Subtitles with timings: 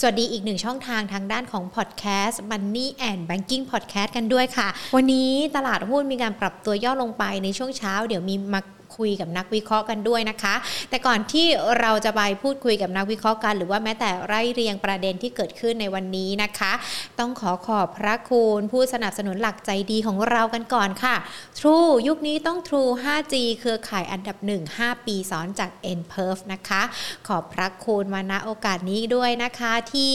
[0.00, 8.60] สวัสดีอีกหนึ่งช่องทางทางด้านของพอดแคสต์ Money and Banking Podcast กันด้วยค่ะ วันนี้ตลาดหุ้นมีการปรับตัวย่อลงไปในช่วงเช้า เดี๋ยวมีมา
[8.98, 10.54] คุยกับนักวิเคราะห์กันด้วยนะคะ
[10.90, 11.46] แต่ก่อนที่
[11.80, 16.72] เราจะไปพูดคุยกับนักวิเคราะห์กัน หรือว่าแม้แต่ไร่เรียงประเด็นที่เกิดขึ้นในวันนี้นะคะ
[17.18, 21.16] ต้องขอขอบพระคุณผู้สนับสนุนหลักใจดีของเรากันก่อนค่ะ
[21.58, 26.82] True ยุคนี้ต้อง True 5G เครือข่ายอันดับ 1 5 ปีซ้อนจาก n p e r f นะคะ
[27.28, 30.12] ขอบพระคุณมาณโอกาสนี้ด้วยนะคะ ที่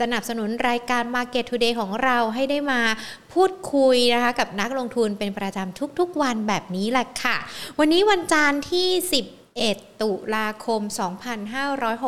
[0.00, 2.80] สนับสนุนรายการ Market Today ของเราให้ได้มา
[3.34, 7.36] พูดคุยนะคะกับนักลงทุนเป็นประจำทุกๆวันแบบนี้แหละค่ะ
[7.78, 8.88] วันนี้วันจันทร์ที่
[9.44, 10.80] 11ตุลาคม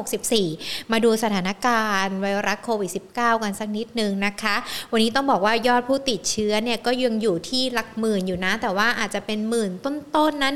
[0.03, 4.57] 2564 มาดูสถานการณ์ไวรัสโควิด -19 กันสักนิดนึงนะคะ
[4.93, 10.51] วันนี้ต้องบอกว่ายอดผู้ติดเชื้อเนี่ยก็ยังอยู่ที่หลักหมื่นอยู่นะ แต่ว่าอาจจะเป็นหมื่นต้นๆนนะ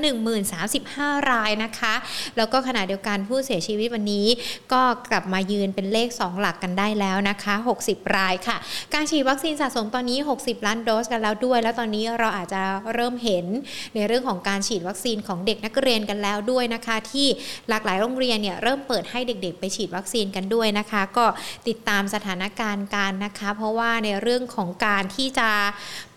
[0.62, 1.94] 1035 รายนะคะ
[2.36, 4.26] แล้วก็ขณะเดียวกันผู้เสียชีวิตวันนี้
[4.72, 7.54] ก็กลับมายืนเป็นเลข 2 หลักกันได้แล้วนะคะ
[7.84, 8.56] 60 รายค่ะ
[8.94, 12.62] การฉีดวัคซีนสะสมตอนนี้ 60 ล้านโดสกันแล้วด้วย แล้วตอนนี้เราอาจจะ
[12.94, 13.46] เริ่มเห็น
[13.94, 17.23] ในเรื่องของการฉีดวัคซีนของเด็กนักเรียนกันแล้วด้วยนะคะที่
[17.68, 21.26] หลากหลายโรงเรียนเนี่ยเริ่มเปิดให้เด็กๆ ไปฉีดวัคซีนกันด้วยนะคะ ก็
[21.68, 25.50] ติดตามสถานการณ์การนะคะ เพราะว่าในเรื่องของการที่จะ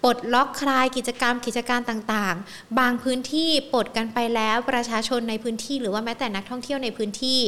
[0.04, 7.40] ปลดล็อกคลายกิจกรรมกิจการต่างๆ บางพื้นที่ปลดกันไปแล้วประชาชนในพื้นที่ หรือว่าแม้แต่นักท่องเที่ยวในพื้นที่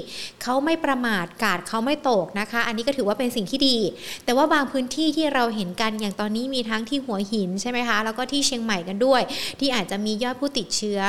[0.44, 3.78] เขาไม่ประมาทกาดเขาไม่ตกนะคะ อันนี้ก็ถือว่าเป็นสิ่งที่ดี
[4.26, 9.22] แต่ว่าบางพื้นที่ที่เราเห็นกันอย่างตอนนี้มีทั้งที่หัวหินใช่ไหมคะแล้วก็ที่เชียงใหม่กันด้วย
[9.60, 11.02] ที่อาจจะมียอดผู้ติดเชื้อ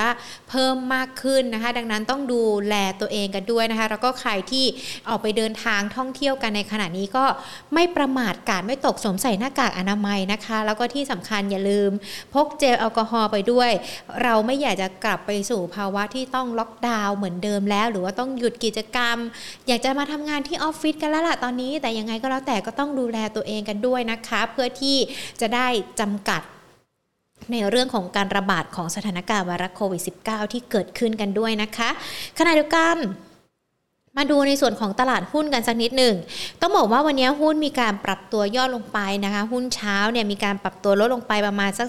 [0.51, 4.65] เพิ่มมากขึ้นนะคะ ดังนั้นต้องดูแลตัวเองกันด้วยนะคะ แล้วก็ใครที่
[5.09, 7.25] ออกไปเดินทางท่องเที่ยวกันในขณะนี้ก็
[7.75, 11.91] ไม่ประมาทกาดไม่ตกสวมใส่หน้ากากอนามัยนะคะ แล้วก็ที่สำคัญอย่าลืม
[12.35, 13.71] พกเจลแอลกอฮอล์ไปด้วย
[14.23, 19.17] เราไม่อยากจะกลับไปสู่ภาวะที่ต้องล็อกดาวน์เหมือนเดิมแล้ว หรือว่าต้องหยุดกิจกรรม
[19.69, 24.97] อยากจะมาทำงานที่ออฟฟิศกันแล้วล่ะตอนนี้ แต่ยังไงก็แล้วแต่ก็ต้องดูแลตัวเองกันด้วยนะคะ เพื่อที่
[25.41, 25.67] จะได้
[26.01, 26.43] จำกัด
[27.53, 31.91] ในเรื่องของการระบาดของสถานการณ์ไวรัสโควิด -19 ที่เกิดขึ้นกันด้วยนะคะ
[32.39, 32.97] ขณะเดียวกัน
[34.17, 36.15] มาดูในส่วนของตลาดหุ้นกันสักนิดหนึ่ง
[36.61, 41.89] ต้องบอกว่าวันนี้หุ้นมีการปรับตัวย่อลงไปนะคะ หุ้นเช้าเนี่ยมีการปรับตัวลดลงไปประมาณสัก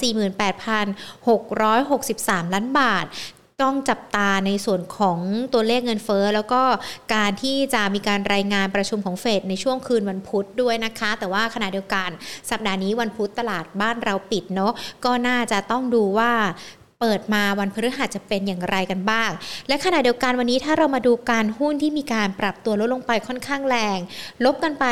[0.79, 3.07] 48,663 ล้านบาท
[3.63, 5.19] ต้องจับตาในส่วนของ
[5.53, 6.63] ตัวเลขเงินเฟ้อแล้วก็
[7.15, 12.09] การที่จะมีการรายงานประชุมของเฟดในช่วงคืนวันพุธด้วยนะคะ แต่ว่าขณะเดียวกัน
[12.51, 14.73] สัปดาห์นี้วันพุธตลาดบ้านเราปิดเนาะ
[15.05, 16.33] ก็น่าจะต้องดูว่า
[17.05, 19.31] เปิดมาวันพฤหัสจะเป็นอย่างไรกันบ้าง
[19.69, 23.99] และขณะเดียวกันวันนี้ถ้าเรามาดูการหุ้นที่มีการปรับตัวลดลงไปค่อนข้างแรง
[24.45, 24.85] ลบกันไป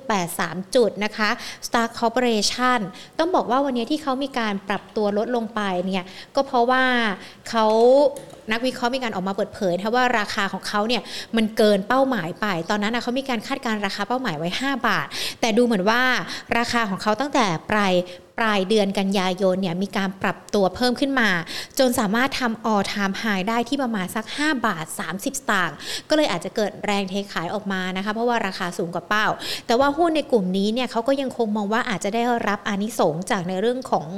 [0.00, 1.30] 12.83 จุดนะคะ
[1.66, 2.80] Star Corporation
[3.18, 6.04] ต้องบอกว่าวันนี้ที่เขามีการปรับตัวลดลงไปเนี่ย
[6.34, 6.84] ก็เพราะว่า
[7.48, 7.66] เขา
[8.52, 11.02] นักวิเคราะห์มีการออกมาเปิดเผยนะว่าราคาของเขาเนี่ย
[11.36, 15.06] มันเกินเป้าหมายไป ตอนนั้นนะเขามีการคาดการราคาเป้าหมายไว้ 5 บาท
[15.40, 16.02] แต่ดูเหมือนว่า
[16.58, 17.94] ราคาของเขาตั้งแต่ปลาย
[18.42, 21.30] ลายเดือนกันยายนเนี่ยมีการปรับตัวเพิ่มขึ้นมา
[21.78, 25.76] จนสามารถทำออทามไฮได้ที่ประมาณสัก 5 บาท 30 สตางค์
[26.08, 29.26] ก็เลยอาจจะเกิดแรงเทขายออกมานะคะเพราะว่าราคาสูงกว่าเป้า
[29.66, 34.08] แต่ว่าหุ้นในกลุ่มนี้เนี่ยเขาก็ยังคงมองว่าอาจจะได้รับอานิสงจากในเรื่องของ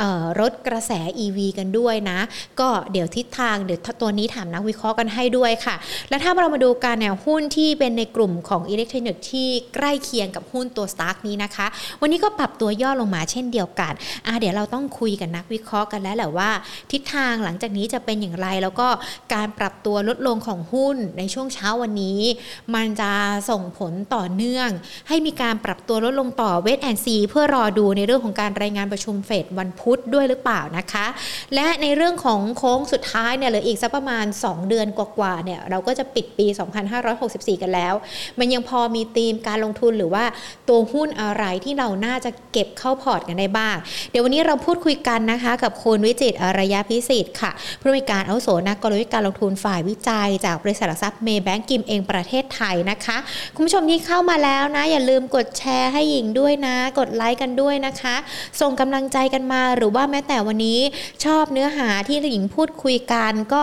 [0.00, 0.92] ออรถกระแส
[1.24, 2.18] EV กันด้วยนะ
[2.60, 5.76] ก็เดี๋ยวทิศทางเดี๋ยวตัวนี้ถามนักวิเคราะห์กันให้ด้วยค่ะ
[6.08, 11.66] และถ้าเรามาดูการแนวหุ้นที่เป็นในกลุ่มของอิเล็กทรอนิกส์ที่ใกล้เคียงกับหุ้นตัว STARK นี้นะคะ
[12.00, 13.92] วันนี้ก็ปรับตัวย่อลงมาเช่นเดียวกัน
[14.26, 16.50] อ่าเดี๋ยวเราต้องคุยกับนักวิเคราะห์กันแล้วแหละว่า
[16.92, 18.88] ทิศทางหลังจากนี้จะเป็นอย่างไร แล้วก็
[19.34, 22.20] การปรับตัวลดลงของหุ้นในช่วงเช้าวันนี้
[22.74, 23.12] มันจะ
[23.50, 24.68] ส่งผลต่อเนื่อง
[25.08, 31.06] ให้มีการปรับตัวลดลงต่อ wait and see เพื่อรอดูในเรื่องของการรายงานประชุมเฟดวันพุธด้วยหรือเปล่านะคะ
[31.54, 36.46] และในเรื่องของโค้งสุดท้ายเนี่ยเหลืออีกสักประมาณ 2 เดือนกว่าๆเนี่ยเราก็จะปิดปี
[37.04, 37.94] 2564 กันแล้ว
[38.38, 40.24] มันยังพอมีธีมการลงทุนหรือว่า
[40.68, 43.76] ตัวหุ้นอะไรที่เราน่าจะเก็บเข้าพอร์ตกันได้บ้าง
[44.10, 47.50] เดี๋ยววันนี้เราพูดคุยกันนะคะ กับคุณวิจิตร อารยะพิศิษฐค่ะ
[47.80, 53.16] ผู้อำนวยการอาวุโสนักกลยุทธ์การลงทุนฝ่ายวิจัย จากบริษัทหลักทรัพย์เมย์แบงก์กิมเองประเทศไทยนะคะ
[53.54, 58.16] คุณผู้ชมที่เข้ามาแล้วนะ อย่าลืมกดแชร์ให้หญิงด้วยนะ กดไลค์กันด้วยนะคะ
[58.60, 60.80] ส่งกำลังใจกันมาหรือว่าแม้แต่วันนี้
[61.24, 63.62] ชอบเนื้อหาที่หญิงพูดคุยกันก็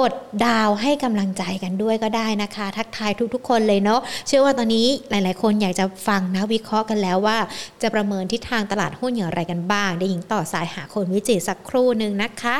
[0.00, 0.12] กด
[0.46, 7.38] ดาวให้กำลังใจกันด้วยก็ได้นะคะ ทักทายทุกๆ คนเลยเนาะเชื่อว่าตอนนี้หลาย ๆ คนอยากจะฟังนะวิเคราะห์กันแล้วว่า
[7.82, 12.56] จะประเมินทิศทางตลาดหุ้นอย่างไรกันบ้างได้หญิงต่อสายหาคนวิจิตสักครู่หนึ่งนะคะ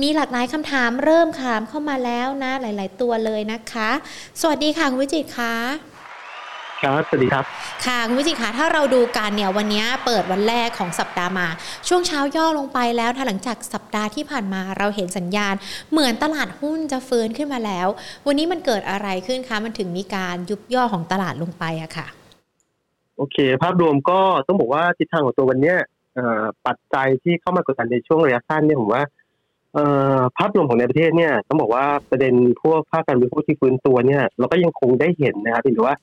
[0.00, 3.90] มีหลากหลายคำถามเริ่มถามเข้ามาแล้วนะหลาย ๆ ตัวเลยนะคะ
[4.40, 5.95] สวัสดีค่ะคุณวิจิตค่ะ
[6.82, 7.44] ครับสวัสดีครับ
[7.86, 11.48] ค่ะคุณวิจิตคะถ้าเราดูกันเนี่ยวันนี้เปิดวันแรกของสัปดาห์มา
[11.88, 15.54] ช่วงเช้าย่อลงไปแล้วถ้าหลังจากสัปดาห์ที่ผ่านมาเราเห็นสัญญาณ
[15.92, 17.88] เหมือนตลาดหุ้นจะฟื้นขึ้นมาแล้ว
[18.26, 22.06] วันนี้มันเกิดอะไรขึ้นคะมันถึงมีการยุบย่อของตลาดลงไปอะค่ะ
[23.16, 25.78] โอเค ภาพรวมก็ต้องบอกว่าทิศทางของตัววันเนี้ย
[26.66, 29.02] ปัจจัยที่เข้ามากดดันในช่วงระยะสั้นเนี่ยผมว่า
[30.36, 35.96] ภาพรวมของในประเทศเนี่ยต้องบอกว่าประเด็นพวกภาคการบริโภคที่ฟื้นตัวเนี่ยเราก็ยังคงได้เห็นนะครับถือว่า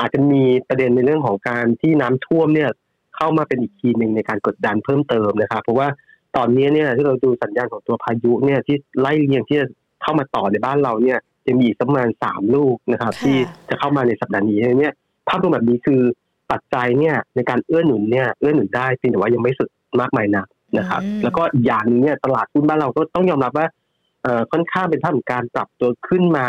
[0.00, 2.70] อาจจะมีประเด็นในเรื่องของการที่น้ำท่วมเนี่ย
[3.16, 5.88] เข้ามาเป็นอีกทีหนึ่งในการกดดันเพิ่มเติมนะครับ เพราะว่า
[6.36, 9.66] ตอนนี้เนี่ยที่เราดูสัญญาณของตัวพายุเนี่ยที่ไล่เรียงที่จะ
[10.02, 13.36] เข้ามาต่อในบ้านเราเนี่ยจะมีประมาณสามลูกนะครับ ที่
[13.68, 14.92] จะเข้ามาในสัปดาห์นี้เนี่ย
[15.28, 16.00] ภาพรวมแบบนี้คือ
[16.50, 19.68] ปัจจัยเนี่ยในการเอื้อหนุนเนี่ยเอื้อหนุนได้เพียงแต่ว่ายังไม่สุด
[20.00, 20.46] มากมายนัก
[20.78, 23.66] นะครับ แล้วก็อย่างนึงเนี่ยตลาดหุ้นบ้านเราก็ต้องยอมรับว่า
[24.52, 26.46] ค่อนข้างเป็นภาพของการปรับตัวขึ้นมา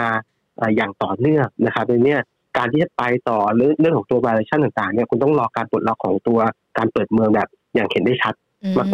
[0.75, 2.17] อย่างต่อเนื่องนะครับในนี้
[2.57, 6.39] การที่จะไปต่อเรื่องเรื่องของตัว valuation ต่างๆเนี่ยคุณต้องรอการปลดล็อกของตัว
[6.77, 8.33] การเปิดเมืองแบบอย่างเห็นได้ชัด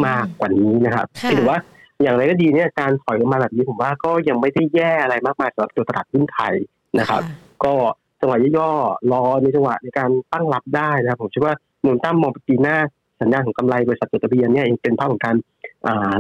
[0.05, 1.57] มาก ๆ กว่านี้นะครับถือว่า
[2.01, 6.53] อย่างไรก็ดีเนี่ยการถอยลงมาแบบนี้ผมว่าก็ยังไม่ได้แย่อะไรมากมายสำหรับตัวตลาดหุ้นไทย
[6.99, 7.21] นะครับ
[7.63, 7.73] ก็
[8.19, 12.77] จังหวะย่อๆรอในจังหวะในการตั้งรับได้นะครับ ผมเชื่อว่าหนุนตั้มมองปีหน้า
[13.21, 15.35] สัญญาณของกำไรบริษัทจดทะเบียนเนี่ยยังเป็นภาพของการ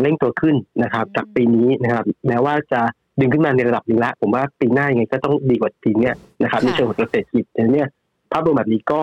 [0.01, 2.81] เร่งตัวขึ้นนะครับ จากปีนี้นะครับแม้ว่าจะ
[3.19, 6.11] ดึงขึ้นมาในระดับหนึ่งแล้วผมว่าปีหน้ายังไงก็ต้องดีกว่าปีนี้
[6.43, 7.87] นะครับในเชิงของเศรษฐกิจแต่เนี่ย
[8.31, 9.01] ภาพรวมแบบนี้ก็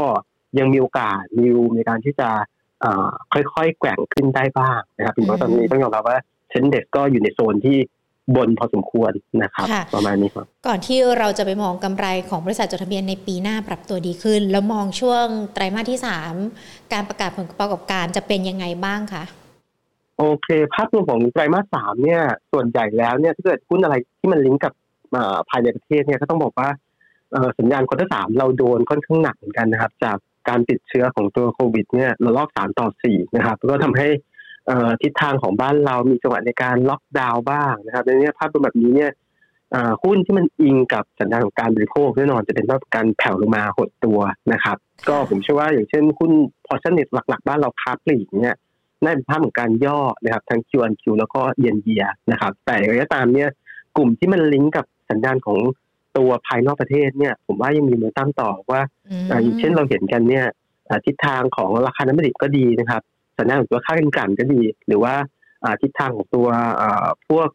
[0.59, 2.29] ยังมีโอกาสมีในการที่จะ
[3.33, 6.19] ค่อยๆ แกว่งขึ้นได้บ้างนะครับถึงแม้ตอนนี้ต้องยอมรับว่า
[6.51, 7.79] เชนเด็กก็อยู่ในโซนที่
[8.37, 9.13] บนพอสมควร
[9.43, 16.35] นะครับ ประมาณนี้ครับ ก่อนที่เราจะไปมองกำไรของบริษัทจดทะเบียนในปีหน้าปรับตัวดีขึ้น แล้วมองช่วงไตรมาสที่สาม
[16.93, 19.25] การประกาศผลประกอบการจะเป็นยังไงบ้างคะ
[20.19, 22.23] โอเค ภาพรวมของไตรมาสสามเนี่ย
[22.53, 24.73] ส่วนใหญ่แล้วเนี่ยถ้าเกิดหุ้นอะไรที่มันลิงก์กับ
[25.51, 26.69] ภายในประเทศเนี่ยก็ต้องบอกว่า
[27.59, 30.17] สัญญาณ quarter สามเราโดนค่อนข้างหนักเหมือนกันนะครับ จาก
[30.49, 34.09] การติดเชื้อของตัวโควิดเนี่ยระลอกสามต่อสี่นะครับ ก็ทำให้
[35.03, 39.11] ทิศทางของบ้านเรามีจังหวะในการล็อกดาวน์บ้างนะครับในนี้ภาพรวมแบบนี้เนี่ย
[40.03, 44.19] หุ้นที่มันอิงกับสัญญาณของการบริโภคแน่นอนจะเป็นภาพการแผ่วลงมาหดตัว
[44.53, 44.77] นะครับ
[45.09, 46.33] ก็ผมเชื่อว่าอย่างเช่นหุ้น
[46.67, 48.57] พอชั่นเน็ตหลัก ๆ บ้านเราค้าปลีกเนี่ย
[49.05, 53.49] น่าเป็นภาพของการย่อนะครับทั้ง Q on Q แล้วก็ Y on Y นะครับ แต่ระยะตามเนี่ย
[53.97, 55.59] กลุ่มที่มันลิงก์กับสัญญาณของ
[56.17, 58.81] ตัวภายนอกประเทศเนี่ยผมว่ายังมีมือตั้มต่อว่า
[59.29, 60.47] อย่างเช่นเราเห็นกันเนี่ย
[61.07, 63.03] ทิศทางของราคาน้ำมันดิบก็ดีนะครับ
[63.39, 65.15] สัญญาณของตัวค่าเงินกันก็ดี หรือว่า
[65.83, 66.47] ทิศทางของตัว
[67.29, 67.49] พวก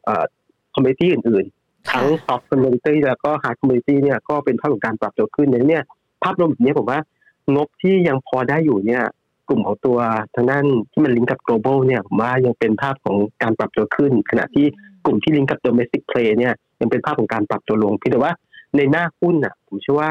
[0.73, 5.79] commodity อื่นๆ ทั้ง soft commodity แล้วก็ hard commodity เนี่ยก็เป็นภาพของการปรับตัวขึ้นในนี้
[6.23, 6.99] ภาพรวมแบบนี้ผมว่า
[7.55, 9.03] งบที่ยังพอได้อยู่เนี่ย
[9.49, 9.97] กลุ่มของตัว
[10.35, 14.65] ทางด้านที่มันลิงก์กับ global เนี่ยผมว่ายังเป็นภาพของการปรับตัวขึ้น ขณะที่
[15.05, 18.33] กลุ่มที่ลิงก์กับ domestic play เนี่ยยังเป็นภาพของการปรับตัวลงเพียงแต่ว่า
[18.75, 20.09] ในหน้าหุ้นอะผมเชื่อว่า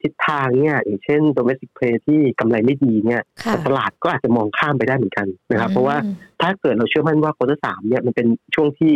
[0.00, 3.22] ทิศทางเนี่ยอย่างเช่น domestic play ที่กำไรไม่ดีเนี่ย
[3.66, 5.96] ตลาดก็อาจจะมองข้ามไปได้เหมือนกันนะครับเพราะว่า
[6.40, 8.94] ถ้าเกิดเราเชื่อมั่นว่าควอเตอร์สามเนี่ยมันเป็นช่วงที่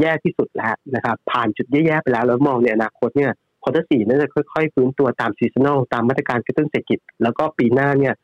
[0.00, 3.32] แย่ที่สุดแล้วนะครับผ่านจุดแย่ๆไปแล้วแล้วมองในอนาคตเนี่ย
[3.62, 8.14] quarter สี่น่าจะค่อยๆฟื้นตัวตาม seasonal ตามมาตรการกระตุ้นเศรษฐกิจ แล้วก็ปีหน้าเนี่ย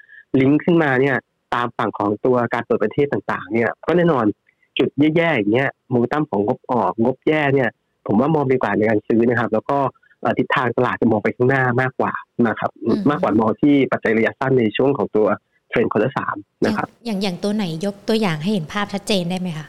[0.40, 1.16] ลิงก์ขึ้นมาเนี่ย
[1.54, 4.24] ตามฝั่งของตัวการเปิดประเทศต่างๆ เนี่ยก็แน่นอน
[4.78, 7.70] จุดแย่ๆอย่างเงี้ยมูตั้มของงบออกงบแย่เนี่ย
[8.06, 9.78] ผมว่ามองดีกว่าในการซื้อนะครับ แล้วก็
[10.38, 12.12] ทิศทางตลาดจะมองไปข้างหน้ามากกว่า
[12.48, 12.70] นะครับ
[13.10, 15.26] มากกว่ามองที่ปัจจัยระยะสั้นในช่วงของตัว
[15.68, 16.36] เทรนด์ quarter สาม
[16.66, 19.66] นะครับ อย่างอย่างตัวไหนยกตัวอย่างให้เห็นภาพชัดเจนได้ไหมคะ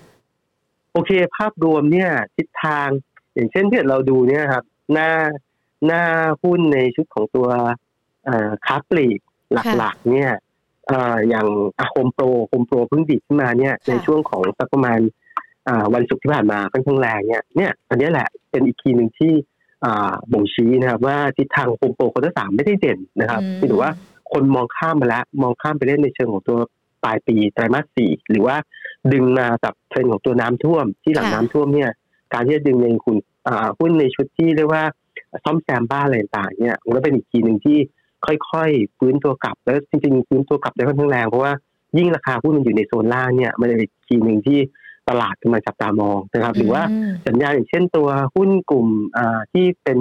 [0.94, 2.88] โอเค ภาพรวมเนี่ย ทิศทาง
[3.34, 4.64] อย่างเช่นที่เราดูเนี่ยครับ
[4.94, 5.10] หน้า
[5.86, 6.04] หน้า
[6.44, 7.48] หุ้นในชุดของตัว
[8.66, 9.20] ค้าปลีก
[9.78, 10.32] หลักๆ เนี่ย
[11.30, 11.48] อย่าง
[11.92, 15.00] โฮมโปรโฮมโปรเพิ่งดีดขึ้นมาเนี่ยในช่วงของสักประมาณ
[15.94, 19.34] วันศุกร์ที่ผ่านมาค่อนข้างแรงเนี่ยเนี่ยอันนี้แหละเป็นอีกทีหนึ่งที่
[20.32, 23.90] บ่งชี้นะครับว่าทิศทางโฮมโปรคนที่สามไม่ได้เด่นนะครับหรือว่า
[24.32, 26.60] คนมองข้ามมาแล้วมองข้ามไปเล่นในเชิงของตัว
[27.04, 28.56] ปลายปีไตรมาสสี่หรือว่า
[29.14, 31.90] ดึงมากับเทรนด์ของตัวน้ำท่วมที่หลังน้ำท่วมเนี่ย
[32.34, 33.18] การที่จะดึงในคุณ
[33.80, 34.84] หุ้นในชุดที่เรียกว่า
[35.44, 37.78] ซ่อมแซมบ้านอะไรต่างๆเนี่ยมันก็เป็นอีกทีหนึ่งที่
[38.26, 41.54] ค่อยๆฟื้นตัวกลับ แล้วจริงๆฟื้นตัวกลับได้ค่อนข้างแรงเพราะว่า
[41.98, 44.60] ยิ่งราคาหุ้นมันอยู่ในโซนล่างเนี่ยมันเป็นอีกทีหนึ่งที่
[45.10, 46.82] ตลาดกำลังจับตามองนะครับ หรือว่า
[47.28, 48.88] สัญญาณอย่างเช่นตัวหุ้นกลุ่ม
[49.54, 50.00] ที่เป็น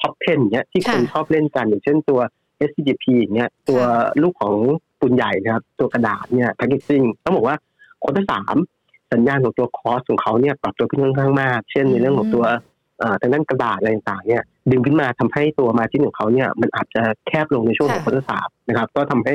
[0.00, 2.20] top 10เนี่ยที่คนชอบเล่นกันอย่างเช่นตัว
[2.68, 3.80] SCGP อย่างเงี้ยตัว
[4.22, 4.54] ลูกของ
[5.00, 7.56] ปุนใหญ่นะครับ ตัวกระดาษเนี่ยแพคเกจซิ่งต้องบอกว่า
[8.04, 8.56] คนที่สาม
[9.12, 12.44] สัญญาณของตัวคอสของเขาเนี่ยปรับตัวขึ้นค่อนข้างมาก เช่นในเรื่องของตัว
[13.20, 19.34] ทางด้านกระดาษอะไรต่างๆเนี่ย ดึงขึ้นมาทำให้ตัวมาที่ของเขาเนี่ยมันอาจจะแคบลงในช่วงของพันธศาสตร์นะครับก็ทำให้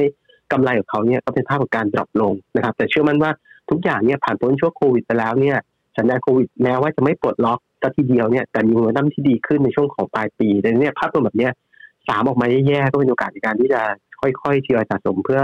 [0.51, 3.31] กำไรของเขาเนี่ยก็เป็นภาพของการดรอปลงนะครับ แต่เชื่อมั่นว่า
[3.69, 5.57] ทุกอย่างเนี่ยผ่านพ้นช่วงโควิดไปแล้วเนี่ย
[5.97, 11.51] สัญญาณโควิดแม้ว่าจะไม่ปลดล็อกสัทีเดียวเนี่ยแต่มีโมเมนตัมที่ดีขึ้นในช่วงของปลายปีดังนี้ภาพรวมแบบเนี้ย
[12.07, 13.81] สามออกมาแย่ๆก็เป็นโอกาสในการที่จะ
[14.21, 15.41] ค่อยๆทยอยสะสมเพื่อ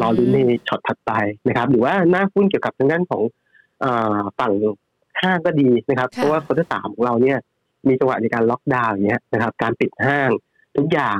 [0.00, 1.12] รอรุ้นในช็อตถัดไป
[1.48, 3.22] นะครับ หรือว่าหน้าหุ้นเกี่ยวกับทางด้านของ
[4.38, 4.52] ฝั่ง
[5.22, 7.38] ห้างก็ดีนะครับ เพราะว่าคนที่สามของเราเนี่ย
[7.88, 10.30] มีจังหวะในการล็อกดาวน์อย่างเงี้ยนะครับ การปิดห้าง
[10.76, 11.18] ทุกอย่าง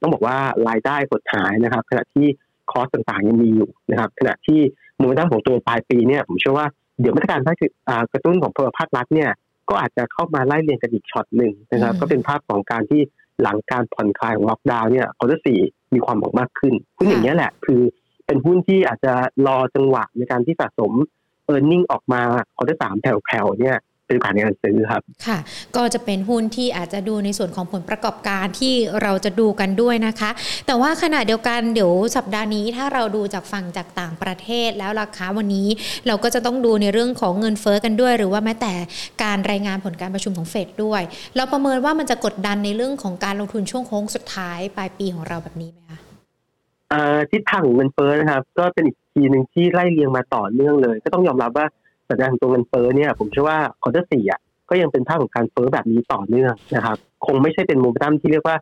[0.00, 0.38] ต้องบอกว่า
[0.68, 2.26] รายได้หดหายนะครับ ขณะที่
[2.70, 4.60] คอสต่างๆยังมีอยู่นะครับ ขณะที่
[5.00, 6.66] มูลค่าของตัวปลายปีเนี่ยผมเชื่อว่า
[7.00, 7.56] เดี๋ยวมาตรการภาค
[8.12, 9.30] กระตุ้นของภาครัฐเนี่ย
[9.68, 13.00] ก็อาจจะเข้ามาไล่เรียงกันอีกช็อตหนึ่งนะครับ ก็เป็นภาพของการที่
[13.42, 15.60] หลังการผ่อนคลายของล็อกดาวน์เนี่ย quarter สี่
[15.94, 17.80] มีความหวังมากขึ้นหุ้นอย่างนี้แหละ คือ
[18.26, 19.12] เป็นหุ้นที่อาจจะ
[19.46, 20.92] รอจังหวะในการที่สะสม
[21.44, 22.20] earning ออกมา
[22.56, 23.76] quarter สามแผ่วๆเนี่ย
[24.06, 25.38] เป็นการในการซื้อครับ ค่ะ
[25.76, 30.30] ก็จะเป็นหุ้นที่อาจจะดูในส่วนของผลประกอบการที่เราจะดูกันด้วยนะคะ
[30.66, 35.68] แต่ว่าขณะเดียวกันเดี๋ยวสัปดาห์นี้ถ้าเราดูจากฝั่งจากต่างประเทศแล้วราคาวันนี้
[36.06, 38.74] เราก็จะต้องดูในเรื่องของเงินเฟ้อกันด้วย หรือว่าแม้แต่
[39.22, 41.02] การรายงานผลการประชุมของเฟดด้วย
[41.36, 45.98] เราประเมินว่ามันจะกดดันในเรื่องของการลงทุนช่วงโค้งสุดท้ายปลายปีของเราแบบนี้ไหมคะ
[47.30, 51.66] ทิศทางเงินเฟ้อนะครับ ก็เป็นอีกทีหนึ่งที่ไล่เรียงมาต่อเนื่องเลย ก็ต้องยอมรับว่า
[52.08, 56.96] สัญญาณตัวเงินเฟ้อเนี่ยผมเชื่อว่า quarter สี่อะก็ยังเป็นภาพของการเฟ้อแบบนี้ต่อเนื่องนะครับ
[57.26, 58.56] คงไม่ใช่เป็นโมเมนตัมที่เรียกว่า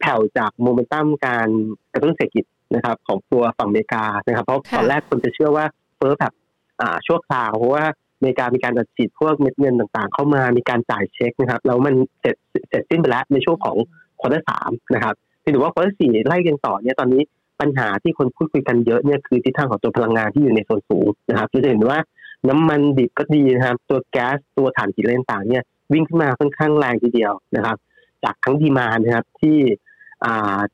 [0.00, 1.48] แผ่วจากโมเมนตัมการ
[1.92, 5.64] กระตุ้นเศรษฐกิจนะครับ ของตัวฝั่งอเมริกานะครับ เพราะตอนแรกคนจะเชื่อว่า
[5.96, 6.32] เฟ้อแบบ
[6.80, 7.84] อ่าชั่วคราวเพราะว่า
[8.16, 12.36] อเมริกามีการอัดฉีดพวกเม็ดเงินต่างๆ เข้ามามีการจ่ายเช็คนะครับแล้วมันเสร็จ
[12.68, 13.76] เสร็จสิ้นไปแล้วในช่วงของ
[14.20, 15.14] quarter สามนะครับ
[15.54, 17.22] ถือว่า quarter สี่ไล่กันต่อเนี่ยตอนนี้
[17.60, 21.98] ปัญหาที่คนพูดคุยกันเยอะเนี่ยคือทิศทางของตัวพลังงานที่อยู่ในโซนสูงนะครับจะเห็นว่า
[22.48, 27.76] น้ำมันดิบก็ดีนะครับ ตัวแก๊สตัวถ่านหินเลนต่างเนี่ย วิ่งขึ้นมาค่อนข้างแรงทีเดียวนะครับ
[28.24, 29.58] จากทั้ง demand นะครับที่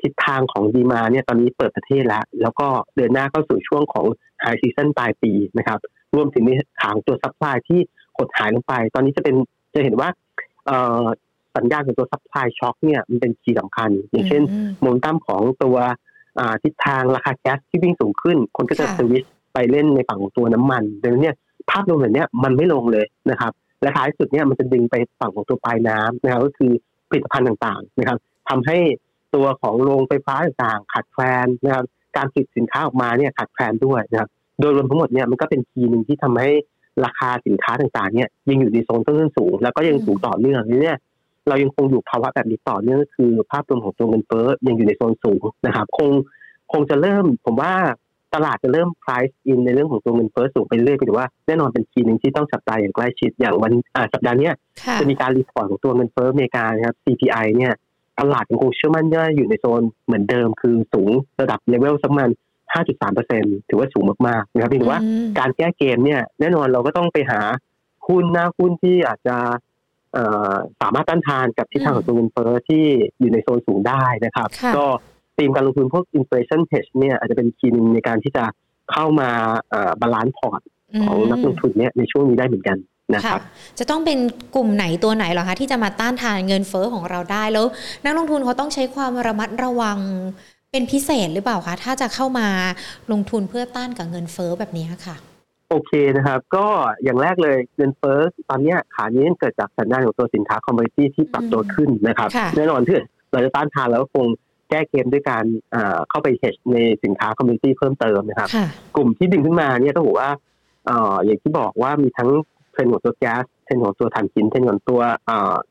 [0.03, 2.67] ทิศทางของ demand เนี่ยตอนนี้เปิดประเทศแล้ว แล้วก็
[2.97, 4.07] เดินหน้าเข้าสู่ช่วงของ
[4.41, 5.79] high season ปลายปีนะครับ
[6.17, 6.51] รวมถึงใน
[6.83, 7.81] ทางตัว supply ที่
[8.17, 9.37] หดหายลงไป ตอนนี้จะเป็น
[9.75, 10.09] จะเห็นว่า
[11.57, 14.43] สัญญาณของตัว supply shock เนี่ยมันเป็น key สำคัญ อย่างเช่น
[14.81, 15.77] โมเมนตัมของตัว
[16.63, 21.37] ทิศทางราคาแก๊สที่วิ่งสูงขึ้น คนก็จะสวิชไปเล่นในฝั่งของตัวน้ำมันดังนั้นเนี่ย
[21.71, 23.53] ภาพรวมแบบนี้มันไม่ลงเลยนะครับ
[23.83, 26.73] และท้ายสุดเนี่ยมันจะดึงไปฝั่งของตัวปลายน้ำนะครับก็คือ
[27.09, 28.19] ผลิตภัณฑ์ต่างๆนะครับ
[28.49, 28.79] ทำให้
[29.35, 31.85] ตัวของโรงไฟฟ้าต่างๆขาดแคลนนะครับ
[32.17, 34.29] การผลิตสินค้าออกมาเนี่ยขาดแคลนด้วยนะครับ
[34.61, 36.51] โดยรวมทั้งหมดเนี่ยมันก็เป็นคีย์หนึ่งที่ทำให้
[37.05, 40.99] ราคาสินค้าต่างๆเนี่ยยังอยู่ในโซนต้นสูง แล้วก็ยังสูงต่อเนื่องเนี่ย
[41.49, 46.11] เรายังคงอยู่ภาวะแบบนี้ต่อเนื่องก็คือ ภาพรวมของตัวเงินเฟ้อยังอยู่ในโซนสูงนะครับ คง
[46.73, 47.75] คงจะเริ่มผมว่า
[48.35, 53.73] ตลาดจะเริ่ม price in ในเรื่องของตัวเงินเฟ้อสูงไปเรื่อยๆแต่ว่าแน่นอนเป็นคีย์หนึ่งที่ต้องจับตาอย่างใกล้ชิดอย่างวัน
[54.13, 54.51] สัปดาห์นี้
[55.01, 57.75] จะมีการ report ของตัวเงินเฟ้ออเมริกานะครับ CPI เนี่ย
[58.21, 61.11] ตลาดยังคงเชื่อมั่นว่าอยู่ในโซนเหมือนเดิมคือสูง
[61.41, 62.31] ระดับเลเวลสักประมาณ
[62.81, 65.01] 5.3%ถือว่าสูงมากๆนะครับพี่ถือว่า
[65.39, 67.41] การแก้เกมเนี่ยแน่นอนเราก็ต้องไปหา
[68.09, 69.37] หุ้นหน้าหุ้นที่อาจจะ
[70.81, 72.85] สามารถต้านทานกับทิศทางของตัวเงินเฟ้อที่
[73.19, 74.87] อยู่ในโซนสูงได้นะครับ ก็
[75.37, 78.45] ธีมการลงทุนพวก inflation hedge เนี่ยอาจจะเป็น key นึงในการที่จะ
[78.93, 79.29] เข้ามา
[80.01, 80.61] balance พอร์ต
[81.07, 82.79] ของนักลงทุนเนี่ยในช่วงนี้ได้เหมือนกัน
[83.15, 83.43] นะครับ
[83.79, 84.19] จะต้องเป็น
[84.55, 87.67] กลุ่มไหนตัวไหนหรอคะที่จะมาต้านทานเงินเฟ้อของเราได้แล้ว
[88.05, 89.99] นักลงทุนเขาต้องใช้ความระมัดระวัง
[90.71, 92.49] เป็นพิเศษหรือเปล่าคะถ้าจะเข้ามา
[93.13, 95.17] ลงทุนเพื่อต้านกับเงินเฟ้อแบบนี้ค่ะ
[95.71, 96.67] โอเคนะครับ ก็
[97.05, 102.99] อย่างแรกเลยเงินเฟ้อตอนนี้ขานี้เกิดจากสัญญาณของตัวสินค้า commodity ที่ปรับตัวขึ้นนะครับ แน่นอนที่
[103.33, 104.27] เราจะต้านทานแล้วคง
[104.71, 105.45] แก้เกมด้วยการ
[106.09, 108.49] เข้าไปเฮชในสินค้า commodity เพิ่มเติมนะครับ
[108.97, 110.31] กลุ่มที่ดึงขึ้นมาเนี่ยต้องบอกว่า
[111.25, 112.31] อย่างที่บอกว่ามีทั้ง
[112.73, 115.01] เทรนด์ของตัวแก๊สเทรนด์ของตัวถ่านหินเทรนด์ของตัว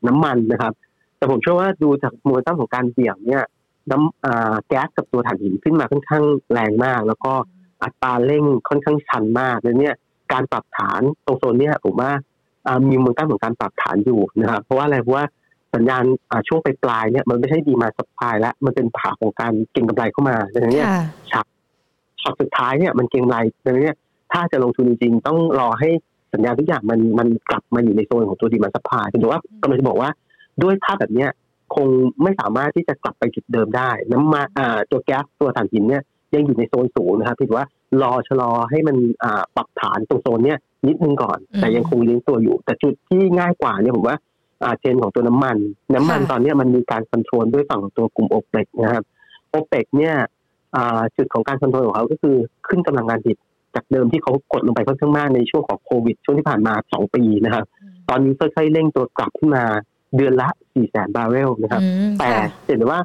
[0.06, 0.72] น้ำมันนะครับ
[1.16, 3.44] แต่ผมเชื่อว่าดูจากโมเดลของการเบี่ยงเนี่ย
[3.90, 7.32] น้ำแก๊สกับตัวถ่านหินขึ้นมาค่อนข้างแรงมาก แล้วก็
[7.82, 9.96] อัตราเร่งค่อนข้างชันมากเลยเนี่ย
[10.32, 12.10] การปรับฐานตรงโซนนี้ผมว่า
[12.88, 15.24] มีมูลค่าของการปรับฐานอยู่นะครับ เพราะว่าอะไรเพราะว่า
[15.74, 16.04] สัญญาณ
[16.48, 20.88] ช่วงปลายเนี่ยมันไม่ใช่ demand supply แล้ว มันเป็นภาพของการเก็งกำไรเข้ามาดังนั้นเนี่ย
[21.30, 21.46] ช็อต
[22.22, 23.96] ช็อตสุดท้ายเนี่ยมันเก็งกำไรดังนั้นเนี่ย
[24.32, 25.88] ถ้าจะลงทุนจริงๆต้องรอให้
[26.32, 30.10] สัญญาณทุกอย่างมันมันกลับมาอยู่ในโซนของตัว demand supply ถือว่ากำลังจะบอกว่า
[30.62, 31.30] ด้วยภาพแบบเนี้ย
[31.74, 31.86] คง
[32.22, 36.02] ไม่สามารถที่จะกลับไปจุดเดิมได้ น้ำมาอ่าตัวแก๊สตัวถ่านหินเนี่ย
[36.34, 37.66] ยังอยู่ในโซนสูงนะครับถือว่า
[38.02, 44.33] รอชะลอให้มันอ่าปรับฐานตรงโซนเนี้ยนิดนึงก่อน แต่ยังคงเลี้ยงตัวอยู่ แต่จุดที่ง่ายกว่าเนี่ยผมว่าอา
[44.78, 45.56] เทรนด์ของตัวน้ำมัน
[45.94, 49.04] น้ำมันตอนนี้มันมีการ control ด้วยฝั่งของตัวกลุ่มโอเปกนะครับ
[49.50, 50.14] โอเปกเนี่ย
[51.16, 52.36] จุดของการ control ของเขาก็คือ
[52.68, 53.38] ขึ้นกำลังงานผลิต
[53.74, 57.64] จากเดิมที่เขากดลงไปค่อนข้างมากในช่วงของโควิด ช่วงที่ผ่านมาสองปีนะครับ
[58.08, 59.64] ตอนนี้ค่อยๆเร่งตัวกลับขึ้นมา
[60.16, 61.82] เดือนละสี่แสนบาร์เรลนะครับ
[62.18, 62.30] แต่
[62.66, 62.98] เห็นว่า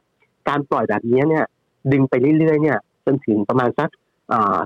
[0.50, 1.46] การปล่อยแบบนี้เนี่ย
[1.92, 3.89] ดึงไปเรื่อยๆเนี่ยจนถึงประมาณสัก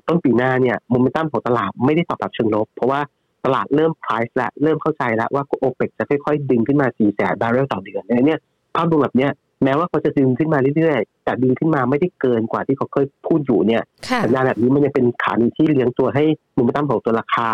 [0.07, 2.99] ต้นปีหน้าเนี่ยโมเมนตัมของตลาดไม่ได้ตอบรับเชิงลบ เพราะว่า
[3.45, 8.39] ตลาดเริ่ม price แล้วเริ่มเข้าใจแล้วว่าโอเปกจะค่อยๆ ดึงขึ้นมา 4 แสนบาร์เรลต่อเดือนเนี่ย
[8.75, 9.27] ภาพรวมแบบนี้
[9.63, 16.23] แม้ว่าเขาจะดึงขึ้นมาเรื่อยๆ แต่ดึงขึ้นมาไม่ได้เกินกว่าที่เขาเคยพูดอยู่เนี่ยค่ะสัญญาณแบบนี้มันยังเป็นขาหนึ่งที่เลี้ยงตัวให้
[16.53, 17.47] โมเมนตัมของตัวราคา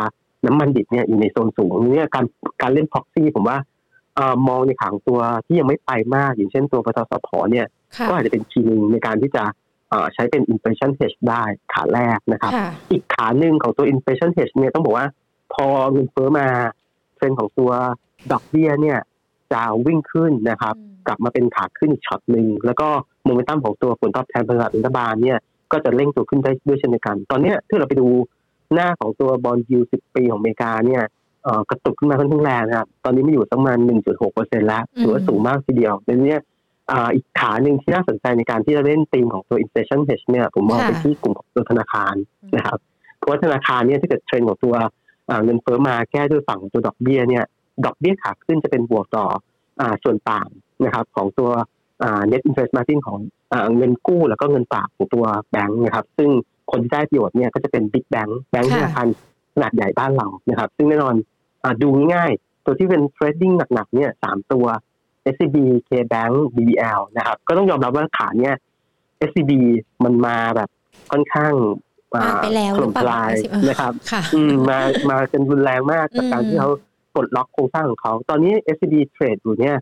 [0.46, 2.26] น้ำมันดิบเนี่ยอยู่ในโซนสูงเนี่ยการ
[2.62, 3.58] การเล่นพ็อกซี่ผมว่า
[4.16, 7.66] เอ่อมองในขางตัวที่ยังไม่ไปมาก อย่างเช่นตัวปตสพเนี่ย
[7.96, 9.44] ค่ะก็อาจจะเป็นคีย์หนึ่งในการที่จะ
[9.90, 11.44] เอ่อใช้เป็น inflation hedge ได้
[11.74, 15.08] ขาแรกนะครับค่ะอีกขาหนึ่งของตัว inflation hedge เนี่ยต้องบอกว่า
[15.54, 16.48] พอเงินเฟ้อมา
[17.16, 17.72] เทรนด์ของตัว
[18.32, 19.00] ดอกเบี้ยเนี่ย
[19.54, 20.76] จะวิ่งขึ้นนะครับ
[21.08, 22.88] กลับมาเป็นขาขึ้นอีกช็อตหนึ่งแล้วก็
[23.24, 25.38] โมเมนตัมของตัวผลตอบแทนพันธบัตรรัฐบาลเนี่ย
[25.72, 28.08] ก็จะเร่งตัวขึ้นได้ด้วยเช่นเดียวกัน ตอนเนี้ยถ้าเราไปดู
[28.74, 31.04] หน้าของตัวบอลยู10ปีของอเมริกาเนี่ย
[31.44, 33.78] เอ่อกระตุกขึ้นมาค่อนข้างแรงนะครับ ตอนนี้ไม่อยู่ประมาณ
[34.24, 36.38] 1.6%แล้วถือว่าสูงมากทีเดียวในนี้
[36.92, 42.16] อ่าอีกขาหนึ่งที่น่าสนใจในการที่จะเล่นธีมของตัว inflation hedge เนี่ย ผมมองไปที่กลุ่มของตัวธนาคาร
[42.56, 42.80] นะครับ
[43.18, 44.90] เพราะว่าธนาคารเนี่ยถ้าเกิดเทรนด์ของตัวอ่า
[45.44, 47.46] เงินเฟ้อมาแก้ด้วยฝั่งของตัวดอกเบี้ยเนี่ย
[47.86, 49.26] ดอกเบี้ยขาขึ้นจะเป็นบวกต่อ
[49.82, 50.48] อ่าส่วนต่าง
[50.86, 51.50] นะครับ ของตัว
[52.04, 53.20] อ่า net interest margin ของ
[53.52, 56.30] อ่าเงินกู้แล้วก็เงินฝากของตัวแบงก์นะครับ ซึ่ง
[56.72, 59.08] คนที่ได้ประโยชน์เนี่ยก็จะเป็น big bank แบงก์ธนาคาร
[59.54, 61.16] ขนาดใหญ่บ้านเรานะครับ ซึ่งแน่นอน
[61.64, 64.66] อาดูง่ายๆตัวที่เป็น trading หนักๆเนี่ยสามตัว
[65.34, 65.58] SCB
[65.90, 68.56] KBank BBL นะครับ ก็ต้องยอมรับว่าขาเนี่ย
[69.30, 69.52] SCB
[70.04, 70.70] มันมาแบบ
[71.12, 71.89] ค่อนข้างมา
[72.42, 76.70] ไปแล้วถหรืล่อมเปล่าทลายสิเออนะครับค่ะอืมมามากันรุนแรงมากจากการอืมที่เขา
[77.14, 79.76] ปลดล็อกโครงสร้างของเขา ตอนนี้ SCB เทรดอยู่เนี่ย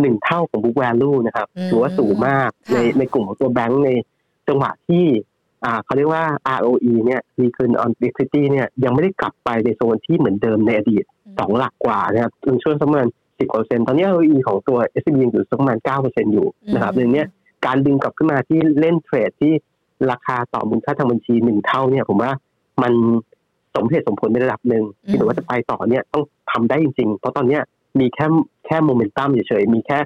[0.00, 3.90] หนึ่งเท่าของ book value นะครับอืมถือว่าสูงมากค่ะในในกลุ่มของตัวแบงก์ใน
[4.48, 5.04] จังหวะที่
[5.64, 6.24] อ่าเขาเรียกว่า
[6.60, 11.04] ROE เนี่ย return on equity เนี่ยยังไม่ได้กลับไปในโซนที่เหมือนเดิมในอดีต
[11.38, 13.06] สองหลักกว่านะครับจนช่วงประมาณ
[13.38, 17.26] สิบเปอร์เซ็นต์ตอนนี้ ROE ของตัว SCB ยังอยู่สักประมาณเก้าเปอร์เซ็นต์อยู่นะครับอืมในเนี้ย
[17.66, 19.54] การดึงกลับขึ้นมาที่เล่นเทรดที่
[20.10, 22.32] ราคาต่อมูลค่าทางบัญชีหนึ่งเท่าเนี่ย ผมว่า
[22.82, 22.92] มัน
[23.76, 27.62] สมเหตุสมผลในระดับหนึ่งที่แต่ว่าจะไปต่อเนี่ยต้องทำได้จริงๆ เพราะตอนเนี้ย
[28.00, 28.26] มีแค่
[28.66, 29.98] แค่โมเมนตัมเฉยๆ มีแค่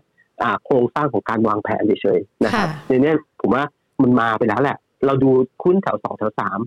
[0.42, 3.64] อ่าโครงสร้างของการวางแผนเฉยๆนะครับค่ะในเนี้ยผมว่า
[4.02, 5.30] มันมาไปแล้วแหละ เราดู
[5.62, 6.58] หุ้นแถวสองแถวสาม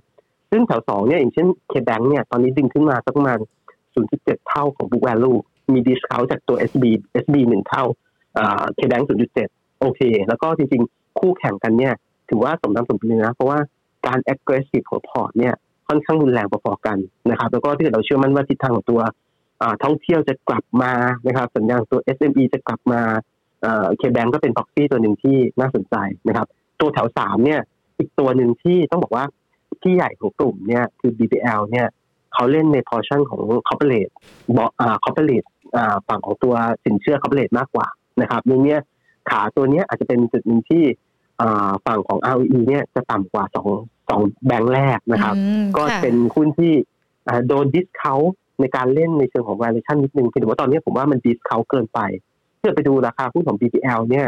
[0.52, 3.40] ซึ่งแถวสองเนี่ยอย่างเช่น KBank เนี่ยตอนนี้ดึงขึ้นมาสักประมาณ
[3.94, 5.38] 0.7 เท่าของ book value
[5.74, 6.84] มีดิสคาวจากตัว SB
[7.24, 7.84] SB หนึ่งเท่า
[8.76, 9.02] เคแบง
[9.42, 11.94] 0.7 โอเค แล้วก็จริงๆ คู่แข่งกันเนี่ย
[12.30, 13.60] ถือว่าสมน้ำสมเนื้อเพราะว่า
[14.08, 15.56] การ aggressive ของพอร์ตเนี่ย
[15.88, 16.98] ค่อนข้างรุนแรงพอๆกัน
[17.30, 19.02] นะครับ แล้วก็ที่เราเชื่อมั่นว่าทิศทางของตัว
[19.84, 20.94] ท่องเที่ยวจะกลับมา
[21.28, 23.02] นะครับ สัญญาณตัว SME จะกลับมา
[23.98, 25.96] เคแบงก็เป็น proxy ตัวหนึ่งที่น่าสนใจ
[26.28, 26.48] นะครับ
[26.80, 27.62] ตัวแถวสามเนี่ย
[27.98, 29.26] อีกตัวหนึ่งที่ต้องบอกว่า
[29.82, 31.88] ที่ใหญ่ของกลุ่มเนี่ยคือ BBL เนี่ย
[32.34, 34.14] เขาเล่นใน portion ของ corporate
[34.58, 37.88] บอ่า corporate อ่าฝั่งของตัวสินเชื่อ corporate มากกว่า
[38.22, 38.80] นะครับในเนี้ย
[39.30, 40.84] ขาตัวเนี้ยอาจจะเป็นจุดหนึ่งที่
[41.86, 43.68] ฝั่งของ ROE เนี่ยจะต่ำกว่าสอง
[44.10, 46.74] สองแบงค์แรกนะครับอืมก็ค่ะเป็นหุ้นที่
[47.28, 48.14] อ่าโดน discount
[48.60, 52.00] ในการเล่นในเชิงของ valuation นิดนึงคือว่าตอนนี้ผมว่ามัน discount เกินไป
[52.60, 54.28] เพื่อไปดูราคาหุ้นของ BBL เนี่ย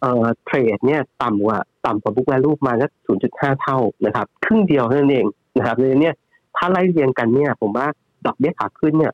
[0.00, 2.90] เอ่อ trade เนี่ยต่ำกว่าต่ำกว่า book value มาสัก
[3.26, 5.26] 0.5 เท่านะครับครึ่งเดียวเท่านั้นเอง
[5.58, 6.12] นะครับในนี้
[6.56, 7.86] ถ้าไล่เรียงกันเนี่ยผมว่า
[8.26, 9.12] ดอกเบี้ยขาขึ้นเนี่ย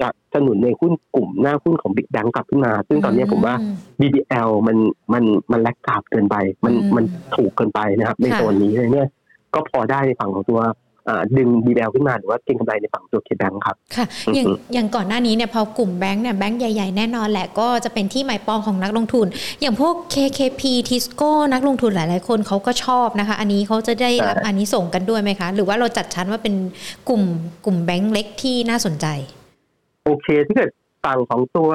[0.00, 3.66] จะจะหนุนในหุ้นกลุ่มหน้าหุ้นของ Big Bank กลับขึ้นมา ซึ่งตอนนี้ผมว่าอื
[4.00, 4.76] BBL มัน
[5.12, 7.04] มันมัน laggard เกินไป มันอืมมัน
[7.36, 9.08] ถูกเกินไปนะครับ ในค่ะโซนนี้เลยเนี่ย
[9.54, 10.60] ก็พอได้ในฝั่งของตัว
[11.08, 19.26] อ่าดึง BBL ขึ้นมาหรือว่าเก็งกำไรในฝั่งตัว KBank ครับค่ะอย่างอือฮึอย่างก่อนหน้านี้เนี่ยพอกลุ่มแบงค์เนี่ยแบงค์ใหญ่ๆ แน่นอนแหละก็จะเป็นที่หมายปองของนักลงทุน
[19.60, 26.54] อย่างพวก KKP Tisco นักลงทุนหลายๆ คนเขาก็ชอบนะคะ อันนี้เขาจะได้รับอันนี้ส่งส์กันด้วยไหมคะ หรือว่าเราจัดชั้นว่าเป็น
[27.08, 27.22] กลุ่ม
[27.64, 29.06] กลุ่มแบงค์เล็กที่น่าสนใจ
[30.04, 30.70] โอเคถ้าเกิด
[31.04, 31.70] ฝั่งของตัว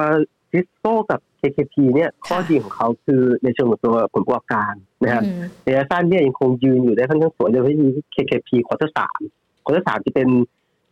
[0.50, 4.72] ทิสโก้กับ KKP เนี่ยข้อดีของเขาคือในเชิงของตัวผลประกอบการ
[5.04, 9.20] นะครับอืมระยะสั้นเนี่ยยังคงยืนอยู่ได้ค่อนข้างสวยโดยเฉพาะที่ KKP quarter สาม
[9.64, 10.28] quarter สามจะเป็น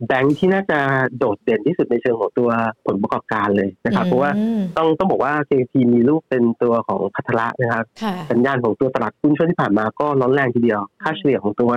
[0.07, 0.79] แบงค์ที่น่าจะ
[1.17, 2.49] โดดเด่นที่สุดในเชิงของตัว
[2.85, 11.71] ผลประกอบการเลยนะครับ เพราะว่าอืมต้องต้องบอกว่า KKP มีลูกเป็นตัวของภัทรนะครับค่ะสัญญาณของตัวตลาดหุ้นช่วงที่ผ่านมาก็ร้อนแรงทีเดียว ค่าเฉลี่ยของตัว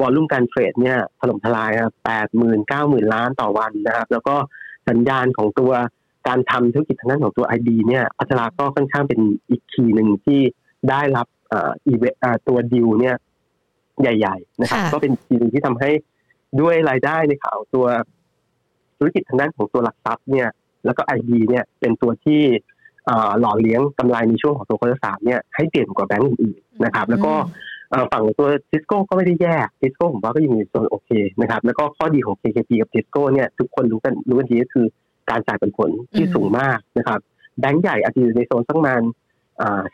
[0.00, 1.70] volume การ trade เนี่ยถล่มทลาย
[2.04, 4.34] แปดหมื่นเก้าหมื่นล้านต่อวันนะครับ แล้วก็
[4.88, 5.72] สัญญาณของตัว
[6.28, 10.40] การทำธุรกิจทางด้านของตัว IB เนี่ยภัทรนะก็ค่อนข้างเป็นอีก key หนึ่งที่
[10.90, 13.16] ได้รับเอ่ออีเวอ่าตัวดิวเนี่ย
[14.00, 15.90] ใหญ่ ๆ นะครับค่ะก็เป็น key หนึ่งที่ทำให้
[16.60, 17.86] ด้วยรายได้ในข่าวตัว
[18.98, 20.48] ธุรกิจทางด้านของตัวหลักทรัพย์เนี่ย
[20.84, 22.42] แล้วก็ IB เนี่ยเป็นตัวที่
[23.06, 27.69] เอ่อหล่อเลี้ยงกำไรในช่วงของตัว quarter สามเนี่ยให้เด่นกว่าแบงก์อื่นๆนะครับ แล้วก็เอ่อ
[28.12, 34.86] ฝั่งตัวทิสโก้ก็ไม่ได้แย่ทิสโก้ผมว่าก็ยังอยู่ในโซนโอเคนะครับแล้วก็ข้อดีของ KKP กับทิสโก้เนี่ยทุกคนรู้กันรู้กันดีก็คือ
[35.30, 37.20] การจ่ายเป็นผลที่อืมสูงมากนะครับ
[37.60, 39.00] แบงก์ใหญ่อาจจะอยู่ในโซนสักประมาณ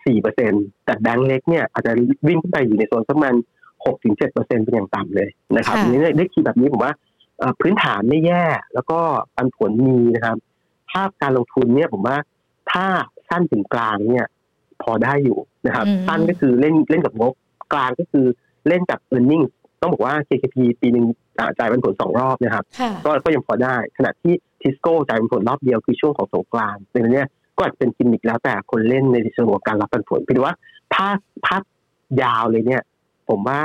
[0.07, 0.53] สี่เปอร์เซ็น
[0.85, 1.93] แต่แบงก์เล็กเนี่ยอาจจะ
[2.27, 3.35] วิ่งขึ้นไปอยู่ในโซนสักประมาณ
[3.85, 6.93] หกถึงเจ็ดเปอร์เซ็นเป็นอย่างต่ำเลยนะครับค่ะอันนี้ได้คีย์แบบนี้ผมว่า
[7.39, 8.99] เอ่อพื้นฐานไม่แย่แล้วก็
[9.37, 10.37] ปันผลมีนะครับ
[10.91, 12.17] ภาพการลงทุนเนี่ยผมว่า
[12.73, 12.87] ถ้า
[13.29, 14.27] สั้นถึงกลางเนี่ย
[14.83, 17.33] พอได้อยู่นะครับอืมสั้นก็คือเล่นเล่นกับงบ
[17.73, 18.27] กลางก็คือ
[18.69, 19.45] เล่นกับ e a r n i n g
[19.81, 21.07] ต้องบอกว่า KKP ปีหนึ่ง
[21.39, 30.55] อ่าจ่ายปันผลสองรอบนะครับค่ะก็ก็ยังพอได้ ขณะที่ทิสโก้จ่ายปันผลรอบเดียวคือช่วงของสงกรานต์ดังนั้นเนี่ยก็อาจจะเป็นกิมมิคแล้วแต่คนเล่นในเชิงของการรับปันผลเพียงแต่ว่า
[30.95, 31.63] ภาพภาพ
[32.23, 32.83] ยาวเลยเนี่ย
[33.29, 33.61] ผมว่า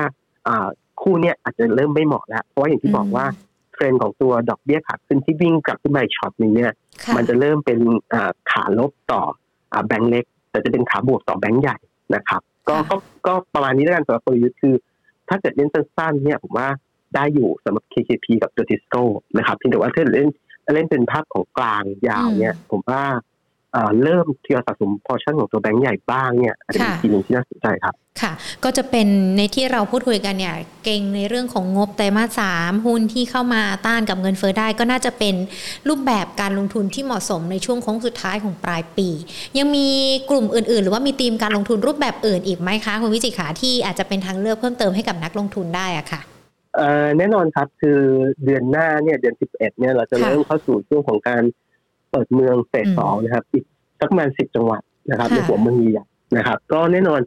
[0.47, 0.67] อ่า
[1.01, 3.25] คู่เนี่ยอาจจะเริ่มไม่เหมาะแล้วเพราะว่าอย่างที่บอกว่า
[3.73, 6.71] เทรนด์ของตัวดอกเบี้ยขาขึ้นที่วิ่งกลับขึ้นมาอีกช็อตหนึงเนี่ย
[7.03, 7.79] ค่ะมันจะเริ่มเป็น
[8.13, 9.21] อ่าขาลบต่อ
[9.73, 11.77] อ่าแบงก์เล็ก แต่จะเป็นขาบวกต่อแบงก์ใหญ่
[12.15, 12.95] นะครับ ก็ก็
[13.27, 14.75] ก็ประมาณนี้แล้วกันสำหรับกลยุทธ์คือ
[15.29, 16.67] ถ้าเกิดเล่นสั้นๆเนี่ยผมว่า
[17.15, 19.03] ได้อยู่สำหรับ KKP กับตัวทิสโก้
[19.37, 20.29] นะครับเพียงแต่ว่าถ้าเล่น
[20.75, 23.21] เล่นเป็นภาพของกลางยาวเนี่ย ผมว่าอ่า
[24.03, 28.31] เริ่มทยอยสะสมพอชั่นของตัวแบงก์ใหญ่บ้างเนี่ยอาจจะเป็นค่ะทีหนึงที่น่าสนใจครับ ค่ะ
[28.63, 29.07] ก็จะเป็น
[29.37, 30.55] ในที่เราพูดคุยกันเนี่ย
[30.85, 35.35] เก่งในเรื่องของงบไตรมาสสามหุ้นที่เข้ามาต้านกับเงินเฟ้อได้ ก็น่าจะเป็น
[35.89, 39.09] รูปแบบการลงทุนที่เหมาะสมในช่วงโค้งสุดท้ายของปลายปี
[39.57, 39.87] ยังมี
[40.29, 46.21] กลุ่มอื่น ๆ หรือว่ามีธีมการลงทุนรูปแบบอื่นอีกไหมคะคุณวิจิตรขาที่อาจจะเป็นทางเลือกเพิ่มเติมให้กับนักลงทุนได้อะค่ะ
[46.75, 47.99] เอ่อแน่นอนครับคือ
[48.45, 51.43] เดือนหน้าเนี่ยเดือน 11เนี่ยเราจะค่ะเริ่มเข้าสู่ช่วงของการ
[52.11, 53.63] เปิดเมืองเฟสอืมสองนะครับ อีก
[53.99, 57.21] สักประมาณ10จังหวัดนะครับค่ะในหัวเมืองใหญ่ๆนะครับ ก็แน่นอน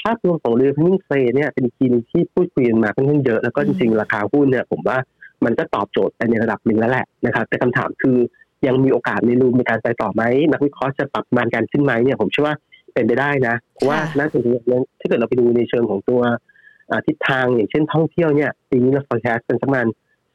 [0.00, 4.98] ภาพรวมของเรือพิ้งเฟเนี่ยเป็นทีนึงที่พูดคุยกันมาค่อนข้างเยอะแล้วก็จริงๆ ราคาหุ้นเนี่ย ผมว่า
[5.44, 8.16] มันก็ตอบโจทย์ไปในระดับหนึ่งแล้วแหละนะครับ แต่คำถามคือ
[8.66, 12.56] ยังมีโอกาสในรูมในการไปต่อไหมนักวิเคราะห์จะปรับประมาณการขึ้นไหมเนี่ยผมเชื่อว่า
[12.94, 14.50] เป็นไปได้นะเพราะว่าค่ะน่าจะมี
[15.00, 16.20] ถ้าเกิดเราไปดูในเชิงของตัว
[16.90, 19.86] อ่าทิศทางอย่างเช่นท่องเที่ยวเนี่ยปีนี้เรา forecast เป็นสักประมาณ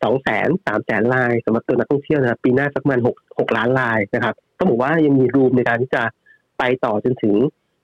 [0.03, 6.03] สองแสนสามแสนลายสำหรับตัวนักท่องเที่ยวนะครับปีหน้าสักประมาณหกหกล้านลายนะครับต้องบอกว่ายังมีรูมในการที่จะ
[6.60, 7.36] ไปต่อจนถึง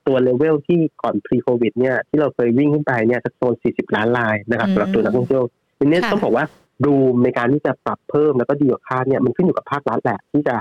[0.07, 5.43] ตัวเลเวลที่ก่อน pre covid เนี่ยที่เราเคยวิ่งขึ้นไปเนี่ยสักโซน40ล้านลายนะครับอืมสำหรับตัวนักท่องเที่ยว
[5.79, 6.45] ทีนี้ค่ะต้องบอกว่า
[6.85, 10.55] room ในการที่จะปรับเพิ่มแล้วก็ดีกว่าคาดเนี่ยมันขึ้นอยู่กับภาครัฐแหละที่จะ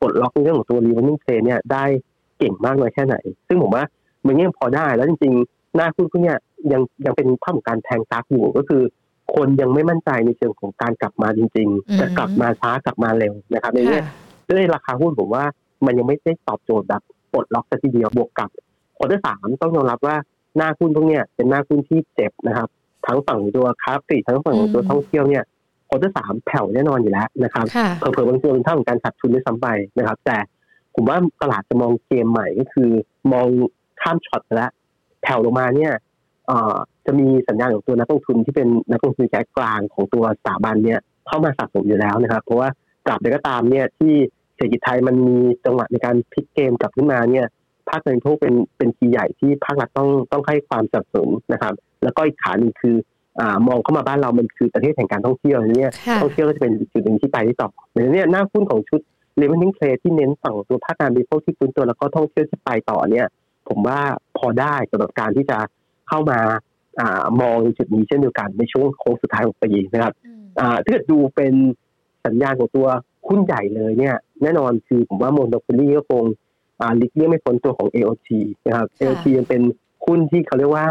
[0.00, 1.84] ปลดล็อกในเรื่องของตัว revenue trade เนี่ยได้
[2.38, 3.16] เก่งมากน้อยแค่ไหน
[3.48, 3.84] ซึ่งผมว่า
[4.26, 6.38] มันยังพอได้แล้วจริงๆหน้าหุ้นพวกเนี้ย
[6.72, 8.82] ยังยังเป็นภาพของการแทงกั๊กอยู่ก็คือ
[9.34, 14.14] คนยังไม่มั่นใจในเชิงของการกลับมาจริงอืมๆจะกลับมาช้ากลับมาเร็วนะครับในเนี้ยค่ะ
[14.50, 15.44] ด้วยราคาหุ้นผมว่า
[15.86, 18.50] มันยังไม่ได้ตอบโจทย์แบบปลดล็อกสักทีเดียวบวกกับ
[18.96, 20.16] quarter สามต้องยอมรับว่า
[20.56, 22.68] หน้าหุ้นพวกเนี้ยเป็นหน้าหุ้นที่เจ็บนะครับ
[23.06, 25.44] ทั้งฝั่งของตัวค้าปลีกทั้งฝั่งของตัวอืมท่องเที่ยวเนี่ย
[25.88, 30.36] ควอเตอร์สามแผ่วแน่นอนอยู่แล้วนะครับค่ะเผลอๆบางตัวเป็นเท่าของการขาดทุนด้วยซ้ำไปนะครับ แต่
[30.94, 32.90] ผมว่าตลาดจะมองเกมใหม่ก็คือ
[33.32, 33.46] มอง
[34.00, 34.70] ข้ามช็อตไปแล้ว
[35.22, 35.92] แผ่วลงมาเนี่ย
[36.46, 42.68] เอ่อ จะมีสัญญาณของตัวนักลงทุนที่เป็นนักลงทุนระยะกลางของตัวสถาบันเนี่ยเข้ามาสะสมอยู่แล้วนะครับ เพราะว่า
[43.06, 44.14] ตราบใดก็ตามเนี่ยที่
[44.54, 47.46] เศรษฐกิจไทยมันมีจังหวะในการพลิกเกมกลับขึ้นมาเนี่ย
[47.88, 52.96] ภาคการบริโภคเป็นเป็นคีย์ใหญ่ที่ภาครัฐต้องต้องให้ความสนับสนุนนะครับ แล้วก็อีกขาหนึ่งคือ
[53.40, 59.00] อ่ามองเข้ามาบ้านเรามันคือประเทศแห่งการท่องเที่ยวเนี่ยค่ะท่องเที่ยวก็จะเป็นจุดหนึ่งที่ไปที่ต่อดังนั้นเนี่ยหน้าหุ้นของชุด
[59.40, 63.26] l e v e n i n g Trade ที่เน้นฝั่งตัวภาคการบริโภคที่ฟื้นตัวแล้วก็ท่องเที่ยวที่ไปต่อเนี่ย
[63.68, 64.00] ผมว่า
[64.38, 65.58] พอได้สำหรับการที่จะ
[66.08, 66.56] เข้ามาอ่า
[67.40, 71.52] มองจุดนี้เช่นเดียวกันในช่วงโค้งสุดท้ายของปีนะครับอืมอ่าถ้าเกิดดูเป็น
[72.26, 72.86] สัญญาณของตัว
[73.28, 76.24] หุ้นใหญ่เลยเนี่ย แน่นอนคือผมว่า monopoly ก็คง
[76.80, 78.28] อ่าหลีกเลี่ยงไม่พ้นตัวของ AOT
[78.66, 79.62] นะครับ AOT ยังเป็น
[80.04, 80.84] หุ้นที่เขาเรียกว่า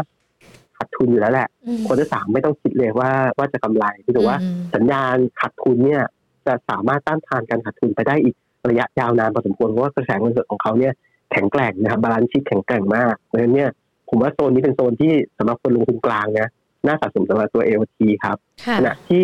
[0.76, 6.02] ขาดทุนอยู่แล้วแหละอืมคนที่สามไม่ต้องคิดเลยว่าว่าจะกำไรที่แต่ว่าอืมสัญญาณขาดทุนเนี่ย
[6.46, 8.34] จะสามารถต้านทานการขาดทุนไปได้อีก
[8.70, 10.92] ระยะยาวนานพอสมควรเพราะว่ากระแสเงินสดของเขาเนี่ย
[11.32, 13.70] แข็งแกร่งนะครับ balance sheet แข็งแกร่งมากเพราะฉะนั้นเนี่ย
[14.08, 16.48] ผมว่าโซนนี้เป็นโซนที่สำหรับคนลงทุนกลางนะ
[16.86, 19.22] น่าสะสมสำหรับตัว AOT ครับค่ะขณะที่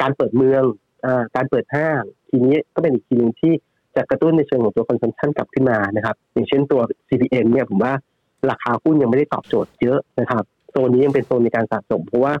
[0.00, 0.62] การเปิดเมือง
[1.04, 3.52] อาการเปิดห้างทีนี้ก็เป็นอีกทีหนึงที่
[3.96, 7.92] จะกระตุ้นในเชิงของตัวคอนซัมชันกลับขึ้นมานะครับ อย่างเช่นตัว CPN เนี่ยผมว่า
[8.50, 12.34] ราคาหุ้นยังไม่ได้ตอบโจทย์เยอะนะครับโซนนี้ยังเป็นโซนในการสะสม เพราะว่า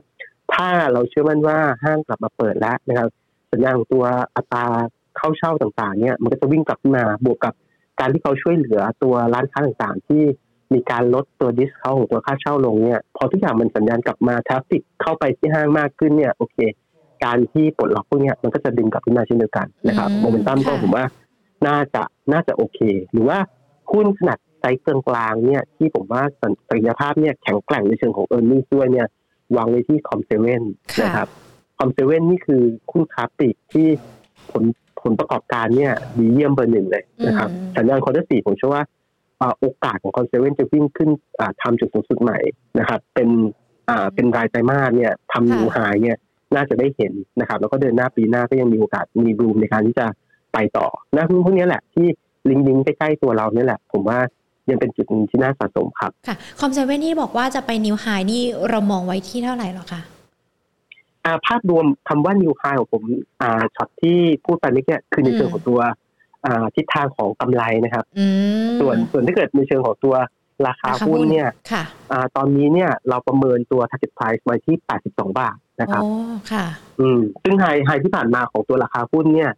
[0.54, 3.08] ถ้าเราเชื่อมั่นว่าห้างกลับมาเปิดแล้วนะครับ
[3.52, 4.04] สัญญาณของตัว
[4.36, 4.66] อัตรา
[5.16, 7.54] เข้าเช่าต่างๆเนี่ยมันก็จะวิ่งกลับขึ้นมาบวกกับ
[8.00, 10.22] การที่เขาช่วยเหลือตัวร้านค้าต่างๆ ที่
[10.74, 16.56] มีการลดตัว discount ของตัวค่าเช่าลงเนี่ยพอทุกอย่างมันสัญญาณกลับมา traffic เข้าไปที่ห้างมากขึ้นเนี่ยโอเค
[17.24, 21.04] การที่ปลดล็อกพวกเนี้ยมันก็จะดึงกลับขึ้นมาเช่นเดียวกันนะครับอืมโมเมนตัมก็ค่ะผมว่า
[21.66, 22.02] น่าจะ
[22.32, 22.78] น่าจะโอเค
[23.12, 23.38] หรือว่า
[23.92, 29.06] หุ้นขนาดไซส์กลางๆเนี่ยที่ผมว่าศักยภาพเนี่ยแข็งแกร่งในเชิงของ earning ด้วยเนี่ย
[29.56, 30.62] วางไว้ที่ Com7
[30.98, 31.28] ค่ะนะครับ
[31.78, 33.86] Com7 นี่คือหุ้นค้าปลีกที่
[34.50, 34.64] ผล
[35.02, 38.97] ผลประกอบการเนี่ยดีเยี่ยมเบอร์หนึ่งเลยนะครับอืมสัญญาณ quarter สี่ผมเชื่อว่าอ่า
[39.60, 42.38] โอกาสของ Com Seven จะวิ่งขึ้นอ่าทำจุดสูงสุดใหม่
[42.78, 43.28] นะครับเป็น
[43.88, 46.16] อ่าเป็นรายไตรมาสเนี่ยทำ new high เนี่ย
[46.54, 50.06] น่าจะได้เห็นนะครับ แล้วก็เดินหน้าปีหน้าก็ยังมีโอกาสมี room ในการที่จะ
[50.52, 52.06] ไปต่อหน้าหุ้นพวกนี้แหละที่
[52.48, 54.18] ลิงก์ลิงก์ใกล้ๆตัวเราเนี่ยแหละ ผมว่า
[54.70, 60.00] ยังเป็นจุดหนึ่งที่น่าสะสมครับ ค่ะ Com Seven ที่บอกว่าจะไป new high นี่เรามองไว้ที่เท่าไหร่หรอคะ
[61.24, 63.02] อ่าภาพรวมคำว่านิวไฮของผม
[63.42, 65.92] อ่าช็อตที่พูดไปเมื่อกี้คือในเชิงของตัวอ่า
[66.76, 68.26] ทิศทางของกำไรนะครับอื
[68.66, 70.14] มส่วนส่วนถ้าเกิดในเชิงของตัว
[70.66, 74.76] ราคาหุ้นเนี่ยค่ะอ่าตอนนี้เนี่ยเราประเมินตัว target price ไว้ที่
[75.08, 76.10] 82 บาทนะครับโอ้
[76.52, 76.66] ค่ะ
[77.00, 79.50] อืม ซึ่งไฮไฮที่ผ่านมาของตัวราคาหุ้นเนี่ย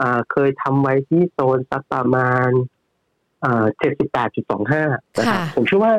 [0.00, 2.50] อ่าเคยทำไว้ที่โซนสักประมาณ
[3.44, 3.64] อ่า
[4.26, 5.94] 78.25นะครับค่ะผมเชื่อว่า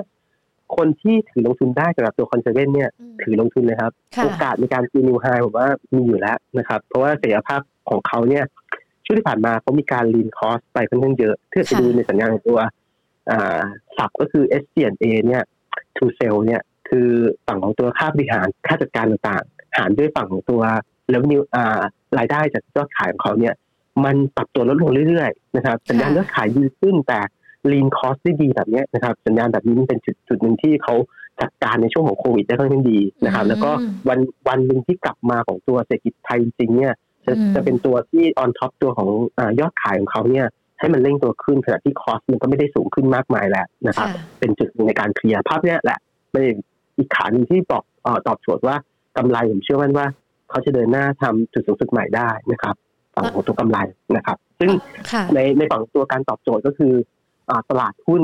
[0.76, 8.44] คนที่ถือลงทุนได้สำหรับตัว Com Seven เนี่ยอืมถือลงทุนเลยครับค่ะโอกาสในการตี new high ผมว่ามีอยู่แล้วนะครับ เพราะว่าศักยภาพของเขาเนี่ย
[9.10, 12.60] ช่วงที่ผ่านมาเขามีการ lean cost ไปค่อนข้างเยอะถ้าจะดูในสัญญาณของตัว
[13.32, 13.60] อ่า
[13.98, 15.44] สับก็คือ s c n a เนี่ย
[15.98, 17.10] to sales เนี่ยคือ
[17.48, 20.62] ฝั่งของตัวค่าบริหารค่าจัดการต่างๆ หารด้วยฝั่งของตัว
[21.14, 21.80] revenue อ่า
[22.18, 23.54] รายได้จากยอดขายของเขาเนี่ย
[24.06, 27.20] มันปรับตัวลดลงเรื่อยๆนะครับ สัญญาณยอดขายดีขึ้นแต่
[27.72, 30.96] lean cost ได้ดีแบบเนี้ยนะครับ สัญญาณแบบนี้มันเป็นจุดจุดหนึ่งที่เขา
[31.42, 33.72] จัดการในช่วงของโควิดได้ค่อนข้างดีนะครับ แล้วก็
[34.10, 36.94] วันวันหนึ่งที่กลับมาของตัวเศรษฐกิจไทยจริงๆเนี่ย
[37.26, 40.48] จะอืมจะเป็นตัวที่ on top ตัวของอายอดขายของเขาเนี่ย
[40.80, 46.00] ให้มันเร่งตัวขึ้นขณะที่คอสมันก็ไม่ได้สูงขึ้นมากมายแล้วนะครับค่ะเป็นจุดหนึ่งในการเคลียร์ภาพเนี้ยแหละ
[46.32, 46.44] เป็น
[46.98, 48.76] อีกขาหนึ่งที่บอกเอ่อตอบโจทย์ว่า
[49.18, 50.06] กำไรผมเชื่อมั่นว่า
[50.50, 52.76] เขาจะเดินหน้าทำจุดสูงสุดใหม่ได้นะครับ
[53.16, 53.78] ฝั่งของตัวกำไร
[54.16, 54.70] นะครับ ซึ่ง
[55.12, 56.94] ค่ะในในฝั่งตัวการตอบโจทย์ก็คือ
[57.50, 58.24] อาตลาดหุ้น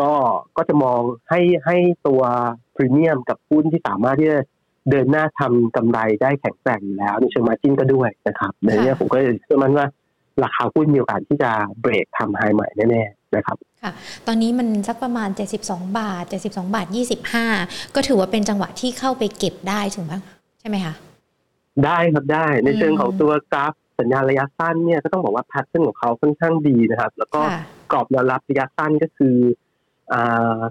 [0.00, 0.10] ก็
[0.56, 2.22] ก็จะมองให้ให้ตัว
[2.74, 4.38] พรีเมียมกับหุ้นที่สามารถที่จะ
[4.90, 9.86] เดินหน้าทำกำไรได้แข็งแกร่งอยู่แล้วในเชิงมาจิ้นก็ด้วยนะครับในเนี้ยผมก็เชื่อมั่นว่า
[10.42, 13.56] ราคาหุ้นมีโอกาสที่จะเบรกทำไฮใหม่แน่ๆนะครับ
[14.26, 15.28] ตอนนี้มันสักประมาณ
[15.62, 16.86] 72 บาท 72 บาท
[17.40, 20.14] 25 ก็ถือว่าเป็นจังหวะที่เข้าไปเก็บได้ถูกไหม
[20.60, 20.94] ใช่ไหมคะ
[21.84, 29.67] ได้ครับได้ในเชิงอืมของตัวกราฟสัญญาณระยะสั้นเนี่ยก็ต้องบอกว่าแพทเทิร์นของเขาค่อนข้างดีนะครับ แล้วก็ค่ะกรอบแนวรับระยะสั้นก็คืออ่า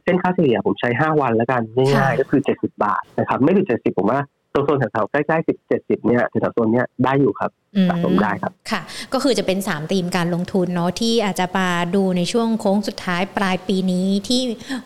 [0.03, 4.21] เส้นค่าเฉลี่ยผมใช้ 5 วันแล้วกันง่ายค่ะๆก็คือ 70 บาทนะครับไม่ถึง70 ผมว่า
[4.53, 8.81] ตัวโซนแถวๆใกล้ๆ10 70เนี่ยแถวๆโซนเนี้ยได้อยู่ครับอืสะสมได้ครับค่ะ
[9.13, 14.41] ก็คือจะเป็น 3 ธีมการลงทุนเนาะที่อาจจะมาดูในช่วงโค้งสุดท้ายปลายปีนี้ที่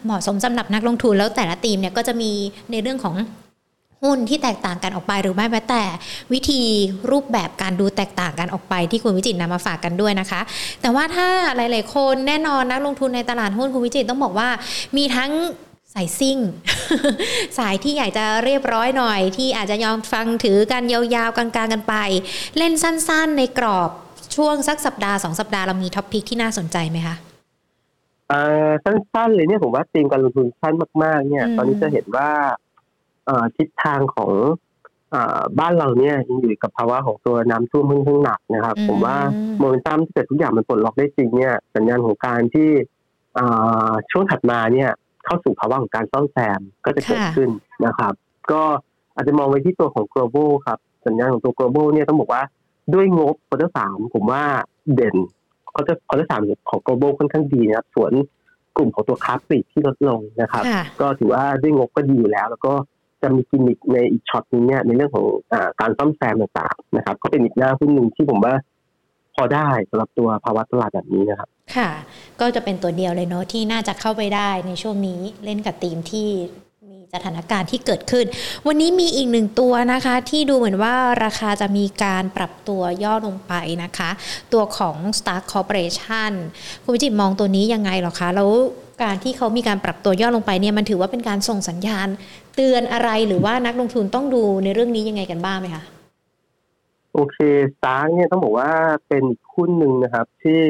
[0.05, 2.31] เหมาะสมสำหรับนักลงทุนแล้วแต่ละธีมเนี่ยก็จะมี
[2.71, 3.15] ในเรื่องของ
[4.03, 5.83] หุ้นที่แตกต่างกันออกไปหรือไม่แม้แต่
[6.33, 6.61] วิธี
[7.11, 10.41] รูปแบบการดูแตกต่างกันออกไปที่คุณวิจิตรนำมาฝากกันด้วยนะคะ
[10.81, 14.49] แต่ว่าถ้าหลาย ๆ คนแน่นอนนักลงทุนในตลาดหุ้นคุณวิจิตรต้องบอกว่า
[14.97, 15.31] มีทั้ง
[15.93, 16.37] สายซิ่ง
[17.57, 21.95] สายที่อยากจะเรียบร้อยหน่อย ที่อาจจะยอมฟังถือกันยาวๆกลางๆกันไป
[22.57, 23.89] เล่นสั้น ๆ ในกรอบ
[24.35, 27.15] ช่วงสักสัปดาห์สองสัปดาห์เรามีท็อปพิกที่น่าสนใจไหมคะ
[28.29, 32.29] เอ่อสั้นๆเลยเนี่ยผมว่าธีมการลงทุนสั้นมากๆ เนี่ยอืมตอนนี้จะเห็นว่า
[32.70, 32.70] เอ่อ
[33.57, 34.31] ทิศทางของ
[35.11, 39.17] เอ่อบ้านเราเนี่ยยังอยู่กับภาวะของตัวน้ำท่วมค่อนข้างหนักนะครับ ผมว่า
[39.59, 42.69] โมเมนตัมที่เกิดทุกอย่างมันปลดล็อกได้จริงเนี่ยสัญญาณของการที่
[43.35, 43.45] เอ่
[43.89, 44.89] อช่วงถัดมาเนี่ย
[45.25, 47.49] เข้าสู่ภาวะของการซ่อมแซมก็จะเกิดขึ้น
[47.85, 48.13] นะครับ
[48.51, 48.61] ก็
[49.15, 52.43] อาจจะมองไว้ที่ตัวของ global ครับ สัญญาณของตัว global เนี่ยต้องบอกว่า
[52.93, 54.43] ด้วยงบควอเตอร์สามผมว่า
[54.95, 55.15] เด่น
[55.71, 58.11] เขาจะควอเตอร์สามของ global ค่อนข้างดีนะครับ ส่วน
[58.77, 62.73] กลุ่มของตัวค้าปลีกที่ลดลงนะครับค่ะก็ถือว่าด้วยงบก็ดีอยู่แล้ว แล้วก็
[63.23, 68.53] จะมีกิมมิคในอีกช็อตนึงเนี่ยในเรื่องของอการซ่อมแซมต่างๆนะครับ ก็เป็นอีกหน้าหุ้นหนึ่งที่ผมว่า
[69.35, 71.89] พอได้สำหรับตัวภาวะตลาดแบบนี้นะครับ ค่ะ
[72.41, 76.29] ก็จะเป็นตัวเดียวเลยเนาะที่น่าจะเข้าไปได้ในช่วงนี้เล่นกับทีมที่
[76.89, 78.25] มีสถานการณ์ที่เกิดขึ้น
[78.67, 83.53] วันนี้มีอีกหนึ่งตัวนะคะ ที่ดูเหมือนว่าราคาจะมีการปรับตัวย่อลงไป
[83.83, 84.09] นะคะ
[84.53, 86.31] ตัวของ Star Corporation
[86.83, 88.51] คุณวิจิตรมองตัวนี้ยังไงหรอคะแล้ว
[89.03, 92.07] การที่เขามีการปรับตัวย่อลงไปเนี่ยมันถือว่าเป็นการส่งสัญญาณ
[92.55, 95.83] เตือนอะไรหรือว่านักลงทุนต้องดูในเรื่องนี้ยังไงกันบ้างไหมคะ
[97.13, 97.37] โอเค
[97.73, 98.71] สตาร์เนี่ยต้องบอกว่า
[99.07, 100.61] เป็นอีกหุ้นหนึ่งนะครับ ที่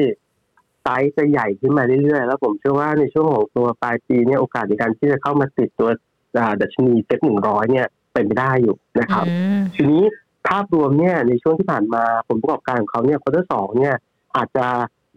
[0.82, 5.90] ไซส์จะใหญ่ขึ้นมาเรื่อยๆ แล้วผมเชื่อว่าในช่วงของตัวปลายปีเนี่ยโอกาสในการที่จะเข้ามาติดตัว
[6.38, 10.02] อ่าดัชนีเซ็ตหนึ่งร้อยเนี่ยเป็นไปได้อยู่นะครับอืมทีนี้
[10.48, 13.94] ภาพรวมเนี่ยในช่วงที่ผ่านมาผลประกอบการของเขาเนี่ย quarter สองเนี่ย
[14.36, 14.66] อาจจะ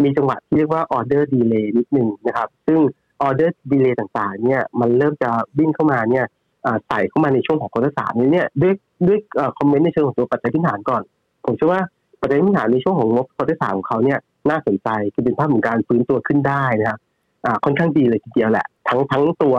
[0.04, 2.80] มีจังหวะที่เรียกว่า order delay นิดนึงนะครับ ซึ่ง
[3.22, 6.26] order delay ต่างๆเนี่ยมันเริ่มจะวิ่งเข้ามาเนี่ย
[6.66, 8.74] อ่าใส่เข้ามาในช่วงของ quarter สามนี้เนี่ยด้วย
[9.08, 9.20] ด้วย
[9.58, 11.02] comment ในเชิงของตัวปัจจัยพื้นฐานก่อน
[11.46, 11.82] ผมเชื่อว่า
[12.22, 17.00] ปัจจัยพื้นฐานในช่วงของงบ quarter สามของเขาเนี่ยน่าสนใจคือเป็นภาพของการฟื้นตัวขึ้นได้นะครับ
[17.46, 19.56] อ่าค่อนข้างดีเลยทีเดียวแหละ ทั้งทั้งตัว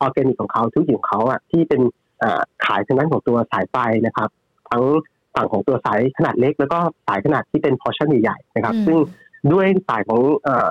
[0.00, 1.80] ออร์แกนิกของเขาธุรกิจของเขาอะที่เป็น
[2.22, 4.28] อ่าขายทางด้านของตัวสายไฟนะครับ
[4.70, 4.82] ทั้ง
[5.34, 8.98] ฝั่งของตัวสายขนาดเล็ก แล้วก็สายขนาดที่เป็นพอชั่นใหญ่ๆนะครับอืมซึ่ง
[9.52, 10.68] ด้วยสายของเอ่อเอ่อ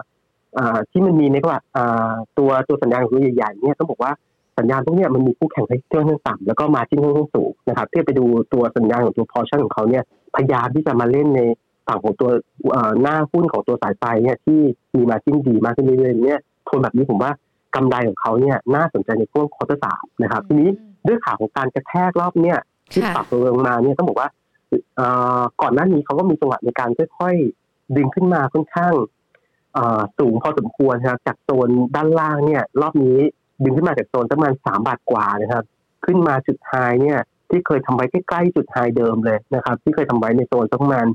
[0.91, 4.11] ที่มันมีในว่าอ่าตัวตัวสัญญาณของตัวใหญ่ๆเนี่ยต้องบอกว่า
[4.57, 10.03] สัญญาณพวกเนี้ยมันมีคู่แข่งที่ค่อนข้างต่ำแล้วก็มาจิ้นค่อนข้างสูงนะครับเทียบไปดูตัวสัญญาณของตัวพอชั่นของเขาเนี่ย
[10.35, 11.41] พยายามที่จะมาเล่นใน
[11.87, 12.29] ฝั่งของตัว
[12.71, 14.59] เอ่อหน้าหุ้นของตัวสายไฟเนี่ยที่
[14.95, 17.31] มีมาจิ้นดีมากขึ้นเรื่อยๆเนี่ยโทนแบบนี้ผมว่า
[17.75, 20.69] กำไรของเขาเนี่ยน่าสนใจในช่วงควอเตอร์สามนะครับทีนี้
[21.07, 22.59] ด้วยข่าวของการกระแทกรอบเนี่ย
[22.91, 24.29] ที่ค่ะปรับตัวลงมาเนี่ยต้องบอกว่า
[24.97, 25.07] เอ่
[25.39, 28.93] อก่อนหน้านี้เขาก็มีจังหวะในการค่อยๆดึงขึ้นมาค่อนข้าง
[30.19, 33.17] สูงพอสมควรครับจากโซนด้านล่างเนี่ย รอบนี้
[33.63, 35.63] ดึงขึ้นมาจากโซนประมาณสามบาทกว่านะครับ
[36.05, 41.07] ขึ้นมาจุดไฮเนี่ยที่เคยทำไว้ใกล้ๆจุดไฮเดิมเลยนะครับ ที่เคยทำไว้ในโซนประมาณ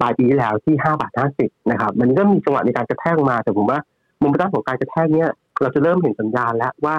[0.00, 3.78] ปลายปีแล้วที่ห้าบาทห้าสิบนะครับ มันก็มีจังหวะในการกระแทกมาแต่ผมว่า
[4.22, 6.96] มุมตั้งของการกระแทกเนี่ย เราจะเริ่มเห็นสัญญาณแล้วว่า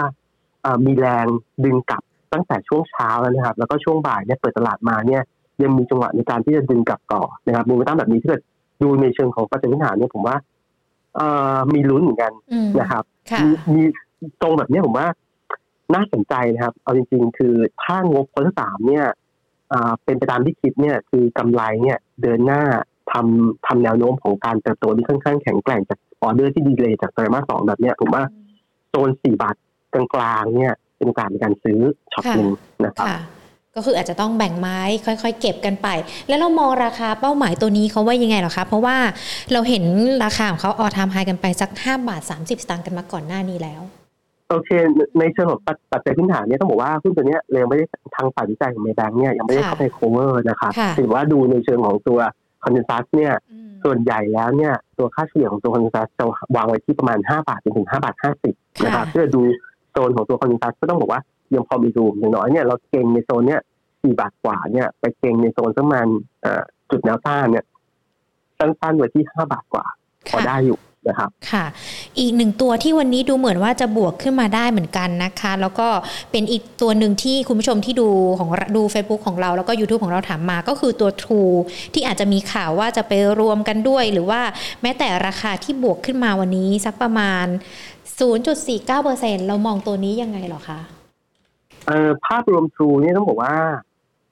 [0.86, 1.26] มีแรง
[1.66, 5.22] ดึงกลับตั้งแต่ช่วงเช้าแล้วนะครับ แล้วก็ช่วงบ่ายเนี่ยเปิดตลาดมาเนี่ย
[5.64, 8.42] ยังมีจังหวะในการที่จะดึงกลับต่อนะครับมุมตั้งแบบนี้ถ้าเกิด
[8.84, 10.36] ดูในเชิงของปัจจัยพื้นฐานเนี่ยผมว่า
[11.16, 12.32] เอ่อมีลุ้นเหมือนกัน
[12.80, 13.04] นะครับ
[13.74, 13.82] มี
[14.42, 15.08] ตรงแบบนี้ผมว่า
[15.94, 19.06] น่าสนใจนะครับ เอาจริง ๆ คือถ้างบคนที่สามเนี่ย
[20.04, 22.62] เป็นไปตามที่คิดเนี่ย คือกำไรเนี่ย เดินหน้า
[23.12, 28.24] ทำทำแนวโน้มของการเติบโตที่ค่อนข้างแข็งแกร่งจากออเดอร์ที่ delay จากไตรมาสสองแบบเนี้ยผมว่า
[28.90, 29.56] โซนสี่บาท
[29.94, 31.80] กลางๆเนี่ย เป็นการในการซื้อ
[32.14, 32.50] ช็อตหนึ่ง
[32.86, 33.08] นะครับ
[33.76, 35.88] ก็คืออาจจะต้องแบ่งไม้ค่อยๆ เก็บกันไป
[36.28, 38.98] แล้วเรามองราคาเป้าหมายตัวนี้เขาว่ายังไงหรอคะ เพราะว่า
[39.54, 39.84] เราเห็น
[40.24, 43.82] ราคาของเขา all time high กันไปสักห้าบาทสามสิบสตางค์กันมาก่อนหน้านี้แล้ว
[44.50, 44.70] โอเค
[45.20, 45.62] ในเชิงของ
[45.92, 47.86] ปัจจัยพื้นฐานเนี่ยต้องบอกว่าหุ้นตัวนี้เรายังไม่ได้
[48.16, 52.20] ทางฝ่ายวิจัยของ Maybank เนี่ยยังไม่ได้เข้าไป cover นะครับถือว่าดูในเชิงของตัว
[52.64, 53.34] consensus เนี่ย
[53.84, 59.42] ส่วนใหญ่แล้วเนี่ยตัวค่าเฉลี่ยของตัว consensus จะวางไว้ที่ประมาณห้าบาทจนถึงห้าบาทห้าสิบนะครับเพื่อดู
[59.92, 61.22] โซนของตัว consensus ก็ต้องบอกว่า
[61.54, 63.62] ยังพอมี room อย่างน้อยเนี่ยเราเก็งในโซนเนี้ย
[64.02, 66.08] สี่บาทกว่าเนี่ย ไปเก็งในโซนประมาณ
[66.92, 67.66] จุดแนวต้านเนี่ย
[68.60, 69.86] สั้นๆไว้ที่ห้าบาทกว่า
[70.30, 70.80] พอได้อยู่
[71.10, 71.66] นะครับค่ะ
[72.20, 75.88] อีกหนึ่งตัวที่วันนี้ดูเหมือนว่าจะบวกขึ้นมาได้เหมือนกันนะคะ แล้วก็
[76.32, 81.56] เป็นอีกตัวหนึ่งที่คุณผู้ชมที่ดูของดู Facebook ของเราแล้วก็ YouTube ของเราถามมาก็คือตัว True
[81.94, 84.42] ที่อาจจะมีข่าวว่าจะไปรวมกันด้วย หรือว่า
[84.82, 87.46] แม้แต่ราคาที่บวกขึ้นมาวันนี้สักประมาณ
[88.28, 90.80] 0.49%เรามองตัวนี้ยังไงหรอคะ
[91.88, 93.56] เอ่อภาพรวมทรูนี่ต้องบอกว่า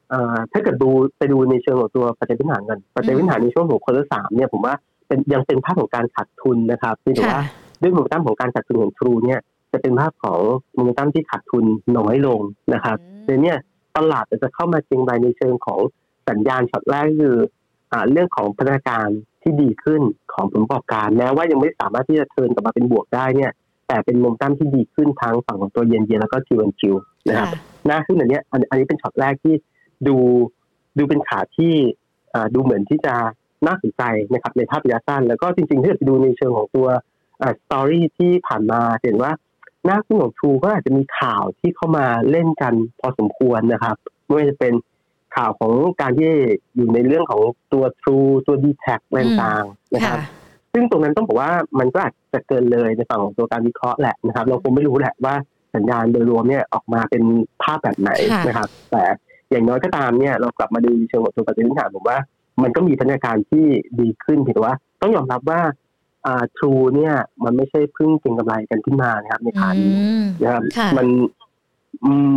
[0.10, 4.76] เอ่อถ้าเกิดดูไปดูในเชิงของตัวปัจจัยพื้นฐานกันปัจจัยพื้นฐานในช่วงของ quarter สามเนี่ยผมว่า
[5.08, 7.44] เป็นยังเป็นภาพของการขาดทุนนะครับที่ถือว่า
[7.82, 9.40] ด้วยโมเมนตัมของการขาดทุนของ True เนี่ย
[9.72, 10.40] จะเป็นภาพของ
[10.74, 11.66] โมเมนตัมที่ขาดทุน
[11.98, 12.40] น้อยลง
[12.74, 13.54] นะครับในนี้
[13.98, 15.80] ตลาดจะเข้ามาจริงไปในเชิงของ
[16.30, 17.38] สัญญาณช็อตแรกคือ
[18.12, 19.08] เรื่องของพัฒนาการ
[19.42, 20.02] ที่ดีขึ้น
[20.34, 23.52] ของผลประกอบการแม้ว่ายังไม่สามารถที่จะ turn กลับมาเป็นบวกได้เนี่ย
[23.94, 26.96] แต่เป็นมุมตั้มที่ดีขึ้นทั้งฝั่งของตัวเย็นเย็นแล้วก็ Q on Q
[27.28, 27.48] นะครับ
[27.86, 29.56] หน้าหุ้นอันนี้อันนี้เป็นช็อตแรกที่
[30.08, 30.18] ดู
[30.98, 31.74] ดูเป็นขาที่
[32.54, 33.16] ดูเหมือนที่จะ
[33.68, 34.04] น่าสนใจ
[34.34, 36.88] นะครับในภาพระยะสั้น แล้วก็จริงๆถ้าจะดูในเชิงของตัว
[37.62, 39.32] story ที่ผ่านมาเห็นว่า
[39.86, 44.74] หน้าหุ้นของ True ก็อาจจะมีข่าวที่เข้ามาเล่นกันพอสมควรนะครับไม่ว่าจะเป็น
[45.36, 46.32] ข่าวของการที่
[46.76, 47.42] อยู่ในเรื่องของ
[47.74, 50.20] ตัว True ตัว d t แท็ต่างๆนะครับ
[50.74, 55.36] ซึ่งตรงนั้นต้องบอกว่ามันก็อาจจะเกินเลยในฝั่งของตัวการวิเคราะห์แหละนะครับ เราคงไม่รู้แหละว่า
[55.76, 57.24] สัญญาณโดยรวมเนี่ยออกมาเป็น
[57.64, 58.12] ภาพแบบไหน
[58.48, 59.04] นะครับ แต่
[59.50, 62.18] อย่างน้อยก็ตามเนี่ยเรากลับมาดูเชิงของตัวปัจจัยพื้นฐานผมว่า
[62.64, 63.66] มันก็มีพัฒนาการที่
[64.00, 65.62] ดีขึ้นถือว่า ต้องยอมรับว่า
[66.26, 69.94] อ่าทรูเนี่ยมันไม่ใช่เพิ่งเก็งกำไรกันขึ้นมานะครับ ในขานี้
[70.44, 70.64] นะครับ
[70.98, 71.08] มัน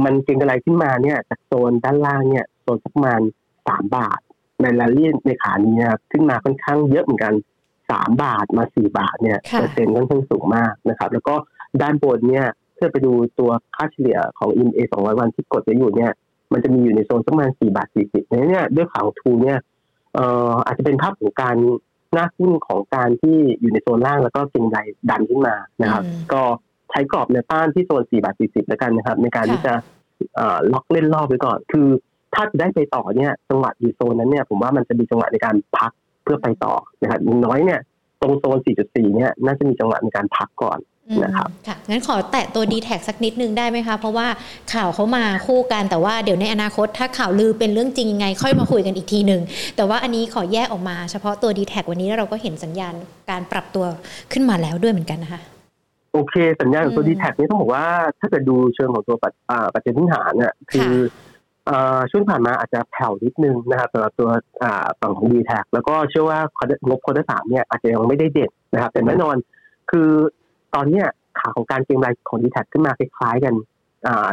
[0.04, 3.20] มันเก็งกำไรขึ้นมาเนี่ยจากโซนด้านล่างเนี่ยโซนสักประมาณ
[3.66, 4.20] สามบาท
[4.62, 7.34] ในลาเลียนในขานี้นะครับขึ้นมาค่อนข้างเยอะเหมือนกัน
[7.90, 11.34] สามบาทมาสี่บาทเนี่ยเปอร์เซ็นต์ค่อนข้างสูงมากนะครับ แล้วก็
[11.82, 16.12] ด้านบนเนี่ยเพื่อไปดูตัวค่าเฉลี่ยของอินเอสองร้อยวันที่กดไว้อยู่เนี่ย
[16.52, 19.58] มันจะมีอยู่ในโซนประมาณสี่บาทสี่สิบเนี่ยด้วยข่าวทูเนี่ย
[20.14, 21.56] เอ่ออาจจะเป็นภาพของการ
[22.12, 24.76] หน้าขึ้นของการที่อยู่ในโซนล่างแล้วก็เก็งใด
[25.10, 26.42] ดันขึ้นมานะครับ ก็
[26.90, 29.74] ใช้กรอบในต้านที่โซนสี่บาทสี่สิบแล้วกันนะครับ ในการที่จะ
[30.72, 31.88] ล็อกเล่นรอบไว้ก่อน คือ
[32.34, 35.92] ถ้าจะได้ไปต่อเนี่ยจังหวะอยู่โซนนั้นเนี่ยผมว่ามันจะมีจังหวะในการพัก
[36.26, 37.80] เพื่อไปต่อนะครับน้อยเนี่ย
[38.22, 40.78] ตรงโซน 4.4 เนี่ยน่าจะมีจังหวะในการพักก่อน
[41.24, 44.26] นะครับค่ะงั้นขอแตะตัวดีแท็สักนิดนึงได้ไหมคะ เพราะว่า
[44.74, 49.42] ข่าวเขามาคู่กันแต่ว่าเดี๋ยวในอนาคตถ้าข่าวลือเป็นเรื่องจริงยังไง ค่อยมาคุยกันอีกทีหนึ่ง
[49.76, 52.94] แต่ว่าอันนี้ขอแยกออกมาเฉพาะตัวดีแท็วันนี้เราก็เห็นสัญญาณ
[53.30, 53.84] การปรับตัว
[54.32, 55.40] ขึ้นมาแล้วด้วยเหมือนกันนะคะ
[56.12, 57.84] โอเค สัญญาณของตัวดีแท็นี้ต้องบอกว่า
[58.20, 60.90] ถ้าเกิดดูเชิงของตัวปัจจัยพื้นฐานเนี่ยคือ
[62.10, 64.30] ช่วงผ่านมาอาจจะแผ่วนิดนึงนะครับสำหรับตัว
[65.00, 66.40] ฝั่งของ d t แทแล้วก็เชื่อว่า
[66.88, 69.36] งบคนที่สามเนี่ยอาจจะยังไม่ได้เด็ดนะครับแต่แน่นอน
[69.90, 70.10] คือ
[70.74, 71.06] ตอนเนี้ย
[71.38, 73.54] ขาของการเก็งรายของ d t แทขึ้นมาคล้ายๆกัน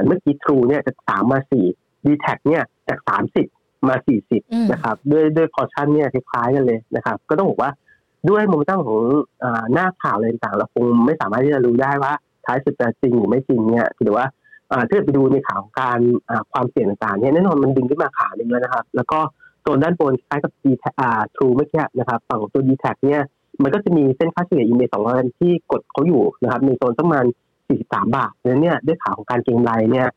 [0.05, 1.65] เมื่อกี้ทรูเนี่ยจากสามมาสี่
[2.05, 3.47] d t แทเนี่ยจากสามสิบ
[3.87, 7.71] มาสี่สิบนะครับด้วยด้วยพอชั่นเนี่ยคล้ายๆกันเลยนะครับ ก็ต้องบอกว่า
[8.29, 9.01] ด้วยโมเมนตัมของ
[9.73, 12.13] หน้าข่าวอะไรต่างๆเราคงไม่สามารถที่จะรู้ได้ว่า
[12.45, 14.25] ท้ายสุดจะจริงหรือไม่จริงเนี่ยถือว่า
[14.89, 15.99] ถ้าไปดูในข่าวของการ
[16.51, 19.19] ความเสี่ยงต่างๆเนี่ยแน่นอนมันดึงขึ้นมาขาหนึ่งแล้วนะครับ แล้วก็
[19.65, 20.65] ตัวด้านบนคล้ายกับ D
[20.99, 23.21] อ่า True เมื่อกี้นะครับ ฝั่งตัว D t แทเนี่ย
[23.63, 27.25] มันก็จะมีเส้นค่าเฉลี่ย index สองร้อยที่กดเขาอยู่นะครับในโซนประมาณ
[27.69, 30.07] 43 บาทนั้นเนี่ยด้วยข่าวของการเก็งกำไรเนี่ย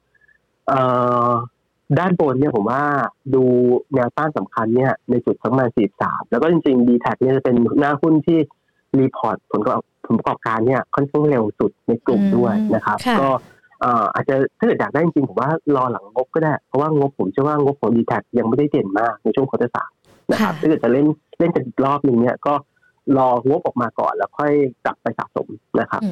[1.98, 2.82] ด้านบนเนี่ยผมว่า
[3.34, 3.42] ดู
[3.94, 5.68] แนวต้านสำคัญเนี่ยในจุดประมาณ
[6.00, 8.38] 43 แล้วก็จริงๆ d t แทเนี่ยจะเป็นหน้าหุ้นที่
[8.98, 13.28] report ผลประกอบผลประกอบการเนี่ยค่อนข้างเร็วสุดในกลุ่มด้วยนะครับ ก็
[14.14, 19.90] อาจจะถ้าเกิดอยากได้จริงๆผมว่ารอหลังงบก็ได้ เพราะว่างบผมเชื่อว่างบของ dtac ยังไม่ได้เด่นมากในช่วง quarter สาม
[20.30, 21.06] นะครับถ้าเกิดจะเล่น
[21.38, 22.54] เล่นกันอีกรอบหนึ่งเนี่ยก็
[23.18, 24.52] รองบออกมาก่อนแล้วค่อย
[24.84, 25.48] กลับไปสะสม
[25.80, 26.02] นะครับ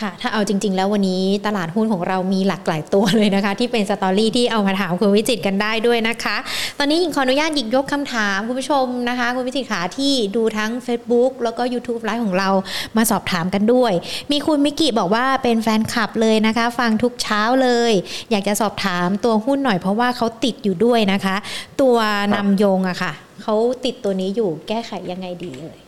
[0.00, 6.36] ค่ะ ถ้าเอาจริง ๆ แล้ววันนี้ตลาดหุ้นของเรามีหลากหลายตัวเลยนะคะ ที่เป็น story ที่เอามาถามคุณวิจิตกันได้ด้วยนะคะ
[6.78, 12.50] ตอนนี้หญิงขออนุญาตหยิกยกคำถามคุณผู้ชมนะคะ คุณวิจิตขาที่ดูทั้ง Facebook แล้วก็ YouTube live ของเรา
[12.96, 13.92] มาสอบถามกันด้วย
[14.32, 17.92] มีคุณมิกิบอกว่าเป็นแฟนคลับเลยนะคะ ฟังทุกเช้าเลย
[18.30, 21.36] อยากจะสอบถามตัวหุ้นหน่อยเพราะว่าเขาติดอยู่ด้วยนะคะ
[21.80, 21.96] ตัว
[22.34, 23.12] นามยงอะค่ะ
[23.42, 23.54] เขา
[23.84, 25.78] ติดตัวนี้อยู่แก้ไขยังไงดีเลย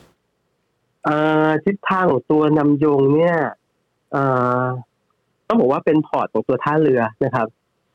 [1.65, 3.37] ทิศทางของตัวนามยงเนี่ย
[5.47, 7.47] ต้องบอกว่าเป็น port ของตัวท่าเรือนะครับ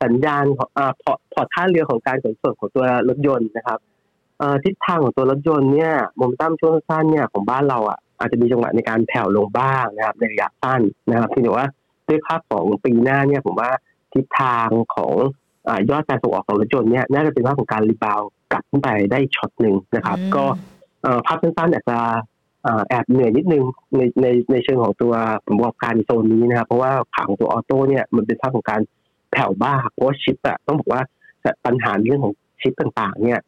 [0.02, 0.68] สัญญาณของ
[1.02, 3.78] port port ท่าเรือของการขนส่งของตัวรถยนต์นะครับ
[4.64, 10.80] ทิศทางของตัวรถยนต์เนี่ยโมเมนตัมช่วงสั้นเนี่ยของบ้านเราอะอาจจะมีจังหวะในการแผ่วลงบ้างนะครับในระยะสั้น
[11.10, 11.66] นะครับที่แต่ว่า
[12.08, 13.70] ด้วยภาพของปีหน้าเนี่ยผมว่า
[14.14, 15.12] ทิศทางของ
[15.90, 18.20] ยอดการส่งออกของรถยนต์เนี่ยน่าจะเป็นภาพของการ rebound
[18.52, 20.44] กลับขึ้นไปได้ช็อตหนึ่งนะครับ ก็
[21.26, 21.98] ภาพสั้นๆอาจจะ
[22.88, 23.64] แอบเหนื่อยนิดนึง
[23.96, 25.12] ในในในเชิงของตัว
[25.46, 28.80] ประกอบการโซนนี้นะครับเพราะว่าขาของตัว auto เนี่ยมันเป็นภาพของการ
[29.32, 31.02] แผ่วบ้างเพราะว่าชิปอะต้องบอกว่า
[31.66, 33.40] ปัญหาเรื่องของชิปต่างๆ เนี่ย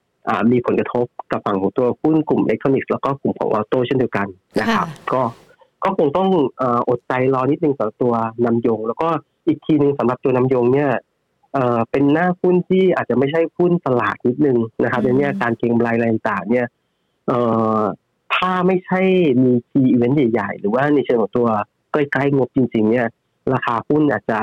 [0.51, 4.27] มีผลกระทบกับฝั่งของตัวหุ้นกลุ่มอิเล็กทรอนิกส์แล้วก็กลุ่มของ auto เช่นเดียวกัน
[4.61, 5.23] นะครับ ก็
[5.85, 6.29] ก็คงต้อง
[6.89, 8.15] อดใจรอนิดนึงสำหรับตัว
[8.45, 9.09] นามยง แล้วก็
[9.47, 10.91] อีกทีหนึ่งสำหรับตัวนามยงเนี่ย
[11.91, 16.67] เป็นหน้าหุ้นที่อาจจะไม่ใช่หุ้นตลาดนิดนึงนะครับในนี้การเก็งกำไรอะไรต่างเนี่ย
[18.39, 19.01] ถ้าไม่ใช่
[19.43, 21.49] มีทีอีเวนต์ใหญ่ๆ หรือว่าในเชิงของตัว
[21.93, 23.07] ใกล้ๆงบจริง ๆ เนี่ย
[23.53, 24.41] ราคาหุ้นอาจจะ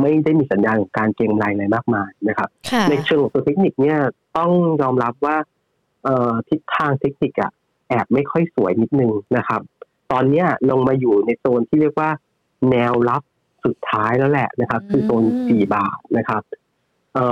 [0.00, 2.48] ไม่ได้มีสัญญาณของการเก็งรายอะไรมากมายนะครับ
[2.90, 3.98] ในเชิงของตัวเทคนิคเนี่ย
[4.36, 4.50] ต้อง
[4.82, 5.36] ยอมรับว่า
[6.48, 7.50] ทิศทางเทคนิคอะ
[7.88, 9.60] แอบไม่ค่อยสวยนิดนึงนะครับ
[10.12, 12.10] ตอนนี้ลงมาอยู่ในโซนที่เรียกว่า
[12.70, 13.22] แนวรับ
[13.64, 16.42] สุดท้ายแล้วแหละนะครับ คือโซนสี่บาทนะครับ
[17.14, 17.26] เอ่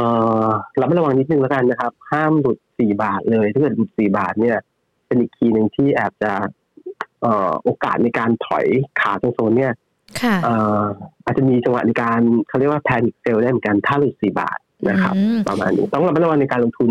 [0.46, 0.48] อ
[0.78, 4.56] เราไม่ระวังนิดนึงแล้วกันนะครับ ห้ามหลุดสี่บาทเลยถ้าเกิดหลุดสี่บาทเนี่ย
[5.09, 6.32] เป็นอีกคีย์หนึ่งที่แอบจะ
[7.64, 8.66] โอกาสในการถอย
[9.00, 9.72] ขาตรงโซนเนี่ย
[11.24, 14.59] อาจจะมีจังหวะในการเขาเรียกว่าแพนิคเซลได้เหมือนกันถ้าหลุดสี่บาท
[14.90, 15.14] นะครับ
[15.48, 16.90] ประมาณนี้ต้องระมัดระวังในการลงทุน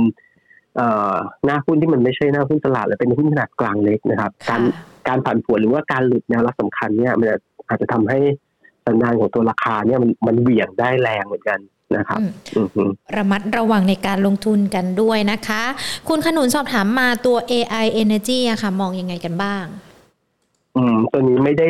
[1.45, 4.61] หน้าหุ้นที่มันไม่ใช่หน้าหุ้นตลาดและเป็นหุ้นขนาดกลางเล็กนะครับ การ
[5.07, 7.27] การผันผวนหรือว่าการหลุดแนวรับสำคัญเนี่ยมัน
[7.69, 8.19] อาจจะทำให้
[8.87, 11.59] สัญญาณของตัวราคาเนี่ยมันมันเบี่ยงได้แรงเหมือนกัน
[11.95, 12.19] นะครับ
[13.15, 15.63] ระมัดระวังในการลงทุนกันด้วยนะคะ
[16.07, 19.65] คุณขนุนสอบถามมาตัว AI Energy อะค่ะ มองยังไงกันบ้าง
[20.75, 21.69] อืม ตัวนี้ไม่ได้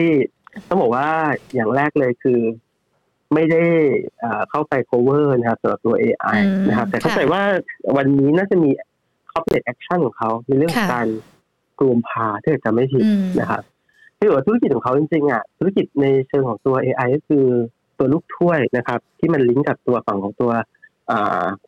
[0.68, 1.10] ต้องบอกว่า
[1.56, 2.40] อย่างแรกเลยคือ
[3.34, 3.64] ไม่ได้
[4.50, 6.38] เข้าไป cover นะครับสำหรับตัว AI
[6.68, 7.44] นะครับ แต่เข้าใจว่า
[7.98, 8.70] วันนี้น่าจะมี
[9.32, 11.08] corporate action ของเขาในเรื่องของการ
[11.80, 13.06] กลุ่มพาถ้าจะไม่ผิด
[13.40, 13.64] นะครับ
[14.18, 17.46] ที่ว่าธุรกิจของเขาจริงๆอะธุรกิจในเชิงของตัว AI ก็คือ
[18.00, 20.52] ตัวลูกถ้วยนะครับ ที่มันลิงก์กับตัวฝั่งของตัว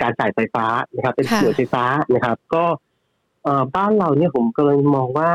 [0.02, 0.66] การจ่ายไฟฟ้า
[0.96, 1.84] นะครับ เป็นหน่วยไฟฟ้า
[2.16, 2.64] นะครับ ก็
[3.76, 5.32] บ้านเราเนี่ยผมกำลังมองว่า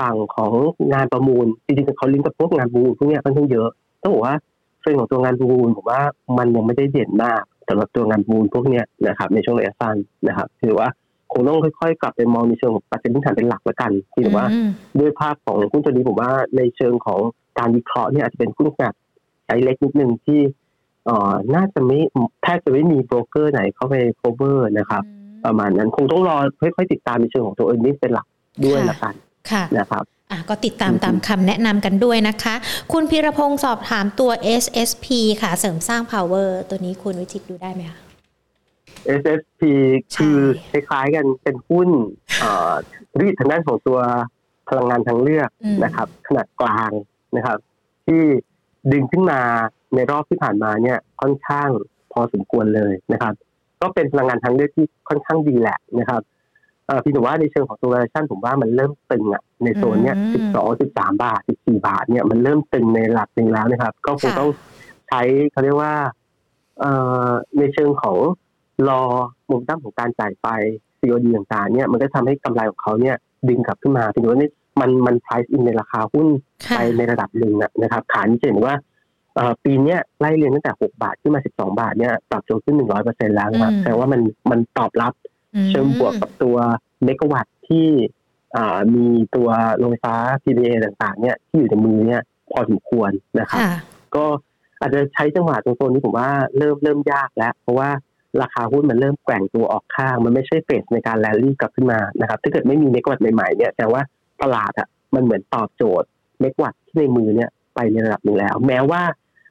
[0.00, 0.52] ฝั่งของ
[0.92, 3.68] งานประมูลจริงๆเขาลิงก์กับพวกงานประมูลพวกนี้ค่อนข้างเยอะ
[4.02, 4.34] ต้องบอกว่า
[4.80, 6.00] เรื่องของตัวงานประมูลผมว่า
[6.38, 9.96] มันยังไม่ได้เด่นมากสำหรับตัวงานประมูลพวกนี้นะครับ ในช่วงระยะสั้น
[10.28, 10.88] นะครับถือว่า
[11.32, 14.46] คงต้องค่อยๆ กลับไปมองในเชิงของปัจจัยพื้นฐานเป็นหลักละกันที่ว่า
[15.00, 17.20] ด้วยภาพของหุ้นตัวนี้ผมว่าในเชิงของ
[17.58, 18.94] การวิเคราะห์เนี่ยอาจจะเป็นหุ้นขนาด
[19.52, 20.40] ใช้เล็กนิดนึงที่
[21.06, 21.98] เอ่อน่าจะไม่
[22.42, 25.02] แทบจะไม่มีโบรกเกอร์ไหนเข้าไป cover นะครับ
[25.44, 28.26] ประมาณนั้นคงต้องรอค่อยๆติดตามในเชิงของตัวเอ r n i n g เป็นหลัก
[28.64, 29.14] ด้วยละกัน
[29.78, 32.54] นะครับอะก็ติดตามตามคำแนะนำกันด้วยนะคะ
[32.92, 34.30] คุณพิรพงศ์สอบถามตัว
[34.62, 35.06] SSP
[35.42, 37.98] ค่ะเสริมสร้าง power ตัวนี้คุณวิจิตดูได้ไหมคะ
[39.20, 39.60] SSP
[40.16, 40.36] คือ
[40.70, 41.88] คล้ายๆกันเป็นหุ้น
[43.20, 43.98] รีดทางด้านของตัว
[44.68, 45.50] พลังงานทางเลือก
[45.84, 46.90] นะครับ ขนาดกลาง
[47.36, 47.58] นะครับ
[48.06, 48.22] ที่
[48.92, 49.40] ดึงขึ้นมา
[49.94, 51.68] ในรอบที่ผ่านมาเนี่ยค่อนข้าง
[52.12, 53.34] พอสมควรเลยนะครับ
[53.80, 56.22] ก็เป็นพลังงานทางเลือกที่ค่อนข้างดีแหละนะครับ
[56.86, 64.50] เออพี่หนูว่าในเชิงของตัวเวอร์ชันผมว่ามันเริ่มตึงอะในโซนเนี้ยสิบสองสิบสามบาทสิบสี่บาทเนี่ยมันเริ่มตึงในหลักหนึ่งแล้วนะครับ ก็คงต้อง
[65.08, 65.22] ใช้
[65.52, 65.94] เขาเรียกว่า
[66.80, 66.92] เอ่
[67.26, 67.28] อ
[67.58, 68.16] ในเชิงของ
[68.88, 69.00] รอ
[69.50, 70.46] มุมตั้งของการจ่ายไฟ
[71.00, 73.16] COD ต่างๆเนี่ยมันก็ทำให้กำไรของเขาเนี่ย
[73.48, 74.50] ดึงกลับขึ้นมาพี่หนูว่านี่
[74.80, 76.28] มันมันไพรซ์อินในราคาหุ้น
[76.76, 78.74] ไปในระดับหนึ่งนะครับขานี้จะเห็นว่า
[79.64, 84.20] ปีนี้ไล่เรียนตั้งแต่6บาทขึ้นมา12บาทเนี่ยปรับตัวขึ้น100เปอร์เซ็นต์แล้วครับแต่ว่ามัน
[84.50, 85.12] มันตอบรับ
[85.70, 86.56] เชิงบวกกับตัว
[87.04, 87.88] เมกะวัตที่
[88.94, 89.06] มี
[89.36, 89.48] ตัว
[89.78, 93.10] โรงไฟฟ้า PPA ต่างๆ เนี่ยที่อยู่ในมือเนี่ยพอสมควร
[93.40, 93.60] นะครับ
[94.16, 94.24] ก็
[94.80, 97.90] อาจจะใช้จังหวะตรงโซนนี้ผมว่าเริ่มเริ่มยากแล้ว เพราะว่า
[98.42, 104.00] ราคาหุ้นมันเริ่มแกว่งตัวออกข้าง มันไม่ใช่เฟสในการแลลี่กลับขึ้นมานะครับ ถ้าเกิดไม่มีเมกะวัตใหม่ๆเนี่ยแต่ว่า
[104.42, 106.08] ตลาดอะมันเหมือนตอบโจทย์
[106.40, 109.02] เมกวัตที่ในมือเนี่ยไปในระดับหนึ่งแล้ว แม้ว่า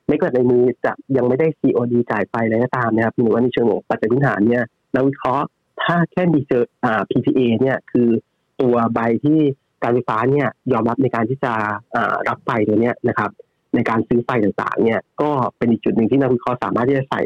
[0.07, 5.45] เมกวัตในมือจะยังไม่ได้ COD จ่ายไปอะไรก็ตามนะครับหรือว่าในเชิงของปัจจัยพื้นฐานเนี่ยนักวิเคราะห์
[5.83, 8.09] ถ้าแค่มีเจออ่า PPA เนี่ยคือ
[8.61, 9.39] ตัวใบที่
[9.83, 11.53] การไฟฟ้าเนี่ยยอมรับในการที่จะ
[11.95, 13.29] อ่ารับไฟตัวเนี้ยนะครับ
[13.75, 17.21] ในการซื้อไฟต่างๆ เนี่ยก็เป็นอีกจุดหนึ่งที่นักวิเคราะห์สามารถที่จะใส่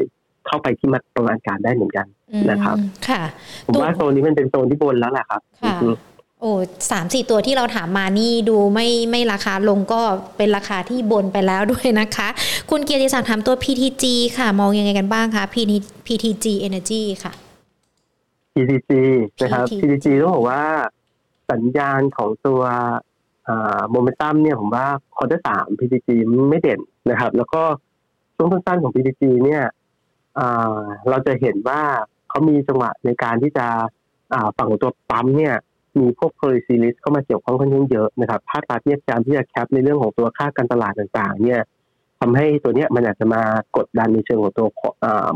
[0.46, 2.76] เข้าไปที่มาประมาณการได้เหมือนกันอืมนะครับ
[3.08, 3.22] ค่ะ
[3.66, 5.94] ผมว่าโซนนี้มันเป็นโซนที่บนแล้วแหละครับค่ะอืม
[6.46, 6.56] โอ้
[6.90, 10.00] สามสี่ตัวที่เราถามมานี่ดูไม่ไม่ราคาลงก็
[10.36, 12.28] เป็นราคาที่บนไปแล้วด้วยนะคะ
[12.70, 14.04] คุณเกียรติศักดิ์ถามตัว PTG
[14.38, 17.32] ค่ะ มองยังไงกันบ้างคะ PT- PTG Energy ค่ะ
[18.54, 18.90] PTG
[19.42, 20.62] นะครับ PTG PTG ต้องบอกว่า
[21.50, 22.62] สัญญาณของตัว
[23.90, 24.86] โมเมนตัมเนี่ยผมว่า
[25.16, 26.08] quarter สาม PTG
[26.50, 26.80] ไม่เด่น
[27.10, 27.62] นะครับ แล้วก็
[28.36, 29.62] ช่วงสั้นๆของ PTG เนี่ย
[30.38, 31.80] อ่าเราจะเห็นว่า
[32.28, 33.66] เขามีจังหวะในการที่จะ
[34.34, 35.56] อ่าฝั่งของตัวปั๊มเนี่ย
[36.00, 41.62] มีพวก policy risk เข้ามาเกี่ยวข้องค่อนข้างเยอะนะครับภาครัฐเนี่ยพยายามที่จะ cap ในเรื่องของตัวค่าการตลาดต่างๆ เนี่ย
[42.20, 43.42] ทำให้ตัวเนี้ยมันอาจจะมา
[43.76, 44.66] กดดันในเชิงของตัว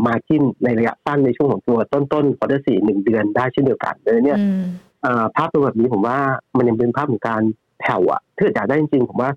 [0.07, 4.63] margin ในระยะสั้นในช่วงของตัวต้นๆ quarter สี่หนึ่งเดือนได้เช่นเดียวกันเลยเนี่ยอืม
[5.05, 6.19] อ่าภาพตัวแบบนี้ผมว่า
[6.57, 7.43] มันยังเป็นภาพของการ
[7.81, 9.31] แผ่วอะถ้าเกิดอยากได้จริงๆผมว่า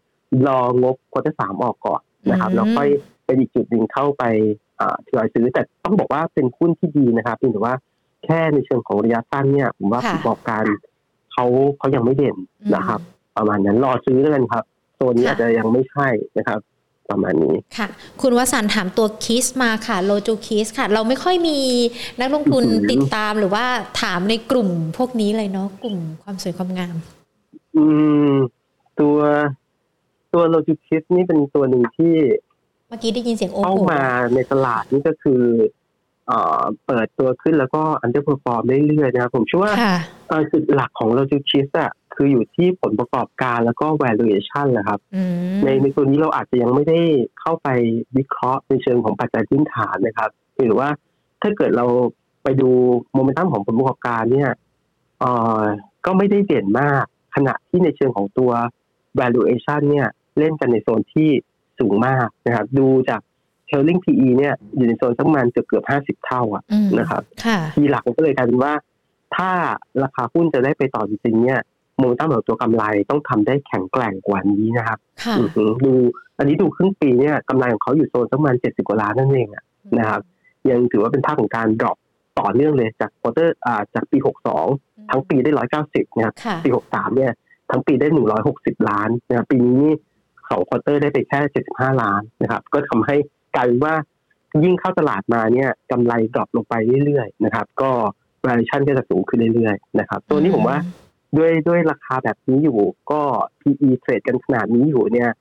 [0.48, 2.02] รองบ quarter สามออกก่อน
[2.32, 2.90] นะครับอืมแล้วค่อย
[3.26, 4.24] เป็นอีกจุดหนึ่งเข้าไป
[4.80, 7.76] อ่าทยอยซื้อแต่ต้องบอกว่าเป็นหุ้นที่ดีนะครับเพียงแต่ว่า
[8.26, 10.64] แค่ในเชิงของระยะสั้นเนี่ยผมว่าค่ะผู้ประกอบการ
[11.34, 11.46] เขา
[11.78, 12.36] เขายังไม่เด่น
[12.76, 13.00] นะครับ
[13.38, 14.64] ประมาณนั้นรอซื้อแล้วกันครับ
[14.96, 16.08] โซนนี้ค่ะอาจจะยังไม่ใช่
[16.38, 16.60] นะครับ
[17.10, 17.88] ประมาณนี้ค่ะ
[18.22, 21.60] คุณวสันต์ถามตัว KISS มาค่ะโรจูคิสค่ะ เราไม่ค่อยมี
[22.20, 23.66] นักลงทุนอืมติดตามหรือว่า
[24.02, 26.96] ถามในกลุ่มพวกนี้เลยเนาะกลุ่มความสวยความงาม
[27.76, 27.84] อื
[28.30, 28.34] ม
[29.00, 29.18] ตัว
[30.34, 32.14] ตัวโรจูคิสนี่เป็นตัวหนึ่งที่
[32.88, 34.06] เมื่อกี้ได้ยินเสียงโอ้เข้าโหมา
[34.36, 35.42] ในตลาดนี่ก็คือ
[36.28, 39.98] เอ่อเปิดตัวขึ้นแล้วก็ underperform เรื่อยๆนะครับผมเชื่อว่าค่ะ
[40.30, 45.24] เอ่อจุดหลักของโรจูคิสอะคืออยู่ที่ผลประกอบการแล้วก็ valuation แหละครับอื
[45.56, 47.00] มในในตัวนี้เราอาจจะยังไม่ได้
[47.40, 47.68] เข้าไป
[48.18, 50.90] วิเคราะห์ในเชิงของปัจจัยพื้นฐานนะครับหรือว่า
[51.42, 51.86] ถ้าเกิดเรา
[52.44, 52.70] ไปดู
[53.14, 54.50] โมเมนตัมของผลประกอบการเนี่ย
[55.20, 55.62] เอ่อ
[56.06, 57.04] ก็ไม่ได้เด่นมาก
[57.36, 58.52] ขณะที่ในเชิงของตัว
[59.20, 60.08] valuation เนี่ย
[60.40, 61.30] เล่นกันในโซนที่
[61.80, 63.22] สูงมากนะครับ ดูจาก
[63.74, 68.74] trailing PE เนี่ยอยู่ในโซนสักประมาณเกือบเกือบห้าสิบเท่าอะอืมนะครับค่ะทีหลักมันก็เลยกลายเป็นว่า
[69.36, 69.52] ถ้า
[70.04, 71.60] ราคาหุ้นจะได้ไปต่อจริงๆเนี่ย
[71.98, 75.94] โมเมนตัมของตัวกำไรต้องทำได้แข็งแกร่งกว่านี้นะครับค่ะอือหือดู
[76.38, 79.64] อันนี้ดูครึ่งปีเนี่ยกำไรของเขาอยู่โซนสักประมาณเจ็ดสิบกว่าล้านนั่นเองอะ
[79.98, 80.22] นะครับ
[80.70, 81.98] ยังถือว่าเป็นภาพของการ drop
[82.40, 84.68] ต่อเนื่องเลยจาก quarter อ่าจากปีหกสอง
[85.10, 87.32] ทั้งปีได้ร้อยเก้าสิบนะครับค่ะปีหกสามเนี่ย
[87.70, 89.86] ทั้งปีได้หนึ่งร้อยหกสิบล้านนะครับปีนี้
[90.50, 93.16] สอง quarter ได้ไปแค่เจ็ดสิบห้าล้านนะครับ ก็ทำให้
[93.56, 93.94] กลายเป็นว่า
[94.64, 96.74] ยิ่งเข้าตลาดมาเนี่ยกำไร drop ลงไป
[97.06, 97.92] เรื่อยๆนะครับ ก็
[98.46, 100.78] valuation ก็จะสูงขึ้นเรื่อยๆนะครับ ตัวนี้ผมว่า
[101.38, 102.80] ด้วยด้วยราคาแบบนี้อยู่
[103.12, 103.22] ก็
[103.62, 105.32] PE เทรดกันขนาดนี้อยู่เนี่ย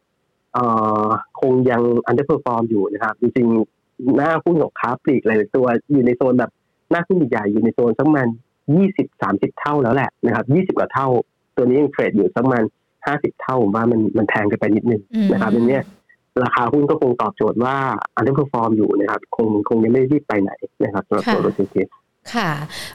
[0.55, 0.65] เอ่
[1.05, 1.07] อ
[1.41, 6.51] คงยัง underperform อยู่นะครับ จริงๆ หน้าหุ้นของค้าปลีกหลายๆตัวอยู่ในโซนแบบ
[6.91, 8.29] หน้าหุ้นใหญ่ๆอยู่ในโซนสักประมาณ
[8.75, 11.09] ยี่สิบสามสิบเท่าแล้วแหละนะครับยี่สิบกว่าเท่า
[11.57, 12.65] ตัวนี้ยังเทรดอยู่สักประมาณ
[13.07, 15.83] ห้าสิบเท่าผมว่ามันมันแพงเกินไปนิดนึงอืมนะครับอันเนี้ย
[16.43, 17.77] ราคาหุ้นก็คงตอบโจทย์ว่า
[18.19, 20.53] underperform อยู่นะครับ คงคงยังไม่รีบไปไหน
[20.85, 21.89] นะครับสำหรับตัวค่ะโรจูคิส
[22.35, 22.51] ค่ะ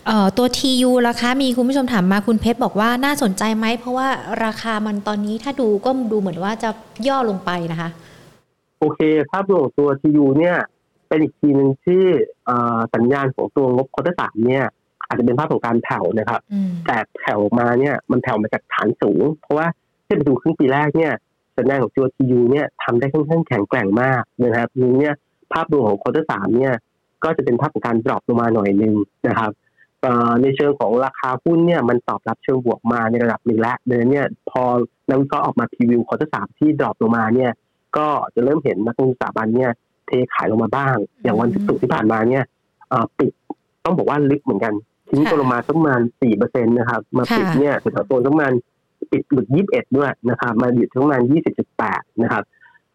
[0.06, 4.08] เอ่อตัว TU ราคามีคุณผู้ชมถามมาคุณเพชรบอกว่าน่าสนใจไหม เพราะว่า
[4.46, 6.70] ราคามันตอนนี้ถ้าดูก็ดูเหมือนว่าจะ
[7.08, 7.90] ย่อลงไปนะคะ
[8.80, 9.00] โอเค
[9.32, 10.58] ภาพรวมของตัว TU เนี่ย
[11.08, 12.04] เป็นอีกทีหนึ่งที่
[12.46, 14.66] เอ่อสัญญาณของตัวงบ quarter สามเนี่ย
[15.08, 19.68] อาจจะเป็นภาพของการแผ่วนะครับอืมแต่แผ่วมาเนี่ยมันแผ่วมาจากฐานสูง เพราะว่า
[20.06, 21.14] ถ้าไปดูครึ่งปีแรกเนี่ย
[21.58, 25.14] สัญญาณของตัว TU เนี่ยทำได้ค่อนข้างแข็งแกร่งมากนะครับนี้เนี่ย
[25.54, 26.74] ภาพรวมของ quarter สามเนี่ย
[27.24, 28.96] ก็จะเป็นภาพของการ drop ลงมาหน่อยนึง
[29.28, 29.52] นะครับ
[30.02, 34.64] เอ่อในเชิงของราคาหุ้นเนี่ยมันตอบรับเชิงบวกมาในระดับหนึ่งแล้วเดินเนี่ยพอ
[35.10, 37.52] นักวิเคราะห์ออกมา preview quarter สามที่ drop ลงมาเนี่ย
[37.98, 39.72] ก็จะเริ่มเห็นนักลงทุนสถาบันเนี่ย
[40.08, 42.44] เทขายลงมาบ้าง อย่างวันศุกร์ที่ผ่านมาเนี่ย
[42.90, 43.32] เอ่อปิด
[43.84, 44.74] ต้องบอกว่าลึกเหมือนกัน
[45.10, 48.54] ทิ้งตัวลงมาสักประมาณสี่เปอร์เซ็นต์นะครับ มาปิดค่ะเนี่ยแถวๆตัวสักประมาณ
[49.12, 52.44] ปิดหลุดยี่สิบเอ็ดด้วยนะครับ มาหยุดที่ประมาณยี่สิบจุดแปดนะครับ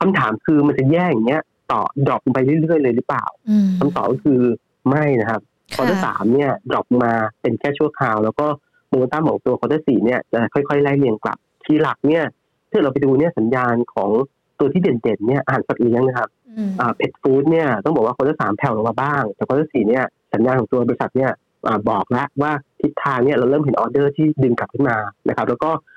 [0.00, 1.42] คำถามคือมันจะแย่อย่างเงี้ย
[1.72, 4.40] ต่อ drop ลงไปเรื่อยๆเลยหรือเปล่าอืมคำตอบก็คือ
[4.88, 5.40] ไม่นะครับ
[5.74, 8.46] ค่ะ quarter สามเนี่ย drop มาเป็นแค่ชั่วคราว แล้วก็
[8.88, 12.24] โมเมนตัมของตัว quarter สี่เนี่ยจะค่อยๆไล่เรียงกลับ ทีหลักเนี่ย
[12.70, 14.10] ถ้าเราไปดูเนี่ยสัญญาณของ
[14.58, 20.04] ตัวที่เด่นๆเนี่ยอาหารสัตว์เลี้ยงนะครับอืมอ่าเพ t ฟู้ดเนี่ยต้องบอกว่า quarter สามแผ่วลงมาบ้าง แต่ quarter สี่เนี่ย
[20.34, 21.30] สัญญาณของตัวบริษัทเนี่ย
[21.66, 24.96] อ่าบอกแล้วว่าทิศทางเนี่ยเราเริ่มเห็นออเดอร์ที่ดึงกลับขึ้นมา
[25.28, 25.91] นะครับ แล้วก็เอ่อ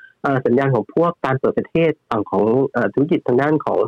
[0.45, 3.79] สัญญาณของพวกการเปิดประเทศฝั่งของเอ่อธุรกิจทางด้านของ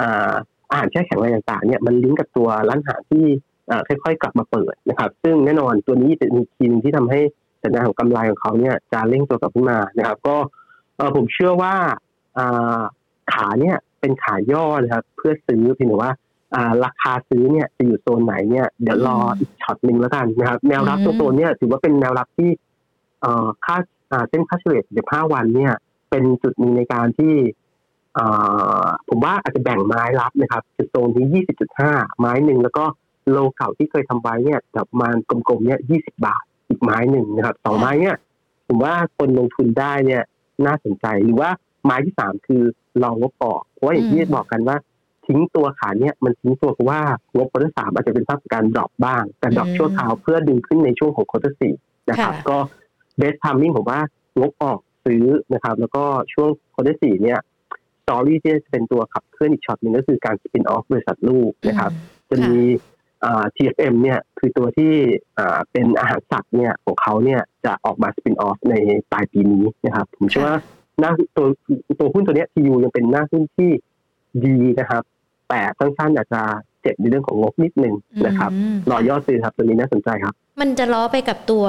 [0.00, 0.32] อ่า
[0.70, 3.24] อาหารแช่แข็งอะไรต่างๆเนี่ยมันลิงก์กับตัวร้านอาหารที่
[3.68, 7.20] เอ่อค่อยๆ กลับมาเปิดนะครับ ซึ่งแน่นอนตัวนี้เป็นอีกทีหนึงที่ทำให้
[7.62, 10.36] สัญญาณของกำไรของเขาเนี่ยจะเร่งตัวกลับขึ้นมานะครับ ก็
[10.96, 11.74] เออผมเชื่อว่า
[12.38, 12.80] อ่า
[13.32, 16.12] ขาเนี่ยเป็นขาย่อนะครับ เพื่อซื้อเพียงแต่ว่า
[16.54, 22.50] อ่าราคาซื้อเนี่ยจะอยู่โซนไหนเนี่ยเดี๋ยวรออีกช็อตหนึ่งแล้วกันนะครับ แนวรับตรงโซนเนี่ยถือว่าเป็นแนวรับที่
[23.20, 23.86] เอ่อค่าอ่า
[24.28, 25.72] เส้นค่าเฉลี่ย15 วันเนี่ย
[26.10, 27.34] เป็นจุดหนึ่งในการที่
[28.18, 31.44] อ่าผมว่าอาจจะแบ่งไม้รับนะครับ จุดโซนที่
[31.78, 32.84] 20.5 ไม้หนึ่งแล้วก็
[33.30, 38.16] โลเก่าที่เคยทำไว้เนี่ยจะประมาณกลมๆเนี่ย 20 บาทอีกไม้หนึ่งนะครับสองไม้เนี่ย
[38.68, 40.22] ผมว่าคนลงทุนได้เนี่ย
[40.66, 41.50] น่าสนใจหรือว่า
[41.84, 42.62] ไม้ที่สามคือ
[43.02, 44.76] รองบออกเพราะว่าอย่างที่บอกกันว่า
[45.26, 47.00] ทิ้งตัวขาเนี่ยมันทิ้งตัวเพราะว่า
[47.36, 51.74] งบ quarter สามอาจจะเป็นภาพของการ drop บ้าง แต่ drop อืมชั่วคราวเพื่อดึงขึ้นในช่วงของ quarter สี่
[52.10, 52.58] นะครับค่ะก็
[53.18, 54.00] best timing ผมว่า
[54.40, 57.40] งบออกซื้อนะครับ แล้วก็ช่วง quarter สี่เนี่ย
[58.04, 61.90] story ที่จะเป็นตัวขับเคลื่อนอีกช็อตหนึ่งก็คือการ spin off บริษัทลูกนะครับ
[62.30, 62.56] จะมี
[63.24, 64.92] อ่า TFM เนี่ยคือตัวที่
[65.38, 68.74] อ่าเป็นอาหารสัตว์เนี่ยของเขาเนี่ยจะออกมา spin off ใน
[69.12, 70.56] ปลายปีนี้นะครับ ผมเชื่อว่า
[71.00, 71.46] หน้าตัว
[72.00, 73.70] ตัวหุ้นตัวเนี้ย TU ยังเป็นหน้าหุ้นที่
[74.44, 75.02] ดีนะครับ
[75.48, 76.42] แต่สั้นๆอาจจะ
[76.82, 77.94] เจ็บในเรื่องของงบนิดนึง
[78.26, 81.66] นะครับอืมรอยอดซื้อครับตัวนี้น่าสนใจครับ มันจะล้อไปกับตัว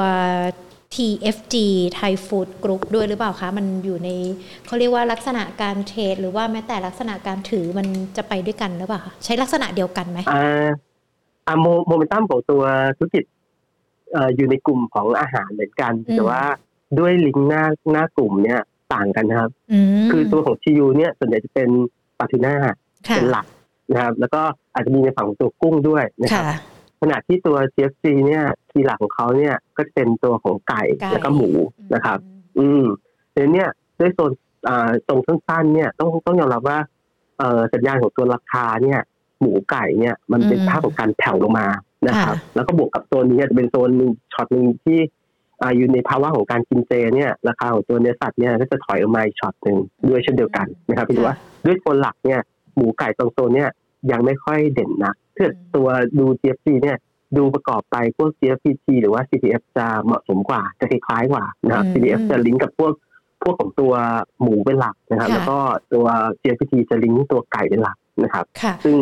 [0.95, 1.55] TFG
[1.99, 4.09] Thai Food Group ด้วยหรือเปล่าคะ มันอยู่ใน
[4.65, 7.87] เขาเรียกว่าลักษณะการเทรดหรือว่าแม้แต่ลักษณะการถือมัน
[8.17, 10.69] จะไปด้วยกันหรือเปล่าคะใช้ลักษณะเดียวกันไหมอ่า
[11.47, 12.63] อ่าโมโมเมนตัมของตัว
[12.97, 13.23] ธุรกิจ
[14.11, 16.41] เอ่ออยู่ในกลุ่มของอาหารเหมือนกันอืมแต่ว่า
[16.99, 18.59] ด้วยลิงก์หน้าหน้ากลุ่มเนี่ย
[18.93, 21.69] ต่างกันนะครับอืมคือตัวของ TU เนี่ยส่วนใหญ่จะเป็น
[22.19, 22.75] ปลาทูน่าค่ะ
[23.15, 23.45] เป็นหลัก
[23.91, 24.41] นะครับ แล้วก็
[24.73, 26.57] อาจจะมีในฝั่งของตัวกุ้งด้วยนะครับค่ะ
[27.01, 31.49] ขณะที่ตัว CFC เนี่ยคีย์หลักของเขาเนี่ยก็จะเป็นตัวของไก่ไก่แล้วก็หมู
[31.93, 32.19] นะครับ
[32.59, 32.83] อืม
[33.33, 33.67] เดี๋ยวเนี่ย
[33.99, 34.31] ด้วยโซน
[34.67, 36.79] อ่าตรงสั้นๆเนี่ยต้องต้องยอมรับว่า
[37.37, 38.99] เอ่อสัญญาณของตัวราคาเนี่ย
[39.41, 41.67] หมูไก่เนี่ยมันเป็นอืมภาพของการแผ่วลงมา
[42.07, 44.99] นะครับค่ะแล้วก็บวกกับโซนนี้จะเป็นโซนหนึ่งช็อตหนึ่งที่
[45.61, 49.77] อ่าอยู่ในภาวะของการกินเจเนี่ยราคาของตัวเนื้อสัตว์เนี่ยก็จะถอยออกมาอีกช็อตหนึ่ง
[50.09, 51.35] ด้วยเช่นเดียวกันนะครับพี่ว่า
[51.65, 52.39] ด้วยโซนหลักเนี่ย
[52.75, 53.69] หมูไก่ตรงโซนเนี่ย
[54.11, 55.87] ยังไม่ค่อยเด่นนักถ้า เกิดตัว
[56.19, 56.97] ดู GFPT เนี่ย
[57.37, 62.93] ดูประกอบไปพวก GFPT หรือว่า CPF จะเหมาะสมกว่า จะคล้ายๆกว่านะครับอืม CPF จะลิงก์กับพวก
[63.43, 63.93] พวกของตัว
[64.41, 65.57] หมูเป็นหลักนะครับค่ะแล้วก็
[65.93, 66.05] ตัว
[66.41, 68.95] GFPT จะลิงก์ตัวไก่เป็นหลักนะครับค่ะซึ่ง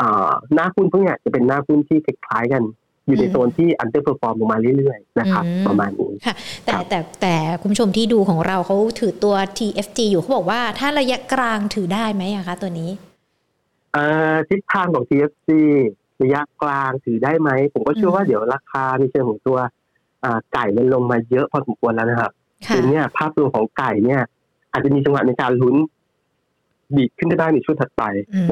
[0.00, 2.62] อ่าหน้าหุ้นพวกเนี้ยจะเป็นหน้าหุ้นที่คล้ายๆกัน
[3.06, 6.12] อยู่ในอืมโซนที่ underperform ลงมาเรื่อยๆนะครับอืมประมาณนี้
[6.64, 13.05] แต่ครับแต่แต่คุณผู้ชมที่ดูของเราเขาถือตัว TFG อยู่เขาบอกว่าถ้าระยะกลางถือได้ไหมอะคะตัวนี้เอ่อ
[14.48, 15.48] ทิศทางของ TFC
[16.22, 19.58] ระยะกลางถือได้ไหม ผมก็เชื่อว่าอืมเดี๋ยวราคาในเชิงของตัว
[20.24, 22.32] อ่าไก่มันลงมาเยอะพอสมควรแล้วนะครับ
[22.66, 24.20] ค่ะทีเนี้ยภาพรวมของไก่เนี่ย
[24.72, 25.76] อาจจะมีจังหวะในการลุ้น
[26.96, 28.02] บีบขึ้นได้ในช่วงถัดไป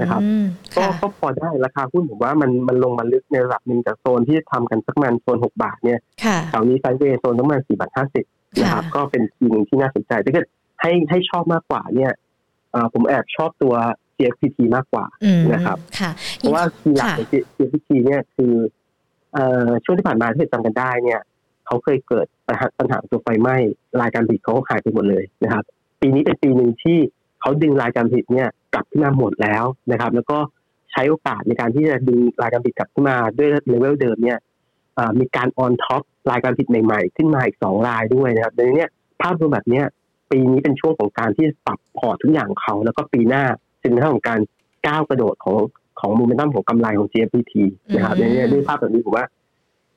[0.01, 0.45] นะครับอืม
[0.76, 8.24] ก็ค่ะก็พอได้ราคาหุ้นผมว่ามันมันลงมาลึกในระดับหนึ่งจากโซนที่ทำกันสักประมาณโซนหกบาทเนี่ยค่ะแถวนี้ไซด์เวย์โซนประมาณสี่บาทห้าสิบ
[8.62, 10.47] นะครับค่ะก็เป็นทีหนึงที่น่าสนใจถ้าเกิด
[10.80, 12.12] ให้ให้ชอบมากกว่าเนี่ย
[12.70, 13.74] เอ่อผมแอบชอบตัว
[14.17, 18.55] CFPT มากกว่าอืมนะครับค่ะเพราะว่าคีย์หลักค่ะของ GFPT เนี่ยคือ
[19.33, 21.21] เอ่อช่วงที่ผ่านมาที่จำกันได้เนี่ย
[21.67, 23.57] เขาเคยเกิดปัญหาปัญหาตัวไฟไหม้
[24.01, 25.65] รายการผลิตเขาหายไปหมดเลยนะครับ
[26.01, 26.99] ปีนี้เป็นปีหนึ่งที่
[27.41, 30.39] เขาดึงรายการผลิตเนี่ยกลับขึ้นมาหมดแล้วนะครับ แล้วก็
[30.93, 34.39] ใช้โอกาสในการที่จะดึงรายการผลิตกลับขึ้นมาด้วยเลเวลเดิมเนี่ย
[34.95, 38.91] เอ่อมีการ on top line การผลิตใหม่ๆ ขึ้นมาอีกสองรายด้วยนะครับดังนั้นเนี่ย
[39.21, 39.85] ภาพรวมแบบเนี้ย
[40.31, 44.41] ปีนี้เป็นช่วงของการที่ปรับพอร์ตทุกอย่างของเขา แล้วก็ปีหน้าจึง เป็นเรื่องของการ
[44.87, 45.57] ก้าวกระโดดของ
[46.01, 47.55] ของโมเมนตัมของกำไรของ GFPT
[47.95, 49.26] นะครับอืมดังนั้นเนี่ยด้วยภาพแบบนี้ผมว่า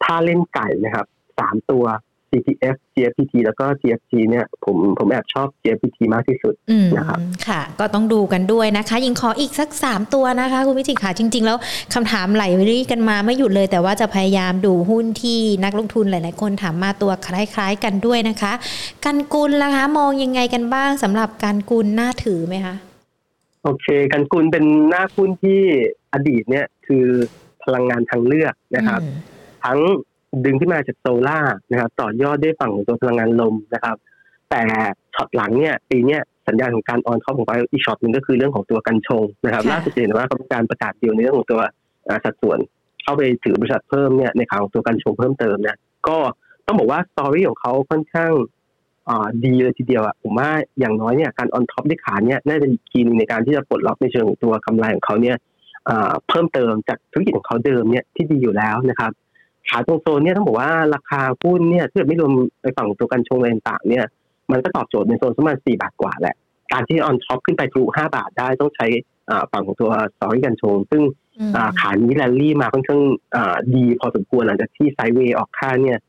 [0.03, 1.05] ถ้าเล่นไก่นะครับ
[1.39, 1.83] สามตัว
[2.31, 11.57] CTF GFPT แล้วก็ GFG เนี่ยผมผมแอบชอบ GFPT มากที่สุดอืมนะครับค่ะ ก็ต้องดูกันด้วยนะคะ ยิงขออีกสักสามตัวนะคะคุณวิจิตรค่ะ จริง ๆ แล้ว
[11.93, 18.53] คำถามไหลไปเรื่อยกันมาไม่หยุดเลย แต่ว่าจะพยายามดูหุ้นที่นักลงทุนหลาย ๆ คนถามมาตัวคล้าย ๆ กันด้วยนะคะ
[19.05, 22.75] กันกุลล่ะคะ มองยังไงกันบ้างสำหรับการกุลน่าถือไหมคะ
[23.67, 25.61] โอเค กันกุลเป็นหน้าหุ้นที่
[26.13, 27.05] อดีตเนี่ยคือ
[27.63, 29.15] พลังงานทางเลือกนะครับอืม
[29.65, 29.79] ทั้ง
[30.45, 33.95] ดึงขึ้นมาจากโซล่าร์นะครับ ต่อยอดด้วยฝั่งของตัวพลังงานลมนะครับ
[34.49, 34.61] แต่
[35.15, 41.61] ช็อตหลังเนี่ยปีเนี้ยสัญญาณของการ on top ของไปอีกช็อตหนึ่งก็คือเรื่องของตัวกัญชงนะครับค่ะล่าสุดเห็นว่าเขามีการประกาศเดียวในเรื่องของตัว
[42.07, 42.59] อ่าสัดส่วน
[43.03, 46.17] เข้าไปถือบริษัทเพิ่มเนี่ยในข่าวของตัวกัญชงเพิ่มเติมเนี่ยก็
[46.65, 48.56] ต้องบอกว่า story ของเขาค่อนข้างอ่า
[49.45, 50.49] ดีเลยทีเดียวอะผมว่า
[50.79, 55.37] อย่างน้อยเนี่ยการ on top ด้วยขาเนี่ยน่าจะมี key หนึ่งในการที่จะปลดล็อกในเชิงของตัวกำไรของเขาเนี่ย
[55.89, 59.11] อ่าเพิ่มเติมจากธุรกิจของเขาเดิมเนี่ยที่ดีอยู่แล้วนะครับ
[59.69, 62.31] ขาตรงโซนเนี่ยต้องบอกว่าราคาหุ้นเนี่ยถ้าเกิดไม่รวม
[62.63, 64.05] ในฝั่งตัวกัญชงอะไรต่างๆเนี่ย
[64.51, 66.35] มันก็ตอบโจทย์ในโซนประมาณ4บาทกว่าแหละ
[66.71, 68.87] การที่ on top ขึ้นไปทะลุ5บาทได้ต้องใช้
[69.29, 71.01] อ่าฝั่งของตัว story กัญชง ซึ่ง
[71.39, 73.01] อืมอ่าขานี้แรลลี่มาค่อนข้าง
[73.35, 75.99] อ่าดีพอสมควรหลังจากที่ sideway ออกข้างเนี่ย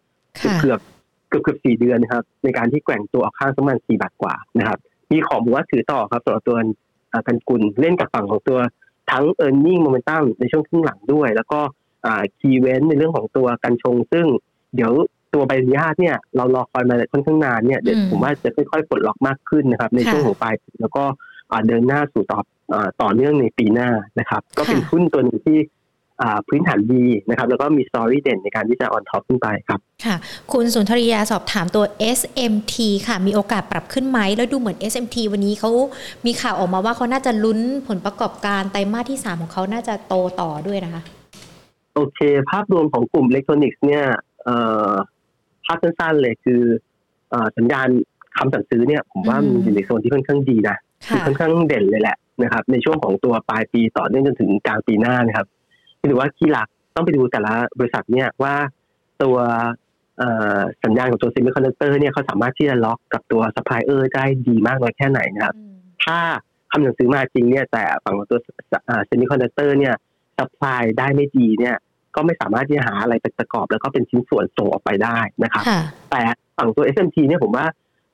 [0.41, 0.81] ค่ะเกือบ
[1.29, 4.79] เกือบเกือบสี่เดือนนะครับ ในการที่แกว่งตัวออกข้างประมาณ4บาทกว่านะครับ
[5.13, 6.57] มีของบอกว่าถือต่อครับสำหรับตัว
[7.27, 8.59] กันกุลเล่นกับฝั่งของตัว
[9.11, 11.61] ทั้ง e a r n i n g momentum ในช่วงครึ่งหลังด้วย แล้วก็
[12.39, 14.27] คีย์เวนในเรื่องของตัวกันชง ซึ่ง
[14.75, 14.93] เดี๋ยว
[15.35, 21.05] ตัวใบอนุญาตเนี่ยเรารอคอยมาค่อนข้างนานเนี่ยเดี๋ยวผมว่าจะค่อยๆปลดล็อกมากขึ้นนะครับ ในช่วงของปลายแล้วก็
[21.67, 22.41] เดินหน้าสู่ต่อ
[23.03, 25.59] ต่อเนื่องในปีหน้านะครับ ก็เป็นหุ้นตัวหนึ่งที่
[26.49, 30.17] พื้นฐานดีนะครับ แล้วก็มี story เด่นในการที่จะ on top ขึ้นไปครับ ค่ะ
[30.53, 31.85] คุณสุนทรียาสอบถามตัว
[32.19, 32.75] SMT
[33.07, 35.71] ค่ะ มีโอกาสปรับขึ้นไหม แล้วดูเหมือน SMT วันนี้เขา
[36.27, 37.59] มีข่าวออกมาว่าเขาน่าจะลุ้น
[37.89, 41.03] ผลประกอบการไตรมาสที่ 3 ของเขาน่าจะโตต่อด้วยนะคะ
[41.95, 42.19] โอเค
[42.51, 44.05] ภาพรวมของกลุ่มอิเล็กทรอนิกส์เนี่ย
[45.65, 46.63] ภาพสั้นๆเลยคือ
[47.57, 47.89] สัญญาณ
[48.37, 50.77] คำสั่งซื้อเนี่ย ผมว่ามันอยู่ในโซนที่ค่อนข้างดีนะ
[51.27, 55.47] ค่อนข้างเด่นเลยแหละนะครับ ในช่วงของตัวปลายปีต่อเนื่องจนถึงกลางปีหน้านะครับ
[56.07, 58.55] หรือว่า key หลักต้องไปดูแต่ละบริษัทเนี่ยว่า
[59.23, 59.37] ตัว
[60.85, 65.55] สัญญาณของตัว semiconductor เนี่ยเขาสามารถที่จะล็อกกับตัวซัพพลายเออร์ได้ดีมากน้อยแค่ไหนนะครับ
[66.05, 66.19] ถ้า
[66.71, 68.39] คำสั่งซื้อมาจริงเนี่ยแต่ฝั่งของตัว
[69.09, 69.95] semiconductor เนี่ย
[70.39, 71.77] supply ได้ไม่ดีเนี่ย
[72.15, 75.65] ก็ไม่สามารถที่จะหาอะไรประกอบ แล้วก็เป็นชิ้นส่วนส่งออกไปได้นะครับ
[76.11, 76.23] แต่
[76.57, 77.67] ฝั่งตัว SMT เนี่ยผมว่า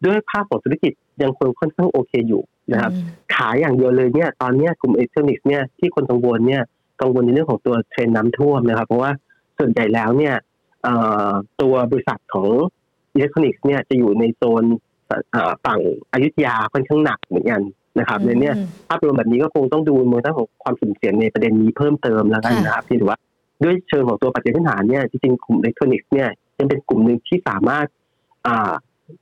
[0.04, 2.92] ด้วยภาพของธุรกิจยังคงค่อนข้างโอเคอยู่นะครับ
[3.34, 6.62] ขายอย่างเดียวเลยเนี่ยตอนนี้กลุ่มอิเล็กทรอนิกส์เนี่ยที่คนกังวลเนี่ย
[7.00, 9.10] กังวลในเรื่องของตัวเทรนน้ำท่วมนะครับ เพราะว่า
[9.58, 10.34] ส่วนใหญ่แล้วเนี่ย
[11.62, 12.48] ตัวบริษัทของ
[13.14, 14.64] อิเล็กทรอนิกส์เนี่ยจะอยู่ในโซน
[15.64, 15.80] ฝั่ง
[16.12, 17.62] อยุธยาค่อนข้างหนักเหมือนกัน
[17.98, 18.52] นะครับในนี้
[18.88, 23.18] ภาพรวมแบบนี้ก็คงต้องดูในเรื่องของความสุ่มเสี่ยงในประเด็นนี้เพิ่มเติมแล้วกันนะครับที่ถือว่า
[23.62, 26.28] ด้วยเชิงของตัวปัจจัยพื้นฐานเนี่ยจริงๆกลุ่มอิเล็กทรอนิกส์เนี่ย
[26.58, 27.86] ยังเป็นกลุ่มหนึ่งที่สามารถ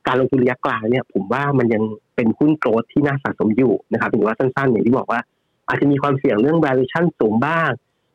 [0.07, 1.83] การลงทุนระยะกลางเนี่ย ผมว่ามันยัง
[2.15, 5.19] เป็นหุ้น growth ที่น่าสะสมอยู่นะครับถือว่าสั้นๆอย่างที่บอกว่า
[5.67, 7.69] อาจจะมีความเสี่ยงเรื่อง valuation สูงบ้าง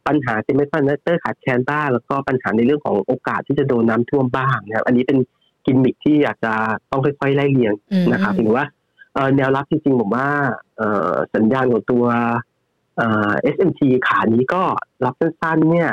[0.07, 5.19] ปัญหา semiconductor ขาดแคลนบ้าง แล้วก็ปัญหาในเรื่องของโอกาสที่จะโดนน้ำท่วมบ้างนะครับ อันนี้เป็น
[5.67, 6.53] กิมมิคที่อาจจะ
[6.91, 7.75] ต้องค่อยๆไล่เรียง
[8.13, 8.67] นะครับถือว่า
[9.37, 10.29] แนวรับจริงๆผมว่า
[11.35, 12.05] สัญญาณของตัว
[13.55, 14.63] SMT ขานี้ก็
[15.05, 15.91] รับสั้นๆเนี่ย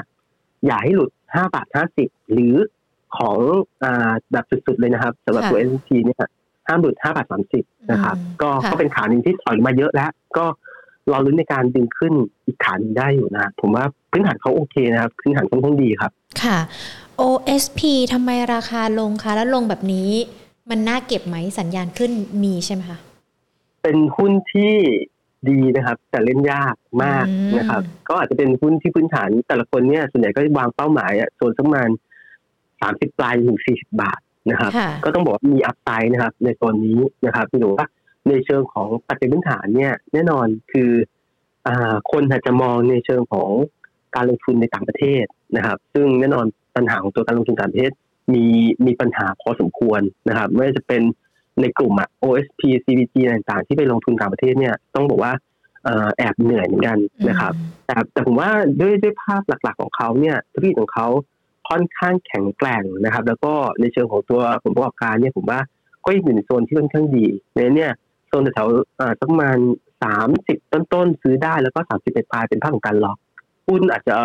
[0.65, 1.67] อย่าให้หลุด 5 บาท
[1.99, 2.55] 50 หรือ
[3.17, 3.37] ของ
[4.31, 6.25] แบบสุดๆเลยนะครับสำหรับตัว SMT เนี่ย
[6.67, 7.27] ห้ามหลุด 5 บาท
[7.57, 10.45] 30 นะครับ ก็ก็เป็นขาหนึ่งที่ถอยมาเยอะแล้ว ก็
[11.11, 12.13] รอรุ้นในการดึงขึ้น
[12.45, 16.11] อีกขานึงได้อยู่นะ ผมว่าพื้นฐานเขาโอเคนะครับ พื้นฐานค่อนข้างดีครับ
[16.43, 16.57] ค่ะ
[17.21, 17.79] OSP
[18.13, 20.09] ทำไมราคาลงคะ แล้วลงแบบนี้
[20.69, 22.11] มันน่าเก็บไหมสัญญาณขึ้น
[22.43, 22.97] มีใช่ไหมคะ
[23.83, 24.73] เป็นหุ้นที่
[25.49, 27.25] ดีนะครับ แต่เล่นยากมาก
[27.57, 31.89] นะครับ ก็อาจจะเป็นหุ้นที่พื้นฐานแต่ละคนเนี่ยส่วนใหญ่ก็วางเป้าหมายอะโซนสักประมาณ
[32.81, 34.71] สามสิบปลายถึงสี่สิบาทนะครับ
[35.03, 37.85] ก็ต้องบอกมีอัพไซด์นะครับ ในโซนนี้นะครับหรือว่า
[38.29, 40.91] ในเชิงของปัจจัยพื้นฐานเนี่ย แน่นอนคือ
[41.67, 41.69] อ
[42.11, 43.49] คนอาจจะมองในเชิงของ
[44.15, 46.45] การลงทุนในต่างประเทศนะครับ ซึ่งแน่นอน
[46.75, 47.91] ปัญหาของตัวการลงทุนต่างประเทศ
[48.33, 48.45] มี
[48.85, 51.01] มีปัญหาพอสมควรนะครับ ไม่ว่าจะเป็น
[51.61, 55.33] ในกลุ่มอะ OSP CVG ต่างๆ ที่ไปลงทุนต่างประเทศเนี่ยต้องบอกว่า
[56.17, 56.97] แอบเหนื่อยเหมือนกัน
[57.29, 57.53] นะครับ
[57.85, 58.49] แต่แต่ผมว่า
[58.79, 61.07] ด้วยด้วยภาพหลักๆของเขาเนี่ยธุรกิจของเขา
[61.69, 65.59] ค่อนข้างแข็งแกร่งนะครับ แล้วก็ในเชิงของตัวผลประกอบการเนี่ยผมว่า
[66.05, 68.04] ก็อยู่ในโซนที่ค่อนข้างดีในเนี่ยโซ
[68.39, 69.57] นแถวๆสักประมาณ
[70.03, 73.17] สามสิบต้นๆ ซื้อได้แล้วก็สามสิบเอ็ดปลายเป็นภาพของการล็อก
[73.67, 74.15] หุ้นอาจจะ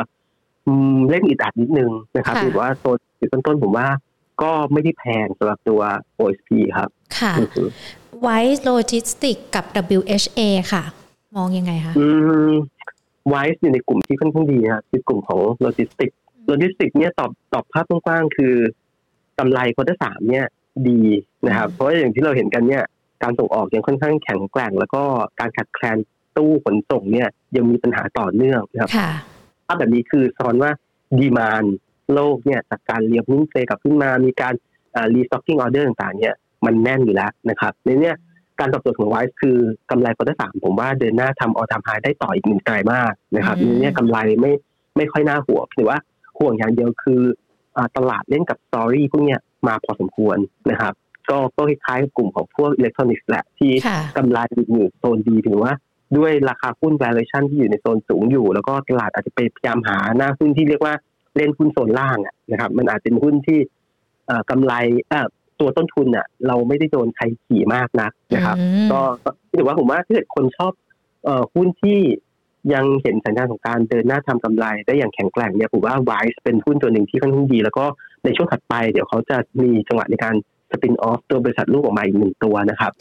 [1.11, 3.89] เล่นอิดอัดนิดนึงนะครับหรือว่าโซนสิบต้นๆผมว่า
[4.43, 5.81] ก็ไม่ได้แพงสำหรับตัว
[6.19, 6.89] OSP ครับ
[7.19, 7.33] ค่ะ
[8.27, 9.65] WICE Logistics กับ
[9.99, 10.41] WHA
[10.73, 10.83] ค่ะ
[11.37, 12.07] มองยังไงคะอื
[12.51, 12.53] ม
[13.33, 16.11] Wise อยู่ในกลุ่มที่ค่อนข้างดีครับคือกลุ่มของโลจิสติก
[16.47, 18.55] โลจิสติกเนี่ยตอบตอบภาพกว้างๆคือ
[19.39, 20.47] กำไร quarter สามเนี่ย
[20.89, 21.01] ดี
[21.47, 22.85] นะครับ เพราะอย่างที่เราเห็นกันเนี่ย
[23.23, 25.03] การส่งออกยังค่อนข้างแข็งแกร่ง แล้วก็
[25.41, 25.99] การขาดแคลน
[26.37, 28.91] ตู้ขนส่งเนี่ยยังมีปัญหาต่อเนื่องนะครับ
[29.67, 30.71] ภาพแบบนี้คือซ้อนว่า
[31.19, 31.65] ดีมาน
[32.15, 34.55] โลกเนี่ยจากการเรียบหุ้นเซกับขึ้นมามีการ
[35.15, 36.35] รีสต็อกกิ้งออเดอร์ต่างๆเนี่ย
[36.67, 38.13] มันแน่นอยู่แล้วนะครับในนี้
[38.59, 39.57] การตอบโจทย์ของไวซ์คือ
[39.91, 44.53] กำไรควอเตอร์สามผมว่าเดินหน้าทำออทามไฮได้ต่ออีกหนึ่งไตรมาสนะครับในนี้กำไรไม่
[44.97, 45.99] ไม่ค่อยน่าห่วงหรือว่า
[46.39, 47.23] ห่วงอย่างเดียวคือ
[47.97, 50.37] ตลาดเล่นกับสตอรี่พวกเนี้ยมาพอสมควร
[50.71, 50.93] นะครับ
[51.31, 53.71] ก็ก็คล้ายๆกลุ่มของพวกอิเล็กทรอนิกส์แหละที่
[54.17, 54.39] กำไร
[54.73, 55.73] อยู่โซนดีถือว่า
[56.17, 60.95] ด้วยราคาหุ้น valuation ที่อยู่ในโซนสูงอยู่ แล้วก็ตลาดอาจจะไปพยายามหาหน้าหุ้นที่เรียกว่า
[61.37, 63.59] เล่นหุ้นโซนล่างอะนะครับ มันอาจเป็นหุ้นที่
[64.51, 64.75] กำไร
[65.61, 68.57] ตัวต้นทุนอะ เราไม่ได้โดนใครขี่มากนักนะครับ
[68.93, 69.01] ก็
[69.57, 70.73] ถือว่าผมว่าถ้าเกิดคนชอบ
[71.55, 71.99] หุ้นที่
[72.75, 77.85] ยังเห็นสัญญาณของการเดินหน้าทำกำไรได้อย่างแข็งแกร่งเนี่ยผมว่าไวซ์เป็นหุ้นตัวหนึ่งที่ค่อนข้างดี แล้วก็
[78.25, 80.35] ในช่วงถัดไปเดี๋ยวเขาจะมีจังหวะในการ
[80.71, 82.93] สปินออฟตัวบริษัทลูกออกมาอีกหนึ่งตัวนะครับ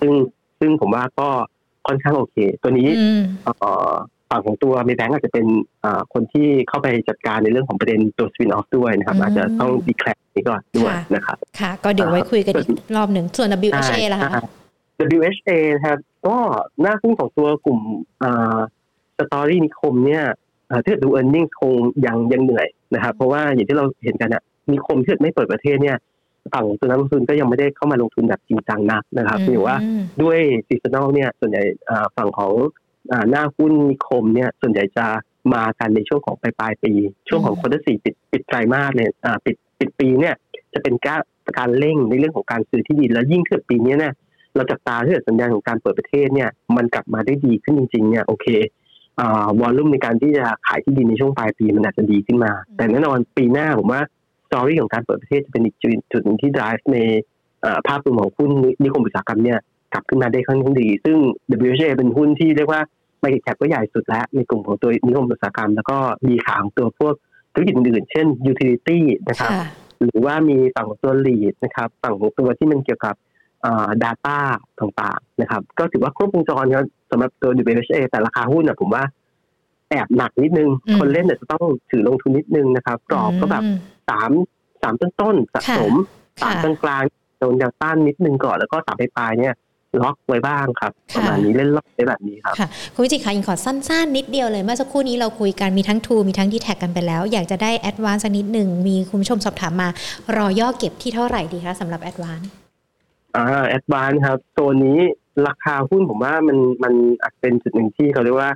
[0.00, 0.12] ซึ่ง
[0.60, 1.28] ซึ่งผมว่าก็
[1.86, 2.88] ค่อนข้างโอเค ตัวนี้
[4.30, 5.46] ฝั่งของตัวเมแบงก์อาจจะเป็น
[6.12, 14.30] คนที่เข้าไปจัดการในเรื่องของประเด็นตัวสปินออฟด้วยนะครับ อาจจะต้องดีแคลร์นี้ก่อนด้วยนะครับค่ะ ก็เดี๋ยวไว้คุยกันอีกรอบหนึ่งส่วน WHA ล่ะคะ
[15.16, 16.36] WHA นะครับก็
[16.80, 17.80] หน้าหุ้นของตัวกลุ่ม
[19.16, 20.24] สตอรี่นิคมเนี่ย
[20.84, 21.72] ถ้าดู e a r n i n g คง
[22.06, 25.96] ยังยังเหนื่อยนะครับ เพราะว่าอย่างที่เราเห็นกันเนี่ยนิคมที่ไม่เปิดประเทศเนี่ย
[26.52, 29.76] ฝั่งตัวนักลงทุนก็ยังไม่ได้เข้ามาลงทุนแบบจริงจังนักนะครับหรือว่า
[30.22, 31.62] ด้วย seasonal เนี่ยส่วนใหญ่
[32.16, 32.52] ฝั่งของ
[33.30, 35.06] หน้าหุ้นนิคมเนี่ยส่วนใหญ่จะ
[35.54, 36.92] มากันในช่วงของปลายปลายปี
[37.28, 39.10] ช่วงของ quarter สี่ปิดปิดไตรมาสเนี่ย
[39.44, 40.34] ปิดปิดปีเนี่ย
[40.74, 41.20] จะเป็นการ
[41.58, 44.12] การเร่งในเรื่องของการซื้อที่ดินแล้วยิ่งเกิดปีนี้เนี่ย
[44.56, 48.46] เราจับตาที่สัญญาณของการเปิดประเทศเนี่ยมันกลับมาได้ดีขึ้นจริงๆเนี่ยโอเค
[49.60, 54.15] วอลลุ่มในการที่จะขายที่ดินในช่วงปลายปีมันอาจจะดีขึ้นมา แต่แน่นอนปีหน้าผมว่าสต
[54.58, 55.76] อรี่ของการเปิดประเทศจะเป็นอีก
[56.12, 56.98] จุดหนึ่งที่ drive ใน
[57.88, 58.50] ภาพรวมของหุ้น
[58.82, 59.58] นิคมอุตสาหกรรมเนี่ย
[59.92, 61.16] กลับขึ้นมาได้ค่อนข้างดี ซึ่ง
[61.66, 62.80] WHA เป็นหุ้นที่เรียกว่า
[63.22, 65.96] มาเก็ตแคปก็ใหญ่สุดแล้วในกลุ่มของตัวนิคมอุตสาหกรรม แล้วก็
[66.28, 67.14] มีขาของตัวพวก
[67.52, 68.98] ธุรกิจอื่นๆ เช่น utility
[69.28, 69.52] นะครับ
[70.00, 73.14] หรือว่ามีฝั่งของตัว lead นะครับฝั่งของตัวที่มันเกี่ยวกับ
[74.04, 74.38] data
[74.80, 79.04] ต่างๆนะครับ ก็ถือว่าครบวงจรครับสำหรับตัว WHA แต่ราคาหุ้นนะผมว่า
[79.90, 83.62] แอบหนักนิดนึง คนเล่นเนี่ยจะต้องถือลงทุนนิดนึงนะครับกรอบก็แบบ
[84.08, 84.30] สาม
[84.82, 85.92] สามต้นต้นสะสม
[86.42, 87.04] สามกลางกลาง
[87.38, 89.54] โดนแนวต้านนิดนึงก่อนแล้วก็สามปลายเนี่ย
[90.02, 92.54] ล็อกไว้บ้างครับประมาณนี้เล่นล็อกได้แบบนี้ครับ
[92.94, 99.88] คุณวิจิตค่ะยิงขอสั้นๆ นิดเดียวเลยเมื่อสักครู่นี้เราคุยกันมีทั้ง True มีทั้ง DTAC กันไปแล้ว อยากจะได้แอดวานซ์สักนิดหนึ่งมีคุณผู้ชมสอบถามมา
[100.36, 102.50] รอย่อเก็บที่เท่าไหร่ดีคะสำหรับแอดวานซ์
[103.36, 104.98] อ่าแอดวานซ์ครับ ตัวนี้
[105.46, 108.50] ราคาหุ้นผมว่ามันมันอาจเป็นจุดหนึ่งที่เขาเรียกว่า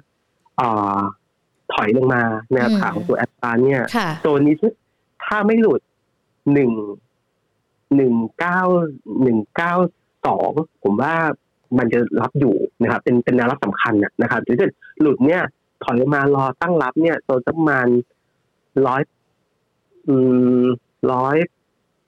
[0.61, 0.99] อ่า
[1.75, 3.85] ถอยลงมาแนวขาของตัวแอดวานซ์เนี่ย
[4.27, 4.55] ตัวนี้
[5.25, 5.81] ถ้าไม่หลุด
[6.53, 6.73] หนึ่ง
[7.97, 8.61] หนึ่งเก้า
[9.23, 9.73] หนึ่งเก้า
[10.27, 10.51] สอง
[10.83, 11.15] ผมว่า
[11.79, 15.43] มันจะรับอยู่นะครับ เป็นเป็นแนวรับสำคัญนะครับถ้าเกิดหลุดเนี่ย
[15.85, 17.87] ถอยมารอตั้งรับเนี่ยโซนประมาณ
[18.87, 19.03] ร้อย
[20.09, 20.17] อื
[20.63, 20.65] ม
[21.13, 21.37] ร้อย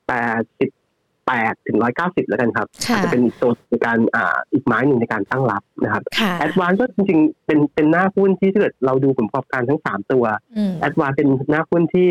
[0.07, 0.71] แปดสิบ
[1.27, 6.03] แปดถึงร้อยเก้าสิบแล้วกันครับอาจจะเป็นอีกโซนในการอ่าอีกไม้หนึ่งในการตั้งรับนะครับ
[6.39, 10.25] แอดวานก็จริงๆ เป็นเป็นหน้าหุ้นที่ถ้าเกิดเราดูผลประกอบการทั้งสามตัว
[10.81, 12.09] แอดวานเป็นหน้าหุ้นที่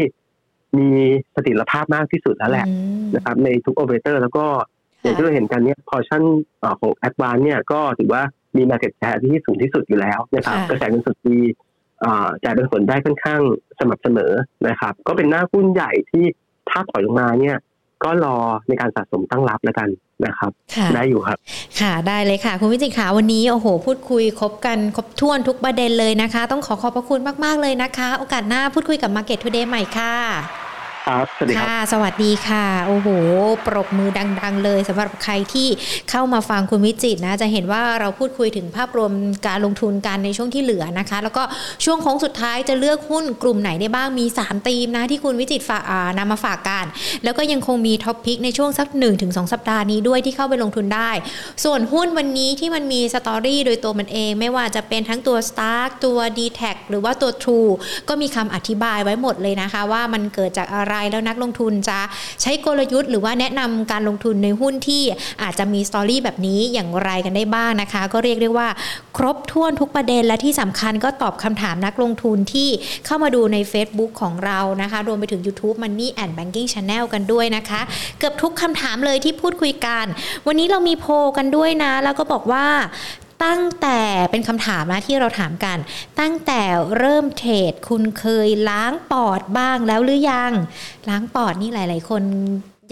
[0.77, 0.87] มี
[1.35, 2.65] เสถียรภาพมากที่สุดแล้วแหละ
[3.15, 4.45] นะครับ ในทุกโอเปอเรเตอร์แล้วก็
[5.03, 6.23] อย่างที่เราเห็นกันเนี่ยพอชั่น
[6.79, 8.21] ของแอดวานเนี่ยก็ถือว่า
[8.57, 11.39] มี market share ที่สูงที่สุดอยู่แล้วนะครับกระแสเงินสดดี
[12.43, 13.41] จ่ายเป็นผลได้ค่อนข้าง
[13.79, 14.33] สม่ำเสมอ
[14.67, 16.25] นะครับ ก็เป็นหน้าหุ้นใหญ่ที่
[16.69, 17.57] ถ้าถอยลงมาเนี่ย
[18.03, 18.35] ก็รอ
[18.67, 19.89] ในการสะสมตั้งรับแล้วกัน
[20.25, 20.51] นะครับ
[20.95, 21.37] ได้อยู่ครับ
[21.79, 30.60] ค่ะได้เลยค่ะ คุณวิจิตขาวันนี้โอ้โห พูดคุยครบกันครบถ้วนทุกประเด็นเลยนะคะ ต้องขอขอบพระคุณมาก ๆ เลยนะคะ โอกาสหน้าพูดคุยกับ Market Today ใหม่ค่ะ
[31.07, 33.07] ครับสวัสดีค่ะสวัสดีค่ะ โอ้โห
[33.67, 34.09] ปรบมือ
[34.41, 35.67] ดัง ๆ เลยสำหรับใครที่
[36.09, 39.11] เข้ามาฟังคุณวิจิตนะ จะเห็นว่าเราพูดคุยถึงภาพรวม
[39.47, 41.43] การลงทุนกันในช่วงที่เหลือนะคะ แล้วก็
[41.85, 45.83] ช่วงโค้งสุดท้ายจะเลือกหุ้นกลุ่มไหนได้บ้างมี 3 ธีมนะ ที่คุณวิจิตฝาก
[46.17, 46.85] นำมาฝากกัน
[47.23, 48.87] แล้วก็ยังคงมี top pick ในช่วงสัก
[49.21, 51.11] 1-2สัปดาห์นี้ด้วยที่เข้าไปลงทุนได้
[51.63, 57.71] ส่วนหุ้นวันนี้ที่มันมี story โดยตัวมันเอง ไม่ว่าจะเป็นทั้งตัว Stark ตัว d t แทหรือว่าตัว True
[58.09, 61.99] ก็มีคำอธิบายไว้หมดเลยนะคะ ว่ามันเกิดจากอะไรแล้วนักลงทุนจะ
[62.41, 65.03] ใช้กลยุทธ์ หรือว่าแนะนำการลงทุนในหุ้นที่
[65.41, 68.67] อาจจะมีสตอรี่แบบนี้อย่างไรกันได้บ้างนะคะ ก็เรียกได้ว่า
[69.17, 72.69] ครบถ้วนทุกประเด็นและที่สำคัญก็ตอบคำถามนักลงทุนที่
[73.05, 77.81] เข้ามาดูใน Facebook ของเรานะคะ รวมไปถึง YouTube Money and Banking Channel กันด้วยนะคะ
[78.19, 80.05] เกือบทุกคำถามเลยที่พูดคุยกัน
[80.47, 81.05] วันนี้เรามีโพ
[81.37, 82.65] กันด้วยนะ แล้วก็บอกว่า
[83.43, 83.99] ตั้งแต่
[84.31, 85.77] เป็นคำถามนะที่เราถามกัน
[86.19, 86.61] ตั้งแต่
[86.97, 90.51] เริ่มเทรดคุณเคยล้างปอดบ้างแล้วหรือยัง
[91.09, 92.23] ล้างปอดนี่หลาย ๆ คน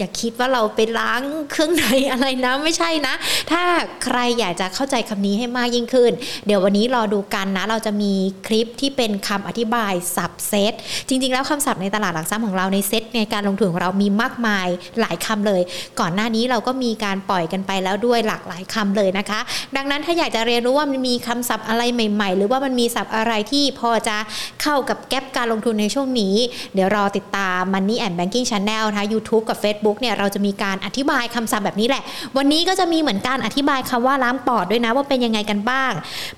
[0.00, 3.14] อย่าคิดว่าเราไปล้างเครื่องในอะไรนะไม่ใช่นะ
[3.50, 3.62] ถ้า
[4.04, 6.12] ใครอยากจะเข้าใจคำนี้ให้มากยิ่งขึ้น
[6.46, 8.12] เดี๋ยววันนี้รอดูกันนะ เราจะมี
[8.46, 10.72] คลิปที่เป็นคำอธิบายสับเซต
[11.08, 14.68] จริง ๆ แล้วคำศัพท์ในตลาดหลักทรัพย์ของเราในเซตในการลงทุนของเรามีมากมาย
[15.00, 15.62] หลายคำเลย
[16.00, 19.40] ก่อนหน้านี้เราก็มีการปล่อยกันไปแล้วด้วยหลากหลายคำเลยนะคะ
[19.76, 24.16] ดังนั้นถ้าอยากจะเรียนรู้ว่ามันมีคำศัพท์อะไรใหม่ ๆ หรือว่ามันมีศัพท์อะไรที่พอจะ
[24.62, 26.34] เข้ากับแก๊ปการลงทุนในช่วงนี้
[26.74, 32.02] เดี๋ยวรอติดตาม Money and Banking Channel นะคะ YouTube กับ Facebook เนี่ยเราจะมีการอธิบายคำศัพท์แบบนี้แหละ
[32.36, 35.92] วันนี้ก็จะมีเหมือนการอธิบายคำว่าล้างปอดด้วยนะว่าเป็นยังไงกันบ้าง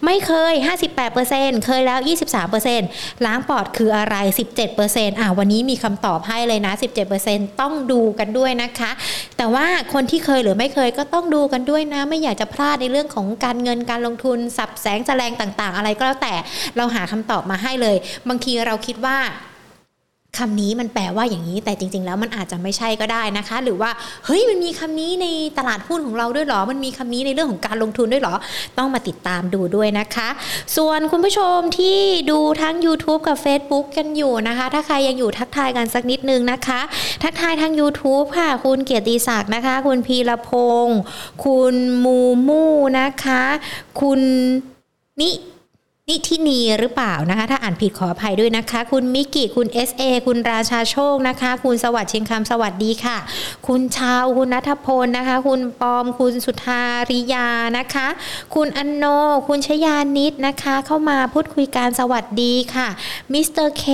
[0.05, 0.55] ไม่เคย
[1.11, 2.00] 58%เคยแล้ว
[2.62, 4.16] 23%ล้างปอดคืออะไร
[4.68, 6.72] 17%อะวันนี้มีคำตอบให้เลยนะ
[7.16, 8.90] 17%ต้องดูกันด้วยนะคะ
[9.36, 16.34] แต่ว่าคนที่เคยหรือไม่เคยก็ต้องดูกันด้วยนะ ไม่อยากจะพลาดในเรื่องของการเงินการลงทุนสับแสงแสลงต่าง ๆ อะไรก็แล้วแต่
[16.76, 17.96] เราหาคำตอบมาให้เลย
[18.28, 19.18] บางทีเราคิดว่า
[20.41, 23.91] คำนี้มันแปลว่าอย่างนี้ แต่จริง ๆ แล้วมันอาจจะไม่ใช่ก็ได้นะคะ หรือว่า
[24.26, 25.26] เฮ้ยมันมีคำนี้ใน
[25.59, 28.35] ตลาดหุ้นของเราด้วยหรอ มันมีคำนี้ในเรื่องของการลงทุนด้วยหรอ
[28.78, 30.28] ต้องมาติดตามดูด้วยนะคะ
[30.76, 31.99] ส่วนคุณผู้ชมที่
[32.30, 36.80] ดูทั้ง YouTube กับ Facebook กันอยู่นะคะ ถ้าใครยังอยู่ทักทายกันสักนิดนึงนะคะ
[37.22, 40.51] ทักทายทาง YouTube ค่ะ คุณเกียรติศักดิ์นะคะ คุณพีรพ
[40.85, 41.01] งศ์
[41.45, 41.74] คุณ
[42.05, 42.18] มู
[42.49, 42.64] มู
[43.01, 43.43] นะคะ
[44.01, 44.20] คุณ
[45.22, 45.30] นิ
[46.11, 53.16] นิทินีหรือเปล่านะคะ ถ้าอ่านผิดขออภัยด้วยนะคะ คุณมิกิคุณ SA คุณราชาโชคนะคะ คุณสวัสดิ์เชียงคำสวัสดีค่ะ
[53.68, 57.48] คุณชาวคุณนัทพลนะคะ คุณปอมคุณสุธาริยา
[57.78, 58.09] นะคะ
[58.55, 59.05] คุณอันโน
[59.48, 62.88] คุณชยานิดนะคะ เข้ามาพูดคุยกันสวัสดีค่ะ
[63.32, 63.84] มิสเตอร์เค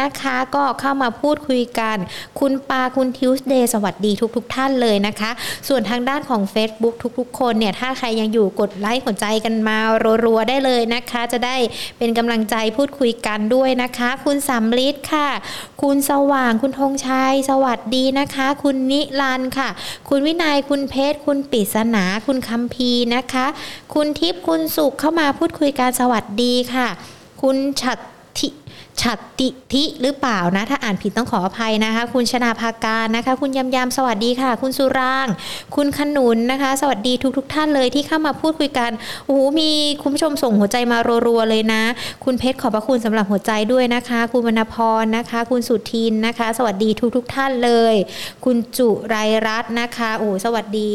[0.00, 1.96] นะคะก็เข้ามาพูดคุยกัน
[2.40, 5.30] คุณปาคุณทิวส์เดย์สวัสดีทุกๆทท่านเลยนะคะ
[5.68, 9.78] ส่วนทางด้านของ Facebook ทุกๆ คนเนี่ยถ้าใครยังอยู่กดไลค์กดใจกันมา
[10.24, 11.57] รัวๆได้เลยนะคะ จะได้
[11.98, 15.28] เป็นกำลังใจพูดคุยกันด้วยนะคะ คุณสำลิดค่ะ
[15.82, 19.68] คุณสว่างคุณธงชัย สวัสดีนะคะ คุณนิรันค่ะ
[20.08, 23.46] คุณวินัยคุณเพชร คุณปิศนา คุณคัมพีนะคะ
[23.94, 26.88] คุณทิพย์คุณสุขเข้ามาพูดคุยกันสวัสดีค่ะ
[27.42, 28.02] คุณฉัตร
[29.02, 35.26] ฉัตติทิหรือเปล่านะ ถ้าอ่านผิดต้องขออภัยนะคะ คุณชนาภาการนะคะ คุณยำยำสวัสดีค่ะ คุณสุราง
[35.76, 38.90] คุณขนุนนะคะ สวัสดีทุกทกท่านเลยที่เข้ามาพูดคุยกัน
[39.26, 39.70] โอ้โหมี
[40.02, 41.82] คุณผู้ชมส่งหัวใจมารัวๆเลยนะ
[42.24, 47.94] คุณเพชรขอบพระคุณสำหรับหัวใจด้วยนะคะ คุณวรรณพรนะคะ คุณสุทินนะคะ สวัสดีทุกๆท่านเลย
[48.44, 50.90] คุณจุไรรัตน์นะคะโอ้สวัสดี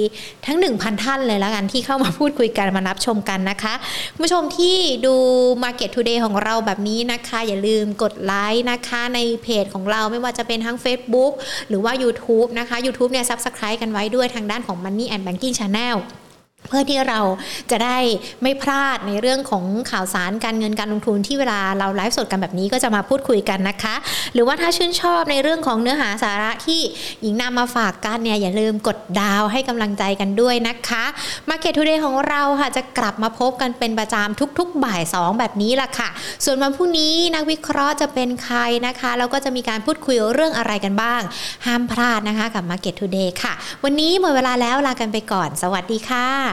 [0.46, 3.74] ทั้ง 1,000 ท่านเลยแล้วกันที่เข้ามาพูดคุยกันมารับชมกันนะคะ
[4.14, 4.76] คุณผู้ชมที่
[5.06, 5.16] ดู
[5.64, 11.34] Market Today ของเราแบบนี้นะคะ อย่าลืมกดไลค์นะคะในเพจของเราไม่ว่าจะเป็นทั้ง Facebook
[11.70, 15.98] หรือว่า YouTube นะคะ YouTube เนี่ย Subscribe กันไว้ด้วยทางด้านของ Money and Banking Channel
[16.68, 17.20] เพื่อที่เรา
[17.72, 17.98] จะได้
[18.44, 23.96] ไม่พลาดในเรื่องของข่าวสารการเงินการลงทุนที่เวลาเราไลฟ์สดกันแบบนี้ก็จะมาพูดคุยกันนะคะ
[24.34, 26.82] หรือว่าถ้าชื่นชอบในเรื่องของเนื้อหาสาระที่
[27.22, 31.04] หญิงนำมาฝากกันเนี่ยอย่าลืมกดดาวให้กำลังใจกันด้วยนะคะ
[31.50, 36.10] Market Today ของเราค่ะจะกลับมาพบกันเป็นประจำทุกๆ บ่าย 2 แบบนี้ล่ะค่ะ
[36.46, 41.22] ส่วนวันพรุ่งนี้นักวิเคราะห์จะเป็นใครนะคะแล้วก็จะมีการพูดคุยเรื่องอะไรกันบ้าง
[41.66, 43.54] ห้ามพลาดนะคะกับ Market Today ค่ะ
[43.84, 46.53] วันนี้หมดเวลาแล้วลากันไปก่อน สวัสดีค่ะ